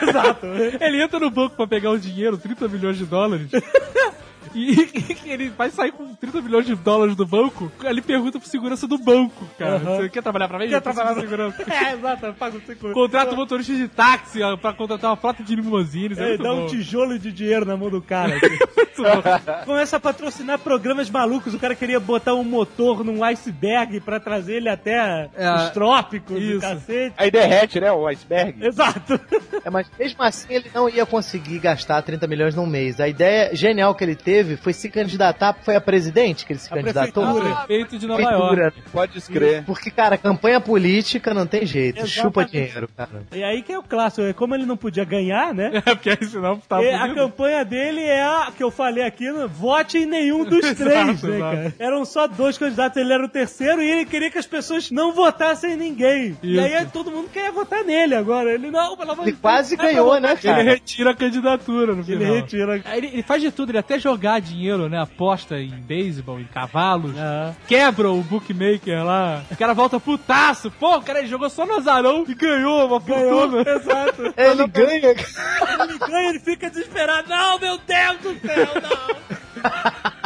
[0.00, 0.46] Exato.
[0.80, 3.48] Ele entra no banco pra pegar o dinheiro, 30 milhões de dólares.
[4.54, 4.88] E
[5.26, 7.70] ele vai sair com 30 milhões de dólares do banco.
[7.84, 9.76] Ele pergunta pro segurança do banco, cara.
[9.76, 9.96] Aham.
[9.96, 10.68] Você quer trabalhar pra mim?
[10.68, 11.62] Quer Eu trabalhar de segurança.
[11.70, 12.92] É, exato, eu pago cinco.
[12.92, 16.18] Contrata um motorista de táxi ó, pra contratar uma frota de limousines.
[16.18, 16.64] É, É, dá bom.
[16.64, 18.32] um tijolo de dinheiro na mão do cara.
[19.64, 21.54] Começa a patrocinar programas malucos.
[21.54, 26.40] O cara queria botar um motor num iceberg pra trazer ele até É, os trópicos
[26.42, 26.60] isso.
[26.60, 27.14] cacete.
[27.16, 28.64] Aí derrete, né, o iceberg.
[28.64, 29.18] Exato.
[29.64, 33.00] É, mas mesmo assim ele não ia conseguir gastar 30 milhões num mês.
[33.00, 34.31] A ideia genial que ele teve
[34.62, 37.24] foi se candidatar, foi a presidente que ele se A candidatou?
[37.24, 37.54] prefeitura.
[37.66, 38.62] Prefeito de Nova Prefeitura.
[38.62, 38.82] York.
[38.92, 39.64] Pode escrever.
[39.64, 41.98] Porque, cara, campanha política não tem jeito.
[42.00, 42.20] Exatamente.
[42.22, 43.22] Chupa dinheiro, cara.
[43.32, 44.22] E aí que é o clássico.
[44.26, 45.70] é Como ele não podia ganhar, né?
[45.84, 47.14] É, porque aí senão tá E a fudido.
[47.16, 49.46] campanha dele é a que eu falei aqui, né?
[49.52, 51.38] vote em nenhum dos Exato, três, né, exato.
[51.56, 51.74] cara?
[51.78, 55.12] Eram só dois candidatos, ele era o terceiro e ele queria que as pessoas não
[55.12, 56.36] votassem em ninguém.
[56.42, 56.60] E Isso.
[56.64, 58.52] aí todo mundo quer votar nele agora.
[58.52, 60.30] Ele não, pelo amor Ele de Deus, quase é ganhou, né, nele.
[60.32, 60.62] Ele cara?
[60.62, 62.34] retira a candidatura no Ele final.
[62.34, 62.82] retira.
[62.84, 65.00] Aí Ele, ele faz de tudo, ele até jogar dinheiro, né?
[65.02, 67.12] Aposta em beisebol, em cavalos.
[67.18, 67.52] Ah.
[67.66, 69.42] Quebra o bookmaker lá.
[69.50, 70.70] O cara volta putaço.
[70.70, 73.64] Pô, o cara ele jogou só no azarão e ganhou uma Ganhou, fortuna.
[73.74, 74.34] exato.
[74.36, 74.92] Ele ganha.
[75.82, 77.28] Ele ganha, ele fica desesperado.
[77.28, 79.41] Não, meu Deus do céu, não.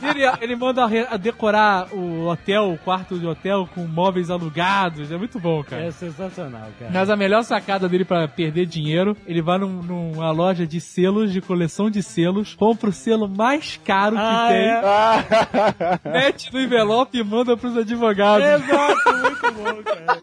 [0.00, 5.10] Ele, ele manda a decorar o hotel, o quarto de hotel com móveis alugados.
[5.10, 5.82] É muito bom, cara.
[5.84, 6.90] É sensacional, cara.
[6.92, 11.32] Mas a melhor sacada dele pra perder dinheiro, ele vai num- numa loja de selos,
[11.32, 16.10] de coleção de selos, compra o selo mais caro que Ah, tem, é.
[16.10, 18.46] mete no envelope e manda pros advogados.
[18.46, 20.22] Exato, muito bom, cara.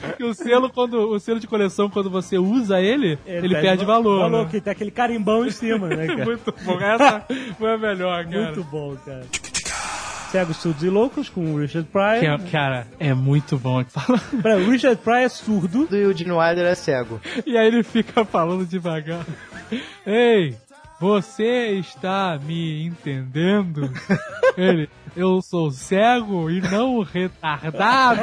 [0.00, 3.94] Porque o selo, quando, o selo de coleção, quando você usa ele, ele, perde va-
[3.94, 4.20] valor.
[4.20, 4.50] Valor, né?
[4.50, 6.24] que tem aquele carimbão em cima, né, cara?
[6.24, 6.80] Muito bom.
[6.80, 7.24] Essa
[7.58, 8.42] foi a melhor, cara.
[8.44, 9.24] Muito bom, cara.
[10.30, 12.20] Cegos, Surdos e Loucos, com o Richard Pryor.
[12.20, 13.82] Que é- cara, é muito bom.
[13.88, 15.88] Fala- Pera, o Richard Pryor é surdo.
[15.90, 17.20] E o Gene Wilder é cego.
[17.46, 19.24] E aí ele fica falando devagar.
[20.06, 20.54] Ei,
[21.00, 23.90] você está me entendendo?
[24.56, 24.88] Ele,
[25.18, 28.20] eu sou cego e não retardado.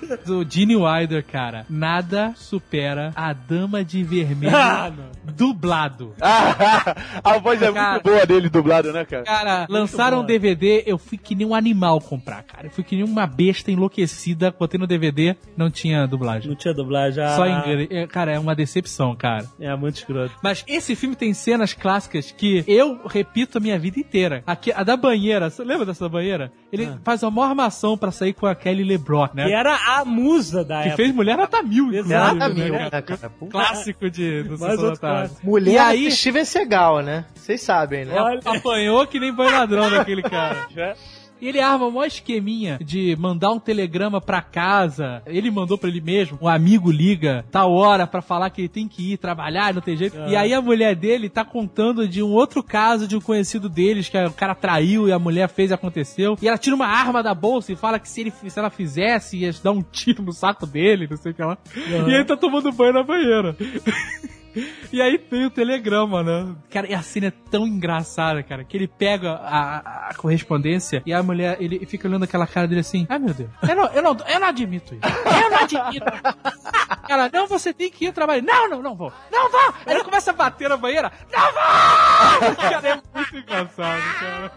[0.28, 4.90] O Gene Wilder, cara, nada supera a Dama de Vermelho Ah,
[5.24, 6.14] dublado.
[6.20, 7.92] a voz é Cara.
[7.92, 9.24] muito boa dele dublado, né, cara?
[9.24, 10.24] Cara, lançaram um.
[10.24, 12.66] DVD, eu fui que nem um animal comprar, cara.
[12.66, 16.48] Eu fui que nem uma besta enlouquecida, botei no DVD, não tinha dublagem.
[16.48, 17.22] Não tinha dublagem.
[17.22, 17.88] ah, Só em inglês.
[17.90, 19.44] É, Cara, é uma decepção, cara.
[19.60, 20.34] É muito escroto.
[20.42, 24.42] Mas esse filme tem cenas clássicas que eu repito a minha vida inteira.
[24.46, 26.52] Aqui, a da banheira, você lembra dessa banheira?
[26.72, 29.46] Ele faz uma maior armação pra sair com a Kelly LeBrock, né?
[29.46, 30.96] Que era a musa da Que época.
[31.02, 32.34] fez mulher nota mil, né, mil, cara?
[32.34, 33.30] né, cara?
[33.38, 33.50] Puta.
[33.52, 35.34] Clássico de do Mais Sessão da Tarde.
[35.42, 37.26] Mulher E aí- do Steven Seagal, né?
[37.34, 38.14] Vocês sabem, né?
[38.18, 40.66] Olha, Apanhou que nem boi ladrão daquele cara.
[41.40, 45.22] E ele arma um esqueminha de mandar um telegrama pra casa.
[45.26, 46.38] Ele mandou pra ele mesmo.
[46.40, 49.96] Um amigo liga tal hora pra falar que ele tem que ir trabalhar, não tem
[49.96, 50.16] jeito.
[50.28, 54.08] E aí a mulher dele tá contando de um outro caso de um conhecido deles
[54.08, 56.36] que o cara traiu e a mulher fez e aconteceu.
[56.40, 59.38] E ela tira uma arma da bolsa e fala que se, ele, se ela fizesse
[59.38, 61.58] ia dar um tiro no saco dele, não sei o que lá.
[61.76, 63.56] E ele tá tomando banho na banheira.
[64.92, 66.54] E aí veio o telegrama, né?
[66.70, 71.12] Cara, e a cena é tão engraçada, cara, que ele pega a, a- correspondência e
[71.12, 74.02] a mulher, ele fica olhando aquela cara dele assim, ai meu Deus, eu não, eu
[74.02, 75.02] não, eu não admito isso.
[75.04, 76.06] Eu não admito.
[77.08, 78.42] Ela, não, você tem que ir trabalhar.
[78.42, 79.12] Não, não, não vou.
[79.30, 79.74] Não vou!
[79.86, 81.12] Aí ele começa a bater na banheira.
[81.32, 82.56] Não vou!
[82.56, 84.52] Cara, é muito engraçado, cara.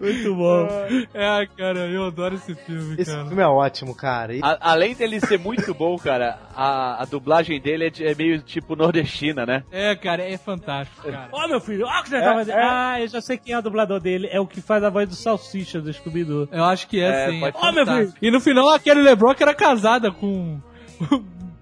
[0.00, 0.68] Muito bom.
[1.14, 3.26] É, cara, eu adoro esse filme, Esse cara.
[3.26, 4.34] filme é ótimo, cara.
[4.34, 8.14] E- A- além dele ser muito bom, cara, a, a dublagem dele é, de- é
[8.14, 8.74] meio tipo
[9.18, 9.64] nordestina, né?
[9.70, 11.28] É, cara, é fantástico, cara.
[11.32, 12.56] Ó, meu filho, ó o que você tá fazendo.
[12.58, 14.28] Ah, eu já sei quem é o dublador dele.
[14.30, 16.48] É o que faz a voz do Salsicha do Scooby-Doo.
[16.52, 17.44] Eu acho que é, É, sim.
[17.44, 18.18] é Ó, meu fantástico.
[18.22, 20.60] E no final, a Kelly LeBrock era casada com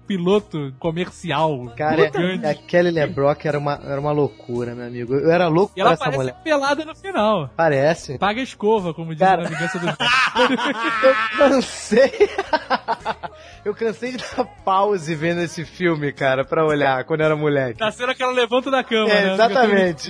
[0.07, 1.71] piloto comercial.
[1.77, 2.09] Cara,
[2.49, 5.13] a Kelly LeBrock era uma, era uma loucura, meu amigo.
[5.15, 6.35] Eu era louco E por ela essa parece mulher.
[6.43, 7.49] pelada no final.
[7.55, 8.17] Parece.
[8.17, 9.43] Paga a escova, como diz Cara.
[9.43, 12.29] na vingança do Eu cansei.
[13.65, 17.79] eu cansei de dar pause vendo esse filme, cara, pra olhar quando eu era moleque.
[17.79, 19.33] Da cena que ela levanta da cama, É, né?
[19.33, 20.03] exatamente.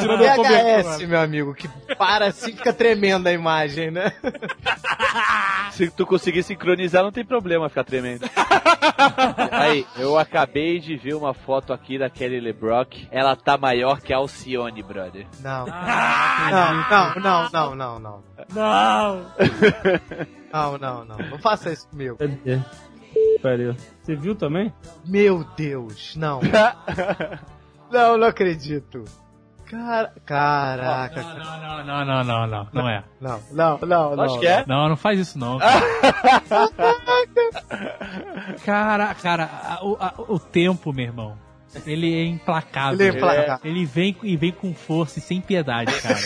[0.00, 0.18] Tirando.
[0.20, 4.12] VHS, meu amigo, que para assim fica tremenda a imagem, né?
[5.72, 7.99] Se tu conseguir sincronizar, não tem problema ficar tremendo.
[9.50, 13.08] Aí, eu acabei de ver uma foto aqui da Kelly LeBrock.
[13.10, 15.26] Ela tá maior que a Alcione, brother.
[15.40, 15.66] Não.
[15.70, 18.24] Ah, não, não, não, não, não, não.
[18.54, 19.26] Não!
[20.52, 21.16] Não, não, não.
[21.16, 22.16] Não faça isso comigo.
[23.42, 23.76] Pariu.
[24.02, 24.72] Você viu também?
[25.06, 26.40] Meu Deus, não.
[27.90, 29.04] Não, não acredito.
[29.70, 31.22] Cara, caraca.
[31.22, 33.04] Não, não, não, não, não, não, não é.
[33.20, 34.24] Não, não, não, não.
[34.24, 34.64] Acho que é.
[34.66, 35.58] Não, não faz isso não.
[38.64, 41.36] Cara, cara, o, a- o tempo, meu irmão,
[41.86, 42.94] ele é implacável.
[43.00, 43.58] Ele é implacável.
[43.70, 46.18] Ele vem e vem com força e sem piedade, cara.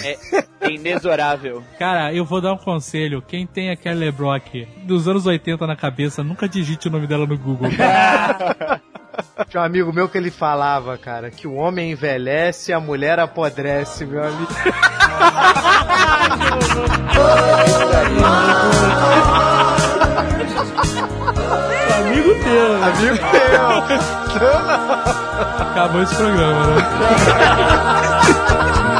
[0.60, 1.62] É inexorável.
[1.78, 3.20] Cara, eu vou dar um conselho.
[3.22, 7.26] Quem tem a Kelly LeBrock dos anos 80 na cabeça, nunca digite o nome dela
[7.26, 7.70] no Google.
[7.76, 8.80] cara.
[9.48, 13.18] Tinha um amigo meu que ele falava, cara, que o homem envelhece e a mulher
[13.18, 14.48] apodrece, meu amigo.
[21.98, 22.78] Amigo teu.
[22.78, 22.86] né?
[22.86, 23.64] Amigo teu.
[25.70, 26.82] Acabou esse programa, né?